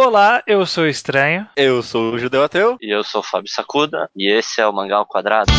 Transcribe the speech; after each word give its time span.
Olá, 0.00 0.44
eu 0.46 0.64
sou 0.64 0.84
o 0.84 0.86
Estranho. 0.86 1.44
Eu 1.56 1.82
sou 1.82 2.12
o 2.12 2.18
Judeu 2.20 2.44
Ateu. 2.44 2.78
E 2.80 2.88
eu 2.88 3.02
sou 3.02 3.20
o 3.20 3.24
Fábio 3.24 3.50
Sacuda, 3.50 4.08
e 4.14 4.30
esse 4.30 4.60
é 4.60 4.66
o 4.66 4.72
Mangá 4.72 4.98
ao 4.98 5.04
Quadrado. 5.04 5.50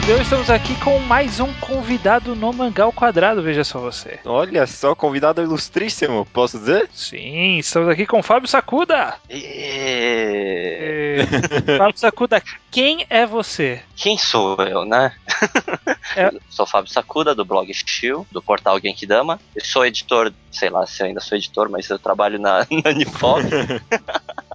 Judeu, 0.00 0.22
estamos 0.22 0.48
aqui 0.48 0.74
com 0.76 0.98
mais 1.00 1.40
um 1.40 1.52
convidado 1.54 2.34
no 2.34 2.52
Mangá 2.52 2.84
ao 2.84 2.92
Quadrado, 2.92 3.42
veja 3.42 3.64
só 3.64 3.78
você. 3.80 4.18
Olha 4.24 4.66
só, 4.66 4.94
convidado 4.94 5.42
ilustríssimo, 5.42 6.24
posso 6.32 6.58
dizer? 6.58 6.88
Sim, 6.94 7.58
estamos 7.58 7.88
aqui 7.90 8.06
com 8.06 8.22
Fábio 8.22 8.48
Sacuda. 8.48 9.16
E... 9.28 9.36
E- 11.20 11.26
Fábio 11.76 11.98
Sacuda, 11.98 12.42
quem 12.70 13.04
é 13.10 13.26
você? 13.26 13.82
Quem 13.96 14.16
sou 14.16 14.56
eu, 14.62 14.84
né? 14.84 15.12
É. 16.16 16.30
Sou 16.48 16.66
Fábio 16.66 16.90
Sacuda, 16.90 17.34
do 17.34 17.44
blog 17.44 17.72
Shield, 17.72 18.26
do 18.32 18.40
portal 18.42 18.80
Genkidama. 18.80 19.38
Eu 19.54 19.64
sou 19.64 19.84
editor, 19.84 20.32
sei 20.50 20.70
lá 20.70 20.86
se 20.86 21.02
eu 21.02 21.06
ainda 21.06 21.20
sou 21.20 21.36
editor, 21.36 21.68
mas 21.68 21.88
eu 21.90 21.98
trabalho 21.98 22.38
na, 22.38 22.66
na 22.84 22.92
Nipop. 22.92 23.42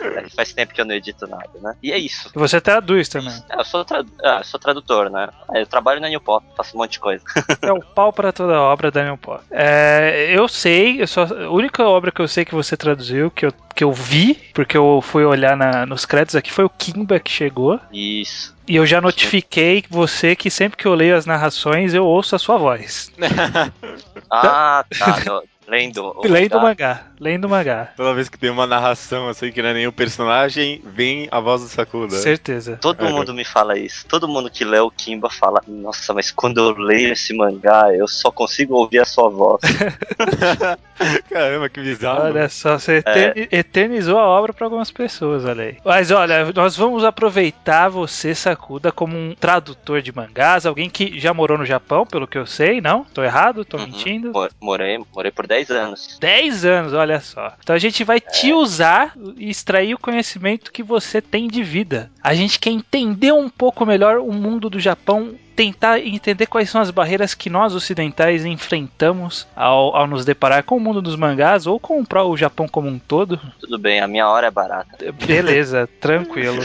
É, 0.00 0.28
Faz 0.36 0.52
tempo 0.52 0.72
que 0.74 0.80
eu 0.80 0.84
não 0.84 0.94
edito 0.94 1.26
nada, 1.26 1.48
né? 1.60 1.74
E 1.82 1.92
é 1.92 1.98
isso. 1.98 2.30
E 2.34 2.38
você 2.38 2.60
traduz 2.60 3.08
também. 3.08 3.34
É, 3.50 3.58
eu 3.60 3.64
sou, 3.64 3.84
tra- 3.84 4.04
ah, 4.24 4.38
eu 4.38 4.44
sou 4.44 4.58
tradutor, 4.60 5.10
né? 5.10 5.28
É, 5.54 5.62
Eu 5.62 5.66
trabalho 5.66 6.00
na 6.00 6.08
New 6.08 6.20
Pop, 6.20 6.44
faço 6.56 6.76
um 6.76 6.80
monte 6.80 6.92
de 6.92 7.00
coisa. 7.00 7.22
É 7.60 7.72
o 7.72 7.80
pau 7.82 8.12
pra 8.12 8.32
toda 8.32 8.60
obra 8.60 8.90
da 8.90 9.04
New 9.04 9.18
Pop. 9.18 9.42
É, 9.50 10.28
eu 10.34 10.46
sei, 10.48 11.02
eu 11.02 11.06
só, 11.06 11.22
a 11.24 11.50
única 11.50 11.84
obra 11.86 12.10
que 12.12 12.20
eu 12.20 12.28
sei 12.28 12.44
que 12.44 12.54
você 12.54 12.76
traduziu, 12.76 13.30
que 13.30 13.44
eu, 13.46 13.52
que 13.74 13.84
eu 13.84 13.92
vi, 13.92 14.34
porque 14.54 14.76
eu 14.76 15.00
fui 15.02 15.24
olhar 15.24 15.56
na- 15.56 15.84
nos 15.84 16.06
créditos 16.06 16.36
aqui, 16.36 16.52
foi 16.52 16.64
o 16.64 16.70
Kimba 16.70 17.18
que 17.20 17.30
chegou. 17.30 17.78
Isso. 17.92 18.56
E 18.66 18.76
eu 18.76 18.86
já 18.86 19.00
notifiquei 19.00 19.84
você 19.90 20.34
que 20.36 20.50
sempre 20.50 20.76
que 20.78 20.86
eu 20.86 20.94
leio 20.94 21.16
as 21.16 21.26
narrações, 21.26 21.92
eu 21.94 22.04
ouço 22.06 22.36
a 22.36 22.38
sua 22.38 22.56
voz. 22.56 23.10
Ah, 24.30 24.84
tá. 24.98 25.20
no- 25.26 25.42
lendo. 25.68 26.04
o 26.16 26.26
Lendo 26.26 26.54
o 26.56 26.62
mangá. 26.62 26.68
mangá. 26.88 27.04
Lendo 27.20 27.44
o 27.46 27.48
mangá. 27.50 27.92
Toda 27.96 28.14
vez 28.14 28.28
que 28.28 28.38
tem 28.38 28.48
uma 28.50 28.66
narração 28.66 29.28
assim 29.28 29.50
que 29.52 29.60
não 29.60 29.68
é 29.70 29.74
nenhum 29.74 29.90
personagem, 29.92 30.80
vem 30.84 31.28
a 31.30 31.40
voz 31.40 31.62
do 31.62 31.68
Sakuda. 31.68 32.16
Certeza. 32.16 32.78
Todo 32.80 33.04
É. 33.04 33.10
mundo 33.10 33.34
me 33.34 33.44
fala 33.44 33.78
isso. 33.78 34.06
Todo 34.06 34.28
mundo 34.28 34.48
que 34.50 34.64
lê 34.64 34.78
o 34.78 34.90
Kimba 34.90 35.28
fala: 35.30 35.60
Nossa, 35.66 36.14
mas 36.14 36.30
quando 36.30 36.58
eu 36.58 36.76
leio 36.78 37.12
esse 37.12 37.34
mangá, 37.36 37.92
eu 37.94 38.06
só 38.08 38.30
consigo 38.30 38.74
ouvir 38.74 39.00
a 39.00 39.04
sua 39.04 39.28
voz. 39.28 39.60
Caramba, 41.30 41.68
que 41.68 41.80
bizarro. 41.80 42.24
Olha 42.24 42.48
só, 42.48 42.74
É. 42.74 42.78
você 42.78 42.92
eterni- 42.96 43.48
eternizou 43.52 44.18
a 44.18 44.26
obra 44.26 44.52
para 44.52 44.66
algumas 44.66 44.90
pessoas, 44.90 45.44
olha 45.44 45.64
aí. 45.64 45.76
Mas 45.84 46.10
olha, 46.10 46.52
nós 46.52 46.76
vamos 46.76 47.04
aproveitar 47.04 47.88
você, 47.88 48.34
Sakuda, 48.34 48.90
como 48.90 49.16
um 49.16 49.34
tradutor 49.34 50.02
de 50.02 50.14
mangás, 50.14 50.66
alguém 50.66 50.90
que 50.90 51.18
já 51.18 51.32
morou 51.32 51.56
no 51.58 51.64
Japão, 51.64 52.04
pelo 52.04 52.26
que 52.26 52.36
eu 52.38 52.46
sei, 52.46 52.80
não? 52.80 53.04
Tô 53.04 53.22
errado? 53.22 53.64
Tô 53.64 53.76
Uhum. 53.76 53.84
mentindo? 53.86 54.32
Mo- 54.32 54.48
Morei, 54.60 54.98
morei 55.14 55.30
por 55.30 55.46
10 55.46 55.57
anos. 55.70 56.16
10 56.20 56.64
anos, 56.64 56.92
olha 56.92 57.20
só. 57.20 57.54
Então 57.60 57.74
a 57.74 57.78
gente 57.78 58.04
vai 58.04 58.20
te 58.20 58.52
usar 58.52 59.14
e 59.36 59.50
extrair 59.50 59.94
o 59.94 59.98
conhecimento 59.98 60.72
que 60.72 60.82
você 60.82 61.20
tem 61.20 61.48
de 61.48 61.62
vida. 61.62 62.10
A 62.22 62.34
gente 62.34 62.58
quer 62.58 62.70
entender 62.70 63.32
um 63.32 63.48
pouco 63.48 63.84
melhor 63.84 64.18
o 64.18 64.32
mundo 64.32 64.70
do 64.70 64.80
Japão, 64.80 65.34
tentar 65.58 65.98
entender 65.98 66.46
quais 66.46 66.70
são 66.70 66.80
as 66.80 66.88
barreiras 66.88 67.34
que 67.34 67.50
nós 67.50 67.74
ocidentais 67.74 68.44
enfrentamos 68.44 69.44
ao, 69.56 69.96
ao 69.96 70.06
nos 70.06 70.24
deparar 70.24 70.62
com 70.62 70.76
o 70.76 70.80
mundo 70.80 71.02
dos 71.02 71.16
mangás 71.16 71.66
ou 71.66 71.80
com 71.80 72.00
o 72.00 72.36
Japão 72.36 72.68
como 72.68 72.86
um 72.86 72.96
todo. 72.96 73.40
Tudo 73.58 73.76
bem, 73.76 73.98
a 73.98 74.06
minha 74.06 74.28
hora 74.28 74.46
é 74.46 74.50
barata. 74.52 75.12
Beleza, 75.26 75.88
tranquilo. 76.00 76.62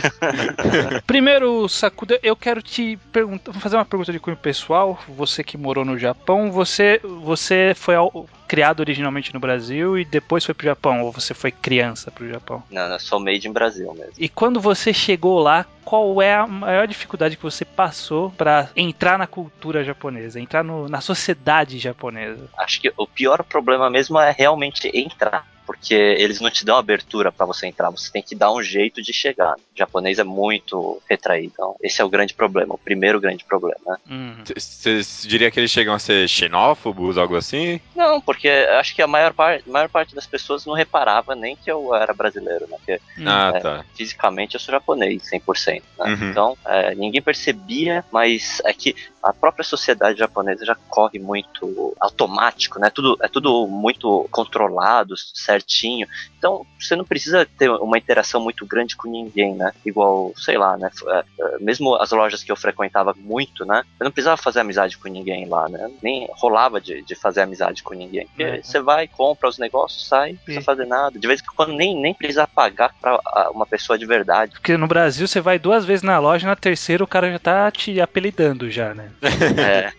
Primeiro, 1.08 1.68
Sakuda, 1.68 2.20
eu 2.22 2.36
quero 2.36 2.62
te 2.62 2.96
perguntar, 3.12 3.52
vou 3.52 3.60
fazer 3.62 3.78
uma 3.78 3.86
pergunta 3.86 4.12
de 4.12 4.20
cunho 4.20 4.38
pessoal. 4.38 5.00
Você 5.08 5.44
que 5.44 5.58
morou 5.58 5.84
no 5.84 5.98
Japão, 5.98 6.52
você, 6.52 7.02
você 7.04 7.74
foi 7.76 7.96
ao- 7.96 8.28
criado 8.48 8.82
originalmente 8.82 9.34
no 9.34 9.40
Brasil 9.40 9.98
e 9.98 10.06
depois 10.06 10.46
foi 10.46 10.54
pro 10.54 10.66
Japão, 10.68 11.02
ou 11.02 11.12
você 11.12 11.34
foi 11.34 11.50
criança 11.52 12.12
pro 12.12 12.30
Japão? 12.30 12.62
Não, 12.70 12.84
eu 12.84 13.00
sou 13.00 13.20
made 13.20 13.48
in 13.48 13.52
Brasil 13.52 13.92
mesmo. 13.96 14.14
E 14.20 14.30
quando 14.30 14.62
você 14.62 14.94
chegou 14.94 15.40
lá, 15.40 15.66
qual 15.84 16.22
é 16.22 16.36
a 16.36 16.46
maior 16.46 16.88
dificuldade 16.88 17.36
que 17.36 17.42
você 17.42 17.66
passou 17.66 18.30
pra 18.38 18.70
entrar 18.84 19.18
na 19.18 19.28
cultura 19.28 19.84
japonesa, 19.84 20.40
entrar 20.40 20.64
no- 20.64 20.88
na 20.90 21.02
sociedade 21.02 21.80
japonesa? 21.80 22.50
Acho 22.58 22.82
que 22.82 22.94
o 22.98 23.08
pior 23.08 23.44
problema 23.44 23.90
mesmo 23.90 24.20
é 24.20 24.32
realmente 24.32 24.90
entrar. 24.94 25.46
Porque 25.66 25.94
eles 25.94 26.40
não 26.40 26.50
te 26.50 26.66
dão 26.66 26.78
abertura 26.78 27.32
pra 27.32 27.46
você 27.46 27.68
entrar, 27.68 27.90
você 27.90 28.12
tem 28.12 28.22
que 28.22 28.36
dar 28.36 28.52
um 28.52 28.62
jeito 28.62 29.02
de 29.02 29.14
chegar. 29.14 29.54
O 29.56 29.60
japonês 29.78 30.20
é 30.20 30.24
muito 30.24 31.02
retraído. 31.10 31.52
Então, 31.54 31.76
esse 31.82 32.02
é 32.02 32.06
o 32.06 32.10
grande 32.10 32.34
problema, 32.34 32.74
o 32.76 32.78
primeiro 32.78 33.20
grande 33.20 33.44
problema. 33.46 34.00
né? 34.08 34.44
Você 34.56 35.02
diria 35.28 35.50
que 35.52 35.60
eles 35.60 35.72
chegam 35.72 35.94
a 35.94 36.00
ser 36.00 36.28
xenófobos, 36.28 37.18
algo 37.18 37.36
assim? 37.36 37.80
Não, 37.96 38.20
porque 38.22 38.48
acho 38.50 38.96
que 38.96 39.02
a 39.02 39.08
maior, 39.08 39.34
par 39.34 39.60
maior 39.68 39.90
parte 39.90 40.16
das 40.16 40.26
pessoas 40.26 40.66
não 40.66 40.74
reparava 40.74 41.36
nem 41.36 41.56
que 41.56 41.72
eu 41.72 41.94
era 41.96 42.14
brasileiro, 42.14 42.68
né? 42.70 42.78
Porque 42.78 43.00
Hum. 43.18 43.26
Ah, 43.28 43.52
É. 43.56 43.60
tá. 43.60 43.86
fisicamente 43.96 44.54
eu 44.56 44.60
sou 44.60 44.72
japonês, 44.72 45.24
100%. 45.30 45.84
Né? 46.00 46.06
Uhum. 46.14 46.30
Então, 46.30 46.58
é, 46.66 46.96
ninguém 46.96 47.22
percebia, 47.22 48.04
mas 48.12 48.62
é 48.66 48.74
que 48.74 48.96
a 49.22 49.32
própria 49.34 49.64
sociedade 49.64 50.20
japonesa 50.20 50.66
já 50.66 50.76
corre 50.90 51.18
muito 51.20 51.96
automático, 52.00 52.80
né? 52.80 52.90
Tudo, 52.90 53.18
é 53.22 53.28
tudo 53.28 53.68
muito 53.68 54.28
controlado, 54.32 55.16
certinho. 55.54 56.08
Então, 56.38 56.66
você 56.80 56.96
não 56.96 57.06
precisa 57.06 57.46
ter 57.58 57.70
uma 57.70 57.98
interação 57.98 58.42
muito 58.42 58.66
grande 58.66 58.96
com 58.98 59.10
ninguém, 59.10 59.56
né? 59.56 59.72
Igual, 59.86 60.34
sei 60.36 60.58
lá, 60.58 60.78
né? 60.78 60.90
É, 61.08 61.20
é, 61.20 61.58
mesmo 61.60 61.96
as 61.96 62.12
lojas 62.12 62.44
que 62.44 62.52
eu 62.52 62.56
frequentava 62.56 63.14
muito, 63.18 63.66
né? 63.66 63.84
Eu 64.00 64.04
não 64.06 64.12
precisava 64.12 64.36
fazer 64.42 64.60
amizade 64.60 64.98
com 64.98 65.08
ninguém 65.08 65.48
lá, 65.48 65.70
né? 65.70 65.90
Nem 66.02 66.28
rolava 66.34 66.82
de, 66.82 67.02
de 67.04 67.16
fazer 67.16 67.42
amizade 67.42 67.82
com 67.84 67.94
ninguém. 67.94 68.28
Porque 68.28 68.44
É. 68.44 68.62
você 68.62 68.82
vai, 68.82 69.08
compra 69.08 69.48
os 69.48 69.58
negócios, 69.58 70.08
sai, 70.08 70.32
não 70.34 70.38
precisa 70.40 70.60
E- 70.62 70.64
fazer 70.66 70.86
nada. 70.86 71.18
De 71.18 71.28
vez 71.28 71.40
em 71.40 71.46
quando 71.56 71.74
nem, 71.74 71.96
nem 72.00 72.14
precisa 72.14 72.46
pagar 72.48 72.94
pra 73.00 73.20
uma 73.52 73.66
pessoa 73.66 73.98
de 73.98 74.06
verdade. 74.06 74.52
Porque 74.54 74.76
no 74.76 74.88
Brasil 74.88 75.28
você 75.28 75.40
vai 75.40 75.58
duas 75.60 75.86
vezes 75.86 76.04
na 76.04 76.20
loja, 76.20 76.48
na 76.48 76.56
terceira 76.56 77.04
o 77.04 77.08
cara 77.08 77.32
já 77.32 77.40
tá 77.40 77.72
te 77.72 78.02
apelidando 78.02 78.70
já, 78.70 78.94
né? 78.94 79.12
É, 79.64 79.92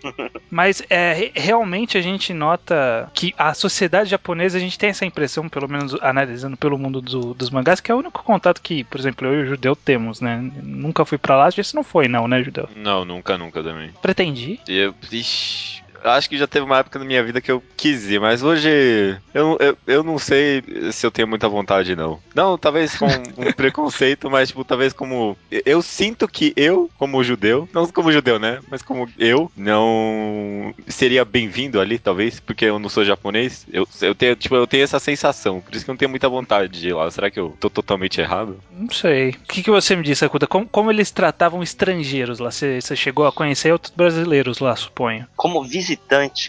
Mas 0.51 0.83
é, 0.91 1.13
re- 1.13 1.33
realmente 1.35 1.97
a 1.97 2.01
gente 2.03 2.33
nota 2.35 3.11
que 3.15 3.33
a 3.39 3.55
sociedade 3.55 4.11
japonesa, 4.11 4.57
a 4.59 4.61
gente 4.61 4.79
tem 4.79 4.91
essa 4.91 5.05
impressão, 5.07 5.44
pelo 5.49 5.69
menos 5.69 5.95
analisando 6.03 6.57
pelo 6.57 6.79
mundo 6.79 7.01
do- 7.01 7.35
dos 7.35 7.51
mangás, 7.51 7.81
que 7.81 7.91
é 7.93 7.95
o 7.95 7.99
único 7.99 8.23
contato 8.25 8.61
que, 8.63 8.83
por 8.85 8.99
exemplo, 8.99 9.27
eu 9.29 9.35
e 9.35 9.43
o 9.43 9.47
Judeu 9.47 9.77
temos, 9.77 10.21
né? 10.21 10.39
Nunca 10.63 11.05
fui 11.05 11.19
pra 11.19 11.37
lá, 11.37 11.49
esse 11.49 11.75
não 11.75 11.85
foi 11.85 12.09
não, 12.09 12.27
né, 12.27 12.43
Judeu? 12.43 12.69
Não, 12.75 13.05
nunca, 13.05 13.39
nunca 13.39 13.63
também. 13.63 13.91
Pretendi. 14.03 14.59
Eu, 14.67 14.95
ixi, 15.13 15.84
eu 16.05 16.11
acho 16.11 16.29
que 16.29 16.37
já 16.37 16.47
teve 16.47 16.67
uma 16.67 16.79
época 16.79 16.99
na 16.99 17.05
minha 17.05 17.23
vida 17.25 17.41
que 17.41 17.51
eu 17.51 17.63
quis 17.77 18.11
ir, 18.11 18.21
mas 18.21 18.43
hoje 18.43 18.69
eu, 19.33 19.57
eu, 19.59 19.79
eu 19.87 20.03
não 20.05 20.19
sei 20.19 20.63
se 20.93 21.07
eu 21.07 21.11
tenho 21.11 21.27
muita 21.27 21.49
vontade, 21.49 21.97
não. 21.97 22.21
Não, 22.35 22.59
talvez 22.59 22.97
com 22.97 23.07
um 23.07 23.53
preconceito, 23.57 24.31
mas 24.31 24.49
tipo, 24.49 24.65
talvez 24.65 24.93
como. 24.93 25.37
Eu 25.51 25.81
sinto 25.81 26.29
que 26.29 26.53
eu, 26.57 26.91
como 26.99 27.25
judeu, 27.25 27.69
não 27.73 27.87
como 27.87 28.13
judeu, 28.13 28.39
né? 28.39 28.61
Mas 28.71 28.83
como 28.83 29.09
eu, 29.19 29.51
não 29.57 30.75
seria 30.87 31.25
bem-vindo 31.25 31.81
ali, 31.81 31.99
talvez, 31.99 32.39
porque 32.39 32.67
eu 32.67 32.79
não 32.79 32.89
sou 32.89 33.05
japonês. 33.05 33.67
Eu, 33.73 33.89
eu, 34.03 34.15
tenho, 34.15 34.37
tipo, 34.37 34.55
eu 34.55 34.67
tenho 34.67 34.85
essa 34.85 34.99
sensação, 34.99 35.61
por 35.61 35.75
isso 35.75 35.85
que 35.85 35.91
eu 35.91 35.95
não 35.95 35.99
tenho 35.99 36.11
muita 36.11 36.29
vontade 36.29 36.81
de 36.81 36.89
ir 36.89 36.93
lá. 36.93 37.11
Será 37.11 37.31
que 37.31 37.41
eu 37.41 37.57
tô 37.59 37.71
totalmente 37.71 38.21
errado? 38.21 38.59
Não 38.71 38.91
sei. 38.91 39.31
O 39.31 39.33
que, 39.49 39.63
que 39.63 39.71
você 39.71 39.97
me 39.97 40.03
disse, 40.03 40.25
Akuta? 40.25 40.47
Como, 40.47 40.67
como 40.67 40.91
eles 40.91 41.11
tratavam 41.11 41.63
estrangeiros 41.63 42.39
lá? 42.39 42.51
Você 42.51 42.81
você 42.81 42.95
chegou 42.95 43.27
a 43.27 43.33
conhecer 43.33 43.73
outros 43.73 43.93
brasileiros 43.95 44.59
lá, 44.59 44.77
suponho. 44.77 45.27
como 45.37 45.65
visitante, 45.65 45.94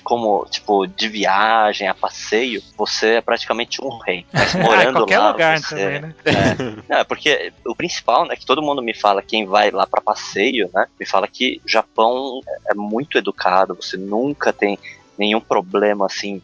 como 0.03 0.45
tipo 0.49 0.85
de 0.87 1.07
viagem, 1.07 1.87
a 1.87 1.93
passeio, 1.93 2.61
você 2.77 3.15
é 3.15 3.21
praticamente 3.21 3.83
um 3.83 3.97
rei. 3.97 4.25
Mas 4.33 4.55
Ah, 4.55 4.59
morando 4.59 4.93
qualquer 4.99 5.19
lá, 5.19 5.31
lugar 5.31 5.59
você... 5.59 5.75
também, 5.75 6.01
né? 6.01 6.15
É, 6.25 6.83
não, 6.89 6.97
é 6.97 7.03
porque 7.03 7.53
o 7.65 7.75
principal, 7.75 8.25
né, 8.25 8.35
que 8.35 8.45
todo 8.45 8.61
mundo 8.61 8.81
me 8.81 8.93
fala, 8.93 9.21
quem 9.21 9.45
vai 9.45 9.71
lá 9.71 9.85
pra 9.85 10.01
passeio, 10.01 10.69
né, 10.73 10.87
me 10.99 11.05
fala 11.05 11.27
que 11.27 11.61
o 11.65 11.69
Japão 11.69 12.41
é 12.69 12.73
muito 12.73 13.17
educado, 13.17 13.75
você 13.75 13.97
nunca 13.97 14.51
tem 14.53 14.77
nenhum 15.17 15.39
problema 15.39 16.05
assim, 16.05 16.41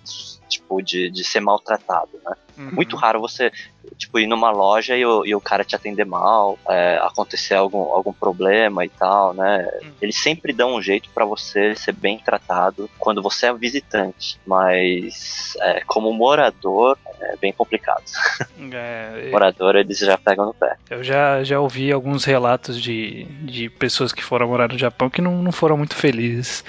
tipo 0.48 0.82
de, 0.82 1.10
de 1.10 1.24
ser 1.24 1.40
maltratado, 1.40 2.20
né? 2.26 2.36
Uhum. 2.58 2.72
Muito 2.74 2.96
raro 2.96 3.20
você, 3.20 3.52
tipo, 3.98 4.20
ir 4.20 4.28
numa 4.28 4.52
loja 4.52 4.96
e 4.96 5.06
o, 5.06 5.26
e 5.26 5.34
o 5.34 5.42
cara 5.42 5.64
te 5.64 5.76
atender 5.76 6.06
mal, 6.06 6.60
é, 6.70 7.00
acontecer 7.02 7.56
algum, 7.56 7.80
algum 7.80 8.14
problema 8.14 8.86
e 8.86 8.90
tal, 8.90 9.34
né? 9.34 9.68
Hum. 9.84 9.92
Eles 10.02 10.18
sempre 10.18 10.52
dão 10.54 10.76
um 10.76 10.82
jeito 10.82 11.10
pra 11.12 11.26
você 11.26 11.74
ser 11.76 11.94
bem 11.94 12.20
tratado 12.20 12.90
quando 13.00 13.22
você 13.22 13.48
é 13.48 13.54
visitante, 13.54 14.40
mas 14.46 15.56
é, 15.62 15.82
como 15.88 16.14
morador 16.14 16.98
é 17.22 17.36
bem 17.38 17.54
complicado. 17.54 18.04
É, 18.74 19.30
Morador 19.32 19.76
eles 19.76 19.98
já 19.98 20.18
pegam 20.18 20.46
no 20.46 20.54
pé. 20.54 20.78
Eu 20.90 21.04
já, 21.04 21.44
já 21.44 21.60
ouvi 21.60 21.92
alguns 21.92 22.24
relatos 22.24 22.82
de, 22.82 23.26
de 23.42 23.70
pessoas 23.70 24.14
que 24.14 24.24
foram 24.24 24.48
morar 24.48 24.70
no 24.70 24.78
Japão 24.78 25.10
que 25.10 25.22
não, 25.22 25.42
não 25.42 25.52
foram 25.52 25.76
muito 25.78 25.96
felizes. 25.96 26.64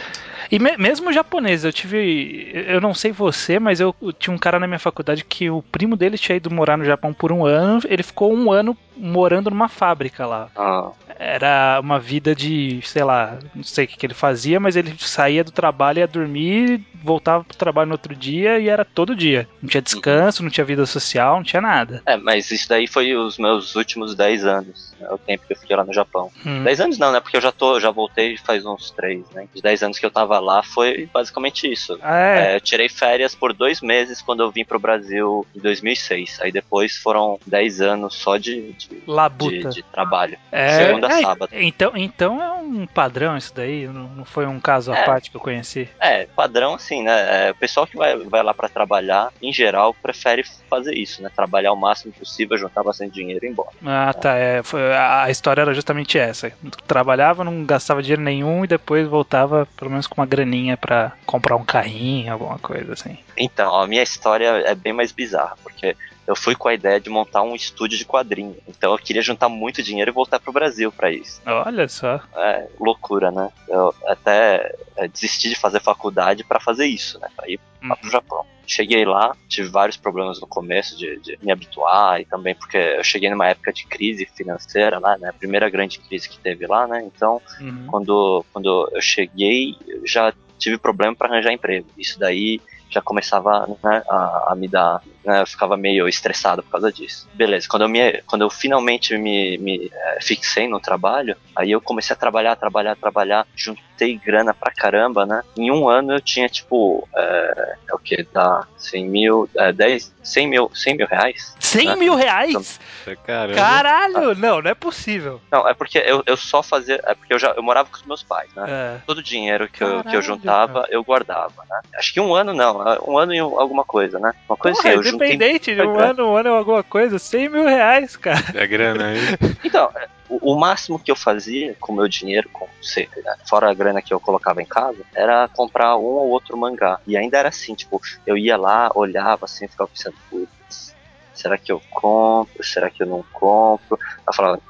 E 0.53 0.59
me- 0.59 0.77
mesmo 0.77 1.11
japonês, 1.11 1.65
eu 1.65 1.73
tive. 1.73 2.53
Eu 2.67 2.79
não 2.79 2.93
sei 2.93 3.11
você, 3.11 3.59
mas 3.59 3.81
eu, 3.81 3.97
eu 4.03 4.13
tinha 4.13 4.35
um 4.35 4.39
cara 4.39 4.61
na 4.61 4.67
minha 4.67 4.79
faculdade 4.79 5.25
que 5.25 5.49
o 5.49 5.63
primo 5.63 5.97
dele 5.97 6.19
tinha 6.19 6.37
ido 6.37 6.51
morar 6.51 6.77
no 6.77 6.85
Japão 6.85 7.11
por 7.15 7.33
um 7.33 7.47
ano. 7.47 7.81
Ele 7.89 8.03
ficou 8.03 8.35
um 8.35 8.53
ano 8.53 8.77
morando 8.97 9.51
numa 9.51 9.69
fábrica 9.69 10.27
lá. 10.27 10.49
Ah, 10.57 10.91
Era 11.19 11.79
uma 11.81 11.99
vida 11.99 12.35
de, 12.35 12.81
sei 12.83 13.05
lá, 13.05 13.39
não 13.55 13.63
sei 13.63 13.85
o 13.85 13.89
que, 13.89 13.97
que 13.97 14.07
ele 14.07 14.15
fazia, 14.15 14.59
mas 14.61 14.77
ele 14.77 14.95
saía 14.99 15.45
do 15.45 15.51
trabalho, 15.53 15.99
ia 16.01 16.07
dormir, 16.07 16.81
voltava 17.03 17.45
pro 17.45 17.57
trabalho 17.57 17.89
no 17.89 17.95
outro 17.95 18.15
dia 18.15 18.59
e 18.59 18.69
era 18.69 18.85
todo 18.85 19.15
dia. 19.17 19.49
Não 19.63 19.69
tinha 19.69 19.83
descanso, 19.83 20.43
não 20.43 20.51
tinha 20.51 20.65
vida 20.65 20.85
social, 20.87 21.37
não 21.37 21.43
tinha 21.45 21.61
nada. 21.63 22.03
é, 22.07 22.17
mas 22.17 22.51
isso 22.51 22.69
daí 22.69 22.87
foi 22.87 23.15
os 23.15 23.39
meus 23.39 23.75
últimos 23.75 24.15
10 24.15 24.45
anos, 24.45 24.95
né, 25.01 25.09
o 25.11 25.19
tempo 25.19 25.45
que 25.47 25.53
eu 25.53 25.57
fiquei 25.57 25.77
lá 25.77 25.85
no 25.85 25.93
Japão. 25.93 26.31
Hum. 26.45 26.63
10 26.65 26.81
anos 26.81 26.99
não, 26.99 27.13
né? 27.13 27.21
Porque 27.21 27.37
eu 27.37 27.41
já 27.41 27.53
tô, 27.53 27.79
já 27.81 27.91
voltei 27.91 28.37
faz 28.37 28.65
uns 28.65 28.91
3, 28.91 29.25
né? 29.31 29.47
Os 29.55 29.61
10 29.61 29.83
anos 29.83 29.99
que 29.99 30.07
eu 30.07 30.11
tava 30.11 30.39
lá 30.39 30.63
foi 30.63 31.09
basicamente 31.13 31.71
isso. 31.71 31.99
Ah, 32.03 32.19
é. 32.19 32.53
É, 32.53 32.57
eu 32.57 32.61
tirei 32.61 32.89
férias 32.89 33.35
por 33.35 33.53
dois 33.53 33.81
meses 33.81 34.21
quando 34.23 34.43
eu 34.43 34.51
vim 34.51 34.65
pro 34.65 34.79
Brasil 34.79 35.47
em 35.55 35.61
2006. 35.61 36.39
Aí 36.41 36.51
depois 36.53 36.97
foram 36.97 37.39
10 37.47 37.81
anos 37.81 38.15
só 38.15 38.37
de, 38.37 38.73
de, 38.89 38.97
de, 39.01 39.03
Labuta. 39.07 39.69
de 39.71 39.83
trabalho. 39.83 40.39
É, 40.51 40.87
segunda 40.87 41.09
a 41.09 41.19
é, 41.19 41.23
sábado. 41.23 41.49
Então, 41.53 41.93
então 41.97 42.43
é 42.43 42.53
um 42.53 42.87
padrão 42.87 43.37
isso 43.37 43.53
daí, 43.55 43.87
não 43.87 44.03
não 44.13 44.25
foi 44.25 44.47
um 44.47 44.61
caso 44.61 44.93
à 44.93 44.99
É. 44.99 45.05
parte 45.05 45.31
que 45.31 45.37
eu 45.37 45.41
conheci. 45.41 45.89
É, 46.01 46.27
padrão 46.27 46.75
assim, 46.75 47.03
né? 47.03 47.49
É, 47.49 47.51
o 47.51 47.55
pessoal 47.55 47.87
que 47.87 47.97
vai, 47.97 48.17
vai 48.19 48.43
lá 48.43 48.53
pra 48.55 48.69
trabalhar, 48.69 49.31
em 49.41 49.53
geral, 49.53 49.95
prefere 49.95 50.45
fazer 50.69 50.95
isso, 50.95 51.23
né? 51.23 51.31
Trabalhar 51.35 51.73
o 51.73 51.77
máximo 51.77 52.13
possível, 52.13 52.57
juntar 52.59 52.83
bastante 52.83 53.13
dinheiro 53.15 53.45
e 53.45 53.49
ir 53.49 53.51
embora. 53.53 53.71
Ah, 53.85 54.13
tá. 54.13 54.35
É, 54.37 54.63
foi- 54.63 54.93
a 54.95 55.23
a 55.25 55.31
história 55.31 55.63
era 55.63 55.73
justamente 55.75 56.19
essa. 56.19 56.53
Trabalhava, 56.87 57.45
não 57.45 57.65
gastava 57.65 58.03
dinheiro 58.03 58.23
nenhum 58.23 58.65
e 58.65 58.69
depois 58.69 59.07
voltava, 59.09 59.67
pelo 59.77 59.91
menos 59.91 60.07
com 60.07 60.21
uma 60.21 60.27
graninha 60.27 60.77
pra 60.77 61.13
comprar 61.25 61.57
um 61.57 61.65
carrinho, 61.65 62.33
alguma 62.33 62.59
coisa 62.59 62.93
assim. 62.93 63.17
Então, 63.37 63.75
a 63.75 63.87
minha 63.87 64.03
história 64.03 64.47
é 64.67 64.75
bem 64.75 64.93
mais 64.93 65.13
bizarra, 65.13 65.57
porque 65.63 65.97
eu 66.27 66.37
fui 66.37 66.55
com 66.55 66.69
a 66.69 66.75
ideia 66.75 67.01
de 67.01 67.11
montar 67.11 67.43
um 67.43 67.55
estúdio 67.55 67.99
de 67.99 68.05
quadrinho. 68.05 68.57
Então 68.69 68.93
eu 68.93 68.99
queria 68.99 69.23
juntar 69.23 69.49
muito 69.49 69.83
dinheiro 69.83 70.11
e 70.11 70.15
voltar 70.15 70.39
pro 70.39 70.53
Brasil 70.53 70.93
pra 70.93 71.11
isso. 71.11 71.41
Olha 71.47 71.89
só. 71.89 72.21
É 72.37 72.69
loucura, 72.79 73.31
né? 73.31 73.49
Eu 73.69 73.95
até 74.07 74.73
é, 74.97 75.09
desisti 75.09 75.49
de 75.49 75.55
fazer 75.57 75.81
faculdade 75.81 76.45
pra 76.45 76.61
fazer 76.61 76.87
isso, 76.87 77.19
né? 77.21 77.29
Pra 77.37 77.49
ir 77.49 77.59
lá 77.83 77.97
pro 77.97 78.11
Japão. 78.11 78.45
Cheguei 78.65 79.05
lá, 79.05 79.37
tive 79.49 79.69
vários 79.69 79.97
problemas 79.97 80.41
no 80.41 80.47
começo 80.47 80.97
de, 80.97 81.19
de 81.21 81.37
me 81.43 81.51
habituar 81.51 82.21
e 82.21 82.25
também 82.25 82.55
porque 82.55 82.77
eu 82.77 83.03
cheguei 83.03 83.29
numa 83.29 83.49
época 83.49 83.73
de 83.73 83.85
crise 83.87 84.25
financeira 84.37 84.99
lá, 85.01 85.19
né? 85.19 85.29
A 85.31 85.33
primeira 85.33 85.69
grande 85.69 85.99
crise 85.99 86.29
que 86.29 86.39
teve 86.39 86.67
lá, 86.67 86.87
né? 86.87 87.03
Então, 87.05 87.41
Uhum. 87.61 87.87
quando, 87.91 88.45
quando 88.53 88.91
eu 88.95 89.01
cheguei, 89.03 89.77
já 90.07 90.33
tive 90.59 90.79
problema 90.79 91.15
para 91.15 91.29
arranjar 91.29 91.53
emprego. 91.53 91.87
Isso 91.99 92.19
daí 92.19 92.61
já 92.93 93.01
começava 93.01 93.67
né, 93.83 94.03
a, 94.09 94.49
a 94.53 94.55
me 94.57 94.69
dar. 94.69 95.01
Né, 95.25 95.41
eu 95.41 95.47
ficava 95.47 95.77
meio 95.77 96.09
estressado 96.09 96.63
por 96.63 96.73
causa 96.73 96.93
disso. 96.93 97.29
Beleza, 97.33 97.67
quando 97.69 97.83
eu, 97.83 97.89
me, 97.89 98.23
quando 98.23 98.43
eu 98.43 98.51
finalmente 98.51 99.17
me, 99.17 99.57
me 99.59 99.91
eh, 99.93 100.19
fixei 100.21 100.69
no 100.69 100.81
trabalho, 100.81 101.37
aí 101.55 101.71
eu 101.71 101.81
comecei 101.81 102.15
a 102.15 102.19
trabalhar, 102.19 102.57
trabalhar, 102.57 102.97
trabalhar, 102.97 103.47
juntei 103.55 104.17
grana 104.17 104.53
pra 104.53 104.73
caramba, 104.73 105.25
né? 105.25 105.43
Em 105.57 105.71
um 105.71 105.89
ano 105.89 106.15
eu 106.15 106.21
tinha 106.21 106.49
tipo. 106.49 107.09
É, 107.15 107.77
é 107.91 107.95
o 107.95 107.99
que? 107.99 108.27
Dá 108.33 108.67
100 108.77 109.09
mil. 109.09 109.49
É, 109.57 109.73
10, 109.73 110.13
100 110.23 110.49
mil, 110.49 110.71
100 110.75 110.97
mil 110.97 111.07
reais? 111.07 111.55
100 111.61 111.87
né? 111.87 111.97
mil 111.97 112.15
reais? 112.15 112.81
Caramba. 113.25 113.55
Caralho! 113.55 114.35
Não, 114.35 114.61
não 114.61 114.71
é 114.71 114.75
possível. 114.75 115.41
Não, 115.51 115.69
é 115.69 115.75
porque 115.75 115.99
eu, 115.99 116.23
eu 116.27 116.37
só 116.37 116.63
fazia. 116.63 117.01
É 117.05 117.15
porque 117.15 117.33
eu 117.33 117.39
já 117.39 117.53
eu 117.53 117.63
morava 117.63 117.89
com 117.89 117.97
os 117.97 118.07
meus 118.07 118.23
pais, 118.23 118.51
né? 118.55 118.65
É. 118.69 119.01
todo 119.07 119.19
o 119.19 119.23
dinheiro 119.23 119.69
que 119.69 119.83
eu, 119.83 119.89
que 119.89 120.05
Caralho, 120.05 120.17
eu 120.17 120.23
juntava, 120.23 120.87
eu 120.91 121.05
guardava, 121.05 121.65
né? 121.69 121.81
Acho 121.97 122.13
que 122.13 122.21
um 122.21 122.35
ano 122.35 122.53
não, 122.53 122.82
um 123.07 123.19
ano 123.19 123.35
e 123.35 123.39
alguma 123.39 123.85
coisa, 123.85 124.19
né? 124.19 124.33
Uma 124.49 124.57
coisa 124.57 124.77
Porra, 124.77 124.91
assim, 124.91 124.99
eu 124.99 125.03
juntei. 125.03 125.35
independente 125.35 125.75
de 125.75 125.83
um 125.83 126.01
é. 126.01 126.11
ano, 126.11 126.29
um 126.29 126.37
ano 126.37 126.49
é 126.49 126.59
alguma 126.59 126.83
coisa, 126.83 127.19
100 127.19 127.49
mil 127.49 127.65
reais, 127.65 128.17
cara. 128.17 128.45
É 128.55 128.67
grana 128.67 129.07
aí. 129.07 129.19
Então, 129.65 129.91
é, 129.95 130.09
o, 130.29 130.53
o 130.53 130.59
máximo 130.59 130.99
que 130.99 131.11
eu 131.11 131.17
fazia 131.17 131.75
com 131.81 131.93
o 131.93 131.97
meu 131.97 132.09
dinheiro, 132.09 132.49
com, 132.53 132.67
sei, 132.83 133.09
né, 133.25 133.37
fora 133.49 133.71
a 133.71 133.75
grana 133.75 134.03
que 134.03 134.13
eu 134.13 134.21
colocava 134.21 134.61
em 134.61 134.67
casa, 134.67 134.99
era 135.15 135.49
comprar 135.49 135.97
um 135.97 136.05
ou 136.05 136.29
outro 136.29 136.57
mangá. 136.57 137.01
E 137.07 137.17
ainda 137.17 137.39
era 137.39 137.49
assim, 137.49 137.75
tipo, 137.75 138.01
eu 138.27 138.37
ia 138.37 138.57
lá, 138.57 138.91
olhava 138.95 139.45
assim, 139.45 139.69
ficava 139.69 139.89
pensando, 139.89 140.17
putz, 140.29 140.95
será 141.35 141.57
que 141.57 141.73
eu 141.73 141.81
compro? 141.91 142.63
Será 142.65 142.91
que 142.91 143.03
eu 143.03 143.07
não 143.07 143.25
compro? 143.33 143.99
Eu 144.27 144.35
falava, 144.35 144.61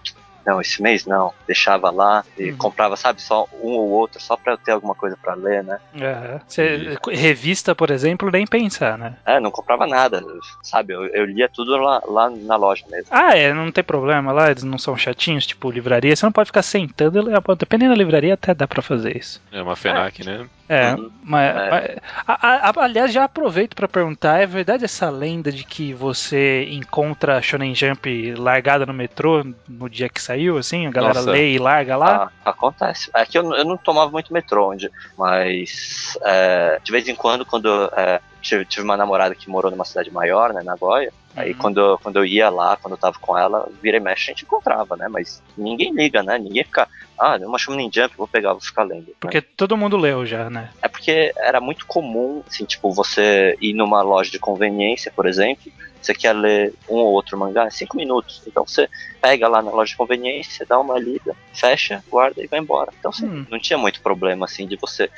não, 0.47 0.61
esse 0.61 0.83
mês 0.83 1.05
não. 1.07 1.33
Deixava 1.47 1.91
lá 1.91 2.25
e 2.37 2.51
Uhum. 2.51 2.57
comprava, 2.59 2.97
sabe, 2.97 3.21
só 3.23 3.45
um 3.53 3.71
ou 3.79 3.91
outro, 3.91 4.21
só 4.21 4.37
pra 4.37 4.53
eu 4.55 4.59
ter 4.59 4.73
alguma 4.73 4.95
coisa 4.95 5.17
pra 5.21 5.35
ler, 5.35 5.63
né? 5.65 5.79
É. 5.95 6.41
Cê- 6.49 6.97
revista, 7.11 7.75
por 7.75 7.91
exemplo, 7.91 8.31
nem 8.31 8.47
pensar, 8.47 8.97
né? 8.99 9.17
É, 9.27 9.39
não 9.41 9.51
comprava 9.51 9.87
nada, 9.87 10.23
sabe? 10.63 10.93
Eu, 10.95 11.05
eu 11.07 11.25
lia 11.25 11.49
tudo 11.53 11.77
lá, 11.77 12.01
lá 12.07 12.31
na 12.31 12.57
loja 12.57 12.83
mesmo. 12.89 13.07
Ah, 13.11 13.37
é, 13.37 13.53
não 13.53 13.71
tem 13.71 13.85
problema 13.85 14.33
lá, 14.33 14.51
eles 14.51 14.63
não 14.63 14.79
são 14.79 14.97
chatinhos, 14.97 15.47
tipo 15.47 15.71
livraria. 15.71 16.15
Você 16.15 16.25
não 16.25 16.33
pode 16.33 16.47
ficar 16.49 16.63
sentando 16.63 17.19
e. 17.31 17.57
Dependendo 17.57 17.93
da 17.93 17.99
livraria, 17.99 18.35
até 18.35 18.55
dá 18.55 18.67
pra 18.67 18.83
fazer 18.83 19.17
isso. 19.17 19.41
É 19.53 19.63
uma 19.63 19.77
FENAC, 19.77 20.25
né? 20.25 20.47
É, 20.69 20.95
Uhum. 20.95 21.11
mas, 21.25 21.57
É. 21.57 21.71
mas- 21.71 21.91
a- 22.27 22.71
a- 22.71 22.85
aliás, 22.85 23.13
já 23.13 23.25
aproveito 23.25 23.75
pra 23.75 23.89
perguntar: 23.89 24.41
é 24.41 24.47
verdade 24.47 24.85
essa 24.85 25.11
lenda 25.11 25.51
de 25.53 25.65
que 25.65 25.93
você 25.93 26.65
encontra 26.71 27.43
Shonen 27.43 27.75
Jump 27.75 28.35
largada 28.37 28.87
no 28.87 28.95
metrô 28.95 29.45
no 29.69 29.91
dia 29.91 30.09
que 30.09 30.21
saiu, 30.23 30.57
assim? 30.57 30.87
A 30.87 30.91
galera 30.91 31.15
Nossa. 31.15 31.31
lê 31.31 31.53
e 31.53 31.59
larga 31.59 31.97
lá? 31.97 32.31
Ah, 32.45 32.51
acontece. 32.51 33.11
É 33.15 33.27
que 33.27 33.37
eu, 33.37 33.53
eu 33.55 33.65
não 33.65 33.77
tomava 33.77 34.11
muito 34.11 34.33
metrô 34.33 34.71
onde, 34.71 34.91
mas 35.19 36.17
é, 36.25 36.81
de 36.83 36.93
vez 36.93 37.09
em 37.09 37.15
quando, 37.15 37.45
quando 37.45 37.69
é, 37.97 38.21
tive, 38.41 38.65
tive 38.65 38.85
uma 38.85 38.97
namorada 38.97 39.35
que 39.35 39.51
morou 39.51 39.71
numa 39.71 39.85
cidade 39.85 40.11
maior, 40.13 40.53
né, 40.53 40.63
Nagoya, 40.65 41.13
aí 41.37 41.53
Uhum. 41.53 41.59
quando, 41.59 41.81
eu- 41.81 41.99
quando 41.99 42.17
eu 42.17 42.25
ia 42.25 42.49
lá, 42.51 42.77
quando 42.77 42.93
eu 42.95 42.99
tava 42.99 43.17
com 43.21 43.37
ela, 43.37 43.67
vira 43.83 43.97
e 43.97 44.01
mexe, 44.01 44.31
a 44.31 44.33
gente 44.35 44.45
encontrava, 44.45 44.97
né, 44.97 45.07
mas 45.11 45.43
ninguém 45.57 45.93
liga, 45.95 46.23
né, 46.23 46.39
ninguém 46.39 46.65
fica, 46.65 46.87
ah, 47.19 47.37
uma 47.43 47.59
Shonen 47.59 47.91
Jump, 47.93 48.17
vou 48.17 48.29
pegar, 48.29 48.53
vou 48.53 48.61
ficar 48.61 48.83
lendo. 48.85 49.07
né? 49.07 49.13
Porque 49.21 49.41
todo 49.41 49.77
mundo 49.77 49.97
leu 49.97 50.25
já, 50.27 50.49
né? 50.51 50.71
É 50.83 50.89
porque 50.89 51.33
era 51.39 51.61
muito 51.61 51.85
comum, 51.87 52.43
assim, 52.47 52.65
tipo, 52.65 52.93
você 52.93 53.57
ir 53.61 53.75
numa 53.75 54.03
loja 54.03 54.31
de 54.31 54.39
conveniência, 54.39 55.13
por 55.15 55.27
exemplo, 55.27 55.63
você 56.07 56.15
quer 56.15 56.33
ler 56.35 56.73
um 56.89 56.97
ou 56.97 57.13
outro 57.13 57.39
mangá 57.39 57.67
em 57.67 57.71
cinco 57.71 57.97
minutos. 57.97 58.43
Então 58.47 58.67
você 58.67 58.89
pega 59.21 59.47
lá 59.49 59.63
na 59.63 59.71
loja 59.71 59.91
de 59.91 59.97
conveniência, 59.97 60.67
dá 60.69 60.79
uma 60.79 60.99
lida, 60.99 61.35
fecha, 61.55 62.03
guarda 62.11 62.43
e 62.43 62.49
vai 62.49 62.59
embora. 62.61 62.91
Então 62.99 63.11
assim, 63.11 63.27
Hum. 63.27 63.47
não 63.51 63.59
tinha 63.61 63.79
muito 63.79 64.01
problema, 64.03 64.45
assim, 64.47 64.67
de 64.67 64.77
você 64.77 65.09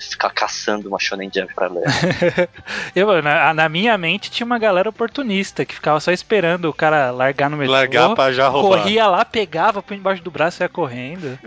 ficar 0.00 0.30
caçando 0.30 0.88
uma 0.88 0.98
Shonen 0.98 1.30
Jump 1.32 1.54
pra 1.54 1.68
ler. 1.68 1.84
Eu, 2.94 3.22
na, 3.22 3.52
na 3.54 3.68
minha 3.68 3.96
mente 3.98 4.30
tinha 4.30 4.44
uma 4.46 4.58
galera 4.58 4.88
oportunista 4.88 5.64
que 5.64 5.74
ficava 5.74 6.00
só 6.00 6.10
esperando 6.12 6.66
o 6.66 6.74
cara 6.74 7.10
largar 7.10 7.48
no 7.50 7.56
metrô. 7.56 7.72
Largar 7.72 8.14
pra 8.14 8.32
já 8.32 8.48
roubar. 8.48 8.78
Corria 8.82 9.06
lá, 9.06 9.24
pegava, 9.24 9.82
põe 9.82 9.96
embaixo 9.96 10.22
do 10.22 10.30
braço 10.30 10.62
e 10.62 10.64
ia 10.64 10.68
correndo. 10.68 11.38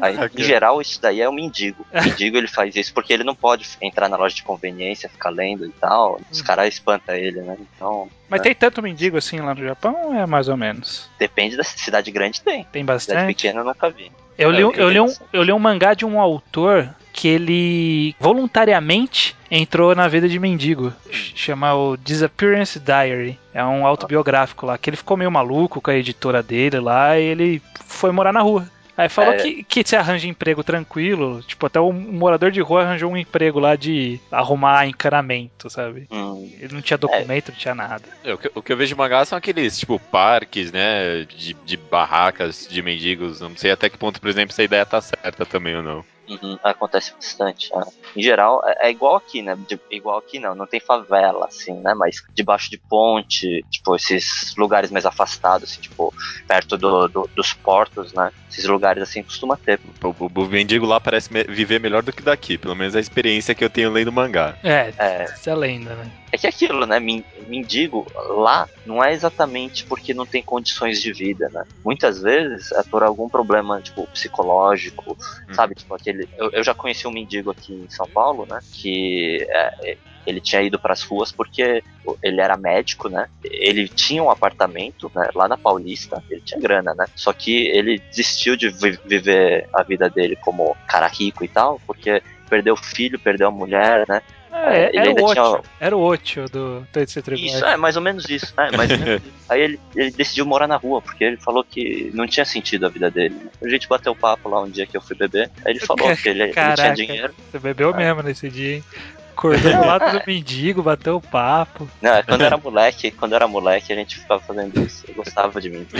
Aí, 0.00 0.16
em 0.36 0.42
geral, 0.42 0.80
isso 0.80 1.00
daí 1.00 1.20
é 1.20 1.28
o 1.28 1.32
mendigo. 1.32 1.86
O 1.92 2.02
mendigo 2.02 2.36
ele 2.36 2.48
faz 2.48 2.74
isso 2.76 2.92
porque 2.92 3.12
ele 3.12 3.24
não 3.24 3.34
pode 3.34 3.66
entrar 3.80 4.08
na 4.08 4.16
loja 4.16 4.34
de 4.34 4.42
conveniência, 4.42 5.08
ficar 5.08 5.30
lendo 5.30 5.64
e 5.66 5.72
tal. 5.80 6.20
Os 6.30 6.40
Hum. 6.40 6.44
caras 6.44 6.68
espantam 6.74 7.14
ele, 7.14 7.40
né? 7.42 7.56
Então, 7.76 7.93
Mas 8.28 8.40
É. 8.40 8.44
tem 8.44 8.54
tanto 8.54 8.82
mendigo 8.82 9.16
assim 9.16 9.38
lá 9.40 9.54
no 9.54 9.62
Japão 9.64 9.96
ou 10.06 10.14
é 10.14 10.26
mais 10.26 10.48
ou 10.48 10.56
menos? 10.56 11.08
depende 11.18 11.56
da 11.56 11.62
cidade 11.64 12.10
grande, 12.10 12.40
tem. 12.42 12.64
Tem 12.72 12.82
Cidade 12.82 12.86
bastante? 12.86 13.26
pequena 13.26 13.60
eu 13.60 13.64
nunca 13.64 13.90
vi. 13.90 14.10
Eu 14.36 14.50
li, 14.50 14.62
É, 14.62 14.64
eu, 14.82 14.90
li 14.90 15.00
um, 15.00 15.14
eu 15.32 15.42
li 15.44 15.52
um 15.52 15.58
mangá 15.58 15.94
de 15.94 16.04
um 16.04 16.18
autor 16.20 16.88
que 17.12 17.28
ele 17.28 18.16
voluntariamente 18.18 19.36
entrou 19.50 19.94
na 19.94 20.08
vida 20.08 20.28
de 20.28 20.38
mendigo. 20.38 20.92
Ch- 21.10 21.32
Chama 21.36 21.74
o 21.74 21.96
Disappearance 21.96 22.80
Diary. 22.80 23.38
É 23.52 23.64
um 23.64 23.86
autobiográfico 23.86 24.66
lá, 24.66 24.76
que 24.78 24.90
ele 24.90 24.96
ficou 24.96 25.16
meio 25.16 25.30
maluco 25.30 25.80
com 25.80 25.90
a 25.90 25.96
editora 25.96 26.42
dele 26.42 26.80
lá 26.80 27.18
e 27.18 27.22
ele 27.24 27.62
foi 27.86 28.10
morar 28.10 28.32
na 28.32 28.40
rua. 28.40 28.66
Aí 28.96 29.08
falou 29.08 29.32
É. 29.32 29.36
que, 29.38 29.64
que 29.64 29.82
você 29.84 29.96
arranja 29.96 30.28
emprego 30.28 30.62
tranquilo. 30.62 31.42
Tipo, 31.42 31.66
até 31.66 31.80
um 31.80 31.92
morador 31.92 32.50
de 32.50 32.60
rua 32.60 32.82
arranjou 32.82 33.10
um 33.10 33.16
emprego 33.16 33.58
lá 33.58 33.74
de 33.76 34.20
arrumar 34.30 34.86
encanamento, 34.86 35.68
sabe? 35.68 36.06
Hum, 36.10 36.48
Ele 36.60 36.74
não 36.74 36.80
tinha 36.82 36.96
documento, 36.96 37.48
não 37.50 37.58
tinha 37.58 37.74
nada. 37.74 38.04
É, 38.22 38.32
o, 38.32 38.38
que, 38.38 38.50
o 38.54 38.62
que 38.62 38.72
eu 38.72 38.76
vejo 38.76 38.94
de 38.94 38.98
mangá 38.98 39.24
são 39.24 39.36
aqueles, 39.36 39.78
tipo, 39.78 39.98
parques, 39.98 40.70
né? 40.70 41.24
De, 41.24 41.54
de 41.54 41.76
barracas, 41.76 42.68
de 42.70 42.82
mendigos. 42.82 43.40
Não 43.40 43.56
sei 43.56 43.70
até 43.72 43.88
que 43.90 43.98
ponto, 43.98 44.20
por 44.20 44.28
exemplo, 44.30 44.52
essa 44.52 44.62
ideia 44.62 44.86
tá 44.86 45.00
certa 45.00 45.44
também 45.44 45.74
ou 45.76 45.82
não. 45.82 46.04
Uhum, 46.28 46.56
acontece 46.62 47.12
bastante. 47.14 47.68
é. 47.74 48.18
Em 48.18 48.22
geral, 48.22 48.60
é, 48.64 48.88
é 48.88 48.90
igual 48.90 49.16
aqui, 49.16 49.42
né? 49.42 49.54
De- 49.68 49.78
igual 49.90 50.18
aqui 50.18 50.38
não, 50.38 50.54
não 50.54 50.66
tem 50.66 50.80
favela, 50.80 51.46
assim, 51.46 51.74
né? 51.82 51.92
Mas 51.94 52.16
debaixo 52.34 52.68
de 52.70 52.80
ponte, 52.88 53.64
tipo, 53.70 53.94
esses 53.96 54.26
lugares 54.56 54.90
mais 54.90 55.04
afastados, 55.04 55.70
assim, 55.70 55.80
tipo, 55.82 56.12
perto 56.48 56.78
do, 56.78 57.08
do- 57.08 57.30
dos 57.36 57.52
portos, 57.54 58.12
né? 58.14 58.30
Esses 58.50 58.64
lugares 58.66 59.02
assim 59.02 59.22
costuma 59.22 59.56
ter. 59.56 59.80
O, 60.02 60.08
o, 60.08 60.44
o 60.44 60.48
mendigo 60.48 60.86
lá 60.86 61.00
parece 61.00 61.32
me- 61.32 61.44
viver 61.44 61.80
melhor 61.80 62.02
do 62.02 62.12
que 62.12 62.22
daqui. 62.22 62.56
Pelo 62.56 62.74
menos 62.74 62.94
a 62.96 63.00
experiência 63.00 63.54
que 63.54 63.64
eu 63.64 63.70
tenho 63.70 63.90
lendo 63.90 64.12
mangá. 64.12 64.56
É, 64.62 64.92
É. 64.98 65.24
isso 65.24 65.50
é 65.50 65.54
lenda, 65.54 65.94
né? 65.96 66.10
É 66.34 66.38
que 66.38 66.46
é 66.46 66.50
aquilo, 66.50 66.84
né? 66.84 66.98
Mendigo 67.46 68.06
lá 68.36 68.68
não 68.84 69.02
é 69.02 69.12
exatamente 69.12 69.84
porque 69.84 70.12
não 70.12 70.26
tem 70.26 70.42
condições 70.42 71.00
de 71.00 71.12
vida, 71.12 71.48
né? 71.52 71.64
Muitas 71.84 72.20
vezes 72.20 72.72
é 72.72 72.82
por 72.82 73.04
algum 73.04 73.28
problema, 73.28 73.80
tipo, 73.80 74.06
psicológico, 74.08 75.16
hum. 75.48 75.54
sabe? 75.54 75.76
Tipo, 75.76 75.94
aquele. 75.94 76.28
Eu, 76.36 76.50
eu, 76.50 76.64
já 76.64 76.74
conheci 76.74 77.06
um 77.06 77.12
mendigo 77.12 77.52
aqui 77.52 77.72
em 77.72 77.88
São 77.88 78.06
Paulo, 78.08 78.46
né? 78.50 78.58
Que 78.72 79.46
é, 79.48 79.96
ele 80.26 80.40
tinha 80.40 80.60
ido 80.60 80.76
para 80.76 80.92
as 80.92 81.02
ruas 81.02 81.30
porque 81.30 81.84
ele 82.20 82.40
era 82.40 82.56
médico, 82.56 83.08
né? 83.08 83.28
Ele 83.44 83.86
tinha 83.86 84.22
um 84.22 84.30
apartamento 84.30 85.10
né, 85.14 85.28
lá 85.36 85.46
na 85.46 85.56
Paulista, 85.56 86.20
ele 86.28 86.40
tinha 86.40 86.60
grana, 86.60 86.94
né? 86.94 87.06
Só 87.14 87.32
que 87.32 87.68
ele 87.68 88.00
desistiu 88.10 88.56
de 88.56 88.70
vi 88.70 88.98
viver 89.06 89.68
a 89.72 89.84
vida 89.84 90.10
dele 90.10 90.34
como 90.34 90.76
cara 90.88 91.06
rico 91.06 91.44
e 91.44 91.48
tal, 91.48 91.80
porque 91.86 92.20
perdeu 92.48 92.74
o 92.74 92.76
filho, 92.76 93.20
perdeu 93.20 93.48
a 93.48 93.52
mulher, 93.52 94.04
né? 94.08 94.20
É, 94.54 94.88
ele 94.90 95.10
era, 95.10 95.24
o 95.24 95.34
tinha... 95.34 95.60
era 95.80 95.96
o 95.96 96.00
Otio 96.00 96.48
do 96.48 96.86
Toilet 96.92 97.44
Isso, 97.44 97.64
é, 97.64 97.76
mais 97.76 97.96
ou 97.96 98.02
menos 98.02 98.28
isso. 98.30 98.54
Né? 98.56 98.70
Mais 98.76 98.88
menos 98.88 99.20
isso. 99.20 99.34
Aí 99.48 99.60
ele, 99.60 99.80
ele 99.96 100.10
decidiu 100.12 100.46
morar 100.46 100.68
na 100.68 100.76
rua, 100.76 101.02
porque 101.02 101.24
ele 101.24 101.36
falou 101.36 101.64
que 101.64 102.10
não 102.14 102.26
tinha 102.26 102.44
sentido 102.44 102.86
a 102.86 102.88
vida 102.88 103.10
dele. 103.10 103.36
A 103.62 103.68
gente 103.68 103.88
bateu 103.88 104.14
papo 104.14 104.48
lá 104.48 104.62
um 104.62 104.70
dia 104.70 104.86
que 104.86 104.96
eu 104.96 105.02
fui 105.02 105.16
beber, 105.16 105.50
aí 105.64 105.72
ele 105.72 105.80
falou 105.80 106.16
que 106.16 106.28
ele, 106.28 106.48
Caraca, 106.48 106.86
ele 106.86 106.94
tinha 106.94 107.06
dinheiro. 107.06 107.34
Você 107.50 107.58
bebeu 107.58 107.90
é. 107.90 107.96
mesmo 107.96 108.22
nesse 108.22 108.48
dia, 108.48 108.76
hein? 108.76 108.84
Acordou 109.32 109.72
do 109.72 109.84
lado 109.84 110.16
do 110.16 110.24
mendigo, 110.24 110.80
bateu 110.80 111.16
o 111.16 111.20
papo. 111.20 111.88
Não, 112.00 112.14
é 112.14 112.22
quando 112.22 112.42
era 112.42 112.56
moleque, 112.56 113.10
quando 113.10 113.34
era 113.34 113.48
moleque, 113.48 113.92
a 113.92 113.96
gente 113.96 114.20
ficava 114.20 114.40
fazendo 114.40 114.80
isso. 114.80 115.04
Eu 115.08 115.14
gostava 115.14 115.60
de 115.60 115.70
mim. 115.70 115.86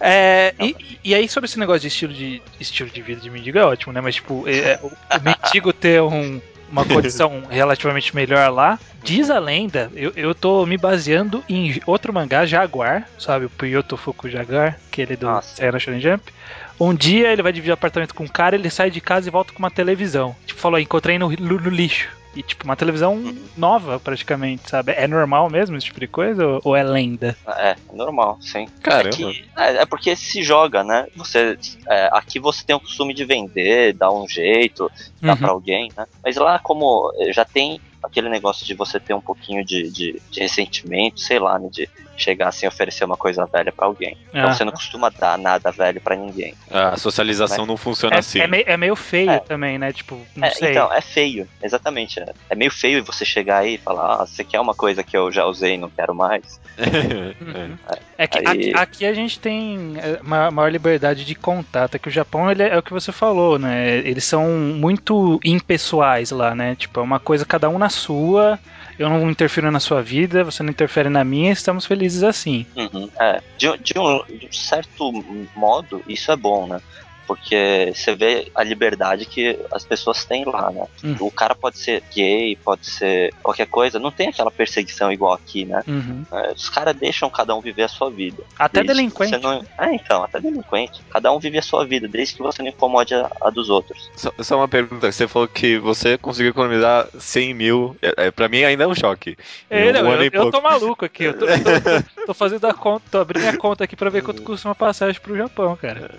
É, 0.00 0.54
e, 0.58 0.98
e, 1.04 1.14
aí, 1.14 1.28
sobre 1.28 1.46
esse 1.46 1.58
negócio 1.58 1.82
de 1.82 1.88
estilo 1.88 2.12
de, 2.12 2.42
estilo 2.58 2.88
de 2.88 3.02
vida 3.02 3.20
de 3.20 3.30
mendigo 3.30 3.58
é 3.58 3.64
ótimo, 3.64 3.92
né? 3.92 4.00
Mas, 4.00 4.16
tipo, 4.16 4.44
é, 4.48 4.80
o 4.82 4.90
mendigo 5.22 5.72
ter 5.72 6.00
um, 6.02 6.40
uma 6.70 6.84
condição 6.84 7.42
relativamente 7.48 8.14
melhor 8.14 8.50
lá. 8.50 8.78
Diz 9.02 9.30
a 9.30 9.38
lenda, 9.38 9.90
eu, 9.94 10.12
eu 10.16 10.34
tô 10.34 10.66
me 10.66 10.76
baseando 10.76 11.42
em 11.48 11.80
outro 11.86 12.12
mangá, 12.12 12.44
Jaguar, 12.44 13.08
sabe? 13.18 13.46
O 13.46 13.50
Puyoto 13.50 13.96
Fuku 13.96 14.28
Jaguar, 14.28 14.78
aquele 14.90 15.16
do 15.16 15.40
Serra 15.42 15.78
Shonen 15.78 16.00
Jump. 16.00 16.32
Um 16.80 16.94
dia 16.94 17.32
ele 17.32 17.42
vai 17.42 17.52
dividir 17.52 17.72
apartamento 17.72 18.14
com 18.14 18.24
um 18.24 18.28
cara, 18.28 18.54
ele 18.54 18.70
sai 18.70 18.90
de 18.90 19.00
casa 19.00 19.28
e 19.28 19.32
volta 19.32 19.52
com 19.52 19.58
uma 19.58 19.70
televisão. 19.70 20.34
Tipo, 20.46 20.60
falou, 20.60 20.78
encontrei 20.78 21.18
no, 21.18 21.28
no, 21.30 21.60
no 21.60 21.70
lixo. 21.70 22.08
E, 22.38 22.42
tipo, 22.44 22.64
uma 22.64 22.76
televisão 22.76 23.34
nova, 23.56 23.98
praticamente, 23.98 24.70
sabe? 24.70 24.92
É 24.92 25.08
normal 25.08 25.50
mesmo 25.50 25.76
esse 25.76 25.86
tipo 25.86 25.98
de 25.98 26.06
coisa 26.06 26.46
ou, 26.46 26.60
ou 26.66 26.76
é 26.76 26.84
lenda? 26.84 27.36
É, 27.48 27.70
é 27.70 27.76
normal, 27.92 28.38
sim. 28.40 28.68
Caramba. 28.80 29.16
É, 29.56 29.72
é, 29.72 29.76
é, 29.78 29.84
porque 29.84 30.14
se 30.14 30.40
joga, 30.44 30.84
né? 30.84 31.08
Você, 31.16 31.58
é, 31.88 32.08
aqui 32.12 32.38
você 32.38 32.64
tem 32.64 32.76
o 32.76 32.80
costume 32.80 33.12
de 33.12 33.24
vender, 33.24 33.92
dar 33.92 34.12
um 34.12 34.28
jeito, 34.28 34.88
dar 35.20 35.32
uhum. 35.32 35.36
pra 35.36 35.50
alguém, 35.50 35.90
né? 35.96 36.06
Mas 36.22 36.36
lá, 36.36 36.60
como 36.60 37.12
já 37.32 37.44
tem 37.44 37.80
aquele 38.00 38.28
negócio 38.28 38.64
de 38.64 38.72
você 38.72 39.00
ter 39.00 39.14
um 39.14 39.20
pouquinho 39.20 39.64
de, 39.64 39.90
de, 39.90 40.22
de 40.30 40.40
ressentimento, 40.40 41.18
sei 41.18 41.40
lá, 41.40 41.58
né? 41.58 41.68
De 41.68 41.90
chegar 42.18 42.48
assim 42.48 42.66
e 42.66 42.68
oferecer 42.68 43.04
uma 43.04 43.16
coisa 43.16 43.46
velha 43.46 43.72
para 43.72 43.86
alguém. 43.86 44.16
Então 44.28 44.52
você 44.52 44.64
não 44.64 44.72
costuma 44.72 45.08
dar 45.08 45.38
nada 45.38 45.70
velho 45.70 46.00
para 46.00 46.16
ninguém. 46.16 46.54
A 46.70 46.96
socialização 46.96 47.64
não 47.64 47.76
funciona 47.76 48.16
é, 48.16 48.18
assim. 48.18 48.40
É 48.40 48.46
meio, 48.46 48.64
é 48.66 48.76
meio 48.76 48.96
feio 48.96 49.30
é. 49.30 49.38
também, 49.38 49.78
né? 49.78 49.92
Tipo, 49.92 50.20
não 50.34 50.48
é, 50.48 50.50
sei. 50.50 50.70
Então, 50.70 50.92
é 50.92 51.00
feio, 51.00 51.48
exatamente. 51.62 52.20
É, 52.20 52.26
é 52.50 52.54
meio 52.54 52.70
feio 52.70 53.04
você 53.04 53.24
chegar 53.24 53.58
aí 53.58 53.74
e 53.74 53.78
falar, 53.78 54.22
ah, 54.22 54.26
você 54.26 54.42
quer 54.44 54.60
uma 54.60 54.74
coisa 54.74 55.02
que 55.02 55.16
eu 55.16 55.30
já 55.30 55.44
usei 55.46 55.74
e 55.74 55.78
não 55.78 55.90
quero 55.90 56.14
mais. 56.14 56.60
uhum. 56.78 57.76
É 58.18 58.26
que 58.26 58.38
aí... 58.38 58.44
aqui, 58.44 58.72
aqui, 58.74 59.06
a 59.06 59.14
gente 59.14 59.38
tem 59.38 59.94
uma 60.20 60.50
maior 60.50 60.72
liberdade 60.72 61.24
de 61.24 61.36
contato. 61.36 61.94
É 61.94 61.98
que 62.00 62.08
o 62.08 62.10
Japão 62.10 62.50
ele 62.50 62.64
é, 62.64 62.70
é 62.70 62.76
o 62.76 62.82
que 62.82 62.92
você 62.92 63.12
falou, 63.12 63.60
né? 63.60 63.98
Eles 63.98 64.24
são 64.24 64.48
muito 64.48 65.38
impessoais 65.44 66.32
lá, 66.32 66.52
né? 66.52 66.74
Tipo, 66.74 66.98
é 66.98 67.02
uma 67.04 67.20
coisa 67.20 67.44
cada 67.44 67.68
um 67.68 67.78
na 67.78 67.88
sua 67.88 68.58
eu 68.98 69.08
não 69.08 69.30
interfiro 69.30 69.70
na 69.70 69.80
sua 69.80 70.02
vida, 70.02 70.42
você 70.42 70.62
não 70.62 70.70
interfere 70.70 71.08
na 71.08 71.24
minha, 71.24 71.52
estamos 71.52 71.86
felizes 71.86 72.22
assim. 72.22 72.66
Uhum, 72.74 73.08
é. 73.20 73.40
De, 73.56 73.78
de, 73.78 73.98
um, 73.98 74.24
de 74.26 74.46
um 74.46 74.52
certo 74.52 75.12
modo, 75.54 76.02
isso 76.08 76.32
é 76.32 76.36
bom, 76.36 76.66
né? 76.66 76.80
Porque 77.28 77.92
você 77.94 78.14
vê 78.14 78.50
a 78.54 78.64
liberdade 78.64 79.26
que 79.26 79.58
as 79.70 79.84
pessoas 79.84 80.24
têm 80.24 80.46
lá, 80.46 80.70
né? 80.70 80.86
Uhum. 81.04 81.16
O 81.20 81.30
cara 81.30 81.54
pode 81.54 81.76
ser 81.76 82.02
gay, 82.10 82.56
pode 82.56 82.86
ser 82.86 83.34
qualquer 83.42 83.66
coisa, 83.66 83.98
não 83.98 84.10
tem 84.10 84.28
aquela 84.28 84.50
perseguição 84.50 85.12
igual 85.12 85.34
aqui, 85.34 85.66
né? 85.66 85.84
Uhum. 85.86 86.24
É, 86.32 86.52
os 86.52 86.70
caras 86.70 86.96
deixam 86.96 87.28
cada 87.28 87.54
um 87.54 87.60
viver 87.60 87.82
a 87.82 87.88
sua 87.88 88.10
vida. 88.10 88.42
Até 88.58 88.82
delinquente. 88.82 89.36
Não... 89.36 89.62
É, 89.78 89.94
então, 89.94 90.24
até 90.24 90.40
delinquente. 90.40 91.02
Cada 91.10 91.30
um 91.30 91.38
vive 91.38 91.58
a 91.58 91.62
sua 91.62 91.84
vida, 91.84 92.08
desde 92.08 92.34
que 92.34 92.42
você 92.42 92.62
não 92.62 92.70
incomode 92.70 93.14
a, 93.14 93.30
a 93.42 93.50
dos 93.50 93.68
outros. 93.68 94.10
Só, 94.16 94.32
só, 94.40 94.56
uma 94.56 94.68
pergunta, 94.68 95.12
você 95.12 95.28
falou 95.28 95.46
que 95.46 95.78
você 95.78 96.16
conseguiu 96.16 96.50
economizar 96.52 97.08
100 97.18 97.52
mil, 97.52 97.96
é, 98.00 98.26
é, 98.26 98.30
pra 98.30 98.48
mim 98.48 98.64
ainda 98.64 98.84
é 98.84 98.86
um 98.86 98.94
choque. 98.94 99.36
É, 99.68 99.92
não, 99.92 100.08
um 100.08 100.14
eu, 100.14 100.30
eu 100.32 100.50
tô 100.50 100.62
maluco 100.62 101.04
aqui, 101.04 101.24
eu 101.24 101.38
tô, 101.38 101.44
eu 101.44 101.58
tô, 102.16 102.26
tô, 102.28 102.34
fazendo 102.34 102.64
a 102.66 102.72
conta, 102.72 103.04
tô 103.10 103.18
abrindo 103.18 103.48
a 103.48 103.56
conta 103.58 103.84
aqui 103.84 103.94
pra 103.94 104.08
ver 104.08 104.22
quanto 104.22 104.40
custa 104.40 104.66
uma 104.66 104.74
passagem 104.74 105.20
pro 105.20 105.36
Japão, 105.36 105.76
cara. 105.76 106.10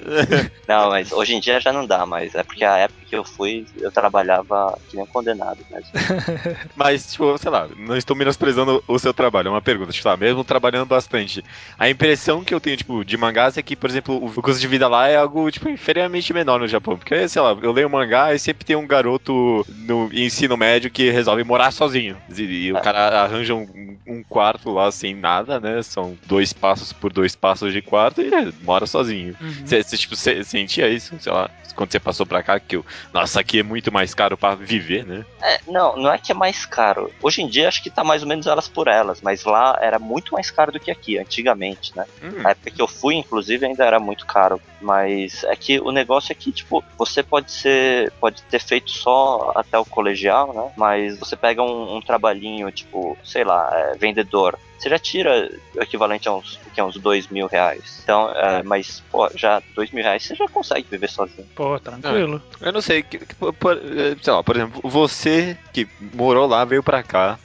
Não, 0.68 0.90
mas 0.90 0.99
hoje 1.12 1.36
em 1.36 1.40
dia 1.40 1.60
já 1.60 1.72
não 1.72 1.86
dá 1.86 2.06
mais. 2.06 2.36
É 2.36 2.44
porque 2.44 2.64
a 2.64 2.78
época 2.78 3.00
que 3.10 3.16
eu 3.16 3.24
fui, 3.24 3.66
eu 3.80 3.92
trabalhava 3.92 4.78
que 4.88 4.96
nem 4.96 5.04
um 5.04 5.08
condenado 5.08 5.60
mesmo. 5.72 5.92
mas, 6.76 7.12
tipo, 7.12 7.38
sei 7.38 7.50
lá, 7.50 7.68
não 7.78 7.98
estou 7.98 8.16
menosprezando 8.16 8.84
o 8.88 9.00
seu 9.00 9.14
trabalho. 9.14 9.48
É 9.48 9.52
uma 9.52 9.62
pergunta, 9.62 9.92
tipo, 9.92 10.08
lá, 10.08 10.16
mesmo 10.16 10.44
trabalhando 10.44 10.86
bastante. 10.86 11.44
A 11.78 11.90
impressão 11.90 12.44
que 12.44 12.54
eu 12.54 12.60
tenho, 12.60 12.78
tipo, 12.78 13.04
de 13.04 13.18
mangás 13.18 13.58
é 13.58 13.62
que, 13.62 13.76
por 13.76 13.90
exemplo, 13.90 14.16
o 14.24 14.42
custo 14.42 14.60
de 14.60 14.68
vida 14.68 14.88
lá 14.88 15.08
é 15.08 15.16
algo, 15.16 15.50
tipo, 15.50 15.70
inferiormente 15.70 16.34
menor 16.34 16.60
no 16.60 16.68
Japão. 16.68 16.98
Porque, 16.98 17.28
sei 17.28 17.42
lá, 17.42 17.58
eu 17.62 17.72
leio 17.72 17.90
mangá 17.90 18.34
e 18.34 18.40
sempre 18.40 18.66
tem 18.66 18.76
um 18.76 18.88
garoto 18.88 19.66
no 19.70 20.10
ensino 20.14 20.56
médio 20.56 20.92
que 20.92 21.10
resolve 21.10 21.44
morar 21.44 21.72
sozinho. 21.72 22.18
E, 22.36 22.42
e 22.42 22.70
é. 22.70 22.74
o 22.74 22.82
cara 22.82 23.24
arranja 23.24 23.56
um, 23.56 23.98
um, 24.06 24.24
quarto 24.24 24.72
lá 24.72 24.92
sem 24.92 25.16
nada, 25.16 25.60
né? 25.60 25.82
São 25.82 26.18
dois 26.26 26.54
passos 26.54 26.94
por 26.94 27.12
dois 27.12 27.36
passos 27.36 27.74
de 27.74 27.82
quarto 27.82 28.22
e 28.22 28.34
é, 28.34 28.52
mora 28.62 28.86
sozinho. 28.86 29.36
Você, 29.66 29.78
uhum. 29.78 29.84
tipo, 29.98 30.16
sentia 30.16 30.89
isso? 30.90 31.18
sei 31.20 31.32
lá, 31.32 31.50
quando 31.76 31.92
você 31.92 32.00
passou 32.00 32.26
pra 32.26 32.44
cá, 32.44 32.60
que 32.60 32.78
o 32.78 32.86
nossa, 33.14 33.40
aqui 33.40 33.60
é 33.60 33.64
muito 33.64 33.92
mais 33.92 34.14
caro 34.14 34.38
para 34.38 34.56
viver, 34.56 35.06
né? 35.06 35.26
É, 35.42 35.60
não, 35.68 35.96
não 35.96 36.12
é 36.12 36.18
que 36.18 36.32
é 36.32 36.36
mais 36.36 36.66
caro. 36.66 37.12
Hoje 37.22 37.42
em 37.42 37.48
dia 37.48 37.68
acho 37.68 37.82
que 37.82 37.90
tá 37.90 38.04
mais 38.04 38.22
ou 38.22 38.28
menos 38.28 38.48
elas 38.48 38.68
por 38.68 38.88
elas, 38.88 39.22
mas 39.22 39.46
lá 39.46 39.78
era 39.82 39.98
muito 39.98 40.34
mais 40.34 40.52
caro 40.52 40.72
do 40.72 40.80
que 40.80 40.92
aqui, 40.92 41.18
antigamente, 41.18 41.96
né? 41.96 42.06
Hum. 42.22 42.42
Na 42.42 42.52
época 42.52 42.72
que 42.72 42.82
eu 42.82 42.88
fui, 42.88 43.16
inclusive, 43.16 43.66
ainda 43.66 43.86
era 43.86 44.00
muito 44.00 44.26
caro. 44.26 44.62
Mas 44.82 45.44
é 45.46 45.56
que 45.56 45.80
o 45.80 45.92
negócio 45.92 46.32
é 46.32 46.36
que, 46.36 46.52
tipo, 46.52 46.84
você 46.98 47.24
pode 47.24 47.52
ser. 47.52 48.12
pode 48.20 48.42
ter 48.44 48.60
feito 48.60 48.92
só 48.92 49.52
até 49.56 49.78
o 49.78 49.86
colegial, 49.86 50.54
né? 50.54 50.72
Mas 50.76 51.18
você 51.18 51.36
pega 51.36 51.62
um, 51.64 51.98
um 51.98 52.02
trabalhinho, 52.02 52.72
tipo, 52.72 53.18
sei 53.24 53.44
lá, 53.44 53.70
é, 53.74 53.98
vendedor 53.98 54.58
você 54.80 54.90
já 54.90 54.98
tira 54.98 55.52
o 55.76 55.84
equivalente 55.84 56.30
a 56.30 56.34
uns, 56.34 56.58
que 56.74 56.80
é 56.80 56.84
uns 56.84 56.96
dois 56.96 57.28
mil 57.28 57.48
reais. 57.48 58.00
Então, 58.02 58.32
é, 58.32 58.64
mas, 58.64 59.04
pô, 59.12 59.30
já 59.36 59.62
dois 59.76 59.92
mil 59.92 60.04
reais 60.04 60.24
você 60.24 60.36
já 60.36 60.48
consegue 60.48 60.79
viver 60.88 61.10
sozinho. 61.10 61.48
Pô, 61.56 61.80
tranquilo. 61.80 62.42
É, 62.62 62.68
eu 62.68 62.72
não 62.72 62.82
sei, 62.82 63.04
que, 63.04 63.18
que, 63.18 63.36
por, 63.36 63.78
é, 63.78 64.16
sei 64.22 64.34
lá, 64.34 64.44
por 64.44 64.56
exemplo, 64.56 64.82
você 64.84 65.58
que 65.74 65.88
morou 66.14 66.48
lá, 66.48 66.66
veio 66.66 66.84
pra 66.84 67.04
cá, 67.04 67.38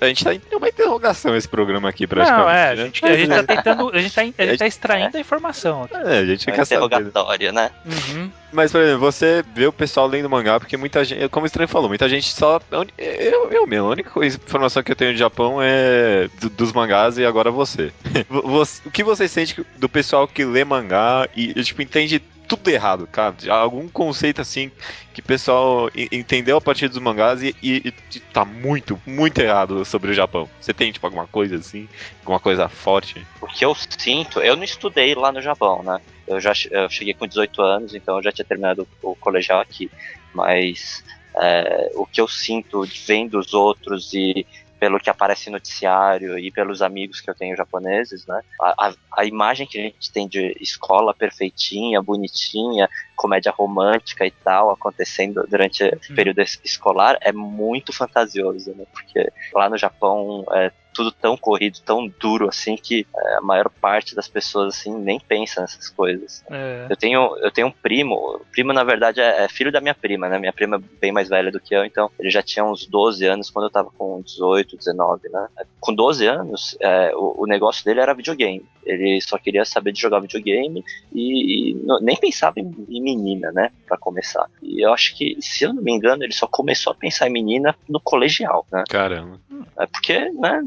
a 0.00 0.06
gente 0.06 0.24
tá 0.24 0.34
em 0.34 0.40
uma 0.52 0.68
interrogação 0.68 1.36
esse 1.36 1.48
programa 1.48 1.88
aqui, 1.88 2.06
praticamente. 2.06 2.44
Não, 2.44 2.50
é, 2.50 2.70
a 2.70 2.74
né? 2.74 2.84
gente, 2.84 3.04
a 3.04 3.16
gente 3.16 3.28
tá 3.28 3.42
tentando, 3.54 3.90
a 3.90 3.98
gente 3.98 4.14
tá, 4.14 4.20
a 4.20 4.46
gente 4.46 4.58
tá 4.58 4.66
extraindo 4.66 5.16
a 5.16 5.20
informação 5.20 5.84
aqui. 5.84 5.96
É, 5.96 6.18
a 6.18 6.24
gente 6.24 6.48
é 6.48 6.52
quer 6.52 6.64
saber. 6.64 7.52
né? 7.52 7.70
Uhum. 7.84 8.30
Mas, 8.52 8.70
por 8.70 8.82
exemplo, 8.82 9.00
você 9.00 9.42
vê 9.54 9.66
o 9.66 9.72
pessoal 9.72 10.06
lendo 10.06 10.28
mangá, 10.28 10.60
porque 10.60 10.76
muita 10.76 11.02
gente, 11.02 11.26
como 11.30 11.44
o 11.44 11.46
estranho 11.46 11.68
falou, 11.68 11.88
muita 11.88 12.08
gente 12.08 12.32
só. 12.34 12.60
Eu, 12.98 13.50
eu 13.50 13.66
mesmo, 13.66 13.86
a 13.86 13.90
única 13.90 14.26
informação 14.26 14.82
que 14.82 14.92
eu 14.92 14.96
tenho 14.96 15.12
de 15.12 15.18
Japão 15.18 15.58
é 15.60 16.28
do, 16.38 16.50
dos 16.50 16.72
mangás 16.72 17.16
e 17.16 17.24
agora 17.24 17.50
você. 17.50 17.90
você. 18.28 18.82
O 18.86 18.90
que 18.90 19.02
você 19.02 19.26
sente 19.26 19.64
do 19.78 19.88
pessoal 19.88 20.28
que 20.28 20.44
lê 20.44 20.64
mangá 20.64 21.26
e, 21.34 21.54
tipo, 21.62 21.80
entende 21.80 22.22
tudo 22.48 22.68
errado, 22.68 23.06
cara. 23.06 23.34
Algum 23.48 23.88
conceito 23.88 24.40
assim 24.40 24.70
que 25.12 25.20
o 25.20 25.24
pessoal 25.24 25.90
entendeu 26.10 26.56
a 26.56 26.60
partir 26.60 26.88
dos 26.88 26.98
mangás 26.98 27.42
e, 27.42 27.54
e, 27.62 27.92
e, 28.14 28.20
tá 28.20 28.44
muito, 28.44 29.00
muito 29.06 29.40
errado 29.40 29.84
sobre 29.84 30.10
o 30.10 30.14
Japão. 30.14 30.48
Você 30.60 30.72
tem, 30.72 30.92
tipo, 30.92 31.06
alguma 31.06 31.26
coisa 31.26 31.56
assim? 31.56 31.88
Alguma 32.20 32.40
coisa 32.40 32.68
forte? 32.68 33.26
O 33.40 33.46
que 33.46 33.64
eu 33.64 33.74
sinto, 33.74 34.40
eu 34.40 34.56
não 34.56 34.64
estudei 34.64 35.14
lá 35.14 35.32
no 35.32 35.42
Japão, 35.42 35.82
né? 35.82 36.00
Eu 36.26 36.40
já 36.40 36.52
eu 36.70 36.88
cheguei 36.88 37.14
com 37.14 37.26
18 37.26 37.62
anos, 37.62 37.94
então 37.94 38.16
eu 38.16 38.22
já 38.22 38.32
tinha 38.32 38.44
terminado 38.44 38.86
o 39.02 39.14
colegial 39.16 39.60
aqui. 39.60 39.90
Mas 40.32 41.04
é, 41.36 41.90
o 41.94 42.06
que 42.06 42.20
eu 42.20 42.28
sinto 42.28 42.86
vendo 43.06 43.38
os 43.38 43.54
outros 43.54 44.12
e 44.14 44.46
pelo 44.82 44.98
que 44.98 45.08
aparece 45.08 45.48
no 45.48 45.52
noticiário 45.52 46.36
e 46.36 46.50
pelos 46.50 46.82
amigos 46.82 47.20
que 47.20 47.30
eu 47.30 47.36
tenho 47.36 47.56
japoneses, 47.56 48.26
né? 48.26 48.42
A, 48.60 48.88
a, 48.88 48.94
a, 49.18 49.24
imagem 49.24 49.64
que 49.64 49.78
a 49.78 49.82
gente 49.82 50.10
tem 50.10 50.26
de 50.26 50.56
escola 50.60 51.14
perfeitinha, 51.14 52.02
bonitinha, 52.02 52.90
comédia 53.14 53.52
romântica 53.52 54.26
e 54.26 54.32
tal, 54.32 54.72
acontecendo 54.72 55.46
durante 55.48 55.84
o 55.84 56.14
período 56.16 56.40
escolar 56.64 57.16
é 57.20 57.30
muito 57.30 57.92
fantasioso, 57.92 58.74
né? 58.74 58.84
Porque 58.92 59.32
lá 59.54 59.70
no 59.70 59.78
Japão 59.78 60.44
é, 60.50 60.72
tudo 60.92 61.10
tão 61.10 61.36
corrido, 61.36 61.80
tão 61.84 62.06
duro 62.20 62.48
assim 62.48 62.76
que 62.76 63.06
é, 63.16 63.36
a 63.36 63.40
maior 63.40 63.68
parte 63.68 64.14
das 64.14 64.28
pessoas 64.28 64.74
assim 64.74 64.96
nem 64.96 65.18
pensa 65.18 65.60
nessas 65.60 65.88
coisas. 65.88 66.44
É. 66.50 66.86
Eu 66.88 66.96
tenho, 66.96 67.36
eu 67.38 67.50
tenho 67.50 67.68
um 67.68 67.72
primo, 67.72 68.14
o 68.14 68.40
primo 68.52 68.72
na 68.72 68.84
verdade 68.84 69.20
é, 69.20 69.44
é, 69.44 69.48
filho 69.48 69.72
da 69.72 69.80
minha 69.80 69.94
prima, 69.94 70.28
né? 70.28 70.38
Minha 70.38 70.52
prima 70.52 70.76
é 70.76 70.80
bem 71.00 71.12
mais 71.12 71.28
velha 71.28 71.50
do 71.50 71.60
que 71.60 71.74
eu, 71.74 71.84
então 71.84 72.10
ele 72.18 72.30
já 72.30 72.42
tinha 72.42 72.64
uns 72.64 72.86
12 72.86 73.24
anos 73.26 73.50
quando 73.50 73.66
eu 73.66 73.70
tava 73.70 73.90
com 73.96 74.20
18, 74.22 74.76
19, 74.76 75.28
né? 75.28 75.48
Com 75.80 75.94
12 75.94 76.26
anos, 76.26 76.76
é, 76.80 77.12
o, 77.14 77.42
o, 77.42 77.46
negócio 77.46 77.84
dele 77.84 78.00
era 78.00 78.14
videogame. 78.14 78.64
Ele 78.84 79.20
só 79.20 79.38
queria 79.38 79.64
saber 79.64 79.92
de 79.92 80.00
jogar 80.00 80.20
videogame 80.20 80.84
e, 81.12 81.70
e 81.70 81.86
nem 82.00 82.16
pensava 82.16 82.58
em, 82.58 82.70
em, 82.88 83.00
menina, 83.00 83.50
né? 83.52 83.70
Pra 83.86 83.96
começar. 83.96 84.46
E 84.62 84.84
eu 84.84 84.92
acho 84.92 85.16
que, 85.16 85.36
se 85.40 85.64
eu 85.64 85.72
não 85.72 85.82
me 85.82 85.92
engano, 85.92 86.24
ele 86.24 86.32
só 86.32 86.46
começou 86.46 86.92
a 86.92 86.96
pensar 86.96 87.28
em 87.28 87.32
menina 87.32 87.74
no 87.88 88.00
colegial, 88.00 88.66
né? 88.72 88.84
Caramba. 88.88 89.40
É 89.78 89.86
porque, 89.86 90.30
né? 90.30 90.62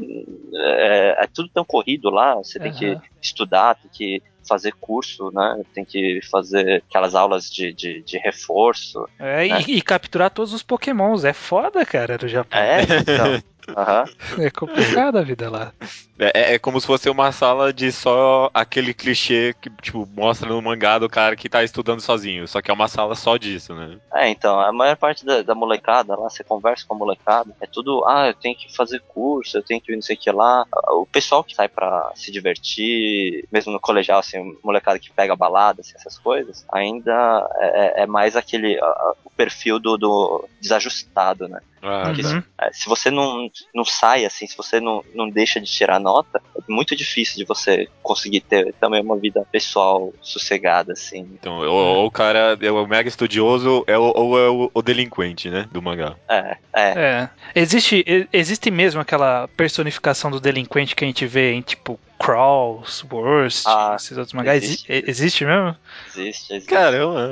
É, 0.54 1.24
é 1.24 1.28
tudo 1.32 1.48
tão 1.48 1.64
corrido 1.64 2.10
lá, 2.10 2.34
você 2.34 2.58
tem 2.58 2.72
uhum. 2.72 2.78
que 2.78 2.98
estudar, 3.20 3.76
tem 3.76 3.90
que 3.92 4.22
fazer 4.46 4.72
curso, 4.80 5.30
né? 5.34 5.62
Tem 5.74 5.84
que 5.84 6.20
fazer 6.30 6.82
aquelas 6.88 7.14
aulas 7.14 7.50
de, 7.50 7.72
de, 7.72 8.02
de 8.02 8.18
reforço. 8.18 9.06
É, 9.18 9.48
né? 9.48 9.60
e, 9.66 9.78
e, 9.78 9.82
capturar 9.82 10.30
todos 10.30 10.52
os 10.52 10.62
pokémons. 10.62 11.24
É 11.24 11.32
foda, 11.32 11.84
cara, 11.84 12.16
do 12.16 12.28
Japão. 12.28 12.58
É, 12.58 12.82
então. 12.82 13.42
Uhum. 13.66 14.44
É 14.44 14.48
complicada 14.48 15.18
a 15.18 15.24
vida 15.24 15.50
lá. 15.50 15.72
É, 16.18 16.32
é, 16.34 16.54
é, 16.54 16.58
como 16.58 16.80
se 16.80 16.86
fosse 16.86 17.08
uma 17.10 17.30
sala 17.30 17.72
de 17.72 17.92
só 17.92 18.50
aquele 18.54 18.94
clichê 18.94 19.54
que, 19.60 19.70
tipo, 19.82 20.08
mostra 20.14 20.48
no 20.48 20.62
mangá 20.62 20.98
do 20.98 21.08
cara 21.08 21.36
que 21.36 21.48
tá 21.48 21.62
estudando 21.62 22.00
sozinho. 22.00 22.48
Só 22.48 22.62
que 22.62 22.70
é 22.70 22.74
uma 22.74 22.88
sala 22.88 23.14
só 23.14 23.36
disso, 23.36 23.74
né? 23.74 23.98
É, 24.14 24.28
então, 24.28 24.58
a 24.58 24.72
maior 24.72 24.96
parte 24.96 25.24
da, 25.24 25.42
da 25.42 25.54
molecada 25.54 26.16
lá, 26.16 26.28
você 26.28 26.42
conversa 26.42 26.84
com 26.86 26.94
a 26.94 26.98
molecada, 26.98 27.54
é 27.60 27.66
tudo, 27.66 28.04
ah, 28.06 28.28
eu 28.28 28.34
tenho 28.34 28.56
que 28.56 28.74
fazer 28.74 29.00
curso, 29.08 29.58
eu 29.58 29.62
tenho 29.62 29.80
que 29.80 29.94
não 29.94 30.02
sei 30.02 30.16
o 30.16 30.18
que 30.18 30.30
lá. 30.30 30.64
O 30.88 31.06
pessoal 31.06 31.44
que 31.44 31.54
sai 31.54 31.68
pra 31.68 32.10
se 32.14 32.32
divertir, 32.32 33.46
mesmo 33.52 33.72
no 33.72 33.80
colegial, 33.80 34.20
assim, 34.20 34.56
molecada 34.62 34.98
que 34.98 35.12
pega 35.12 35.36
balada, 35.36 35.80
assim, 35.82 35.92
essas 35.94 36.18
coisas, 36.18 36.64
ainda 36.72 37.46
é, 37.58 38.02
é 38.02 38.06
mais 38.06 38.36
aquele, 38.36 38.78
a, 38.80 39.12
o 39.24 39.30
perfil 39.30 39.78
do, 39.78 39.96
do 39.96 40.48
desajustado, 40.60 41.48
né? 41.48 41.60
Ah, 41.82 42.10
uhum. 42.10 42.42
É, 42.58 42.72
se 42.72 42.88
você 42.88 43.10
não, 43.10 43.48
não 43.72 43.84
sai 43.84 44.24
assim, 44.24 44.46
se 44.46 44.56
você 44.56 44.80
não, 44.80 45.04
não 45.14 45.30
deixa 45.30 45.60
de 45.60 45.70
tirar 45.70 46.00
nota, 46.06 46.40
é 46.56 46.72
muito 46.72 46.94
difícil 46.94 47.36
de 47.36 47.44
você 47.44 47.88
conseguir 48.02 48.40
ter 48.40 48.72
também 48.74 49.02
uma 49.02 49.16
vida 49.16 49.44
pessoal 49.50 50.12
sossegada, 50.22 50.92
assim. 50.92 51.28
Então, 51.34 51.58
ou, 51.58 51.96
ou 51.98 52.06
o 52.06 52.10
cara 52.10 52.56
é 52.60 52.70
o 52.70 52.86
mega 52.86 53.08
estudioso 53.08 53.84
é 53.88 53.98
ou 53.98 54.38
é 54.38 54.48
o, 54.48 54.70
o, 54.72 54.82
delinquente, 54.82 55.50
né? 55.50 55.66
Do 55.72 55.82
mangá. 55.82 56.14
É, 56.28 56.56
é. 56.72 56.92
é. 56.96 57.28
Existe, 57.54 58.28
existe 58.32 58.70
mesmo 58.70 59.00
aquela 59.00 59.48
personificação 59.48 60.30
do 60.30 60.40
delinquente 60.40 60.94
que 60.94 61.04
a 61.04 61.08
gente 61.08 61.26
vê 61.26 61.52
em, 61.52 61.60
tipo, 61.60 61.98
Crawls, 62.26 63.04
Worst, 63.08 63.62
ah, 63.68 63.94
esses 63.96 64.18
outros 64.18 64.32
mangás. 64.32 64.64
Existe, 64.64 65.04
existe 65.06 65.44
mesmo? 65.44 65.76
Existe, 66.08 66.54
existe. 66.54 66.68
Caramba, 66.68 67.30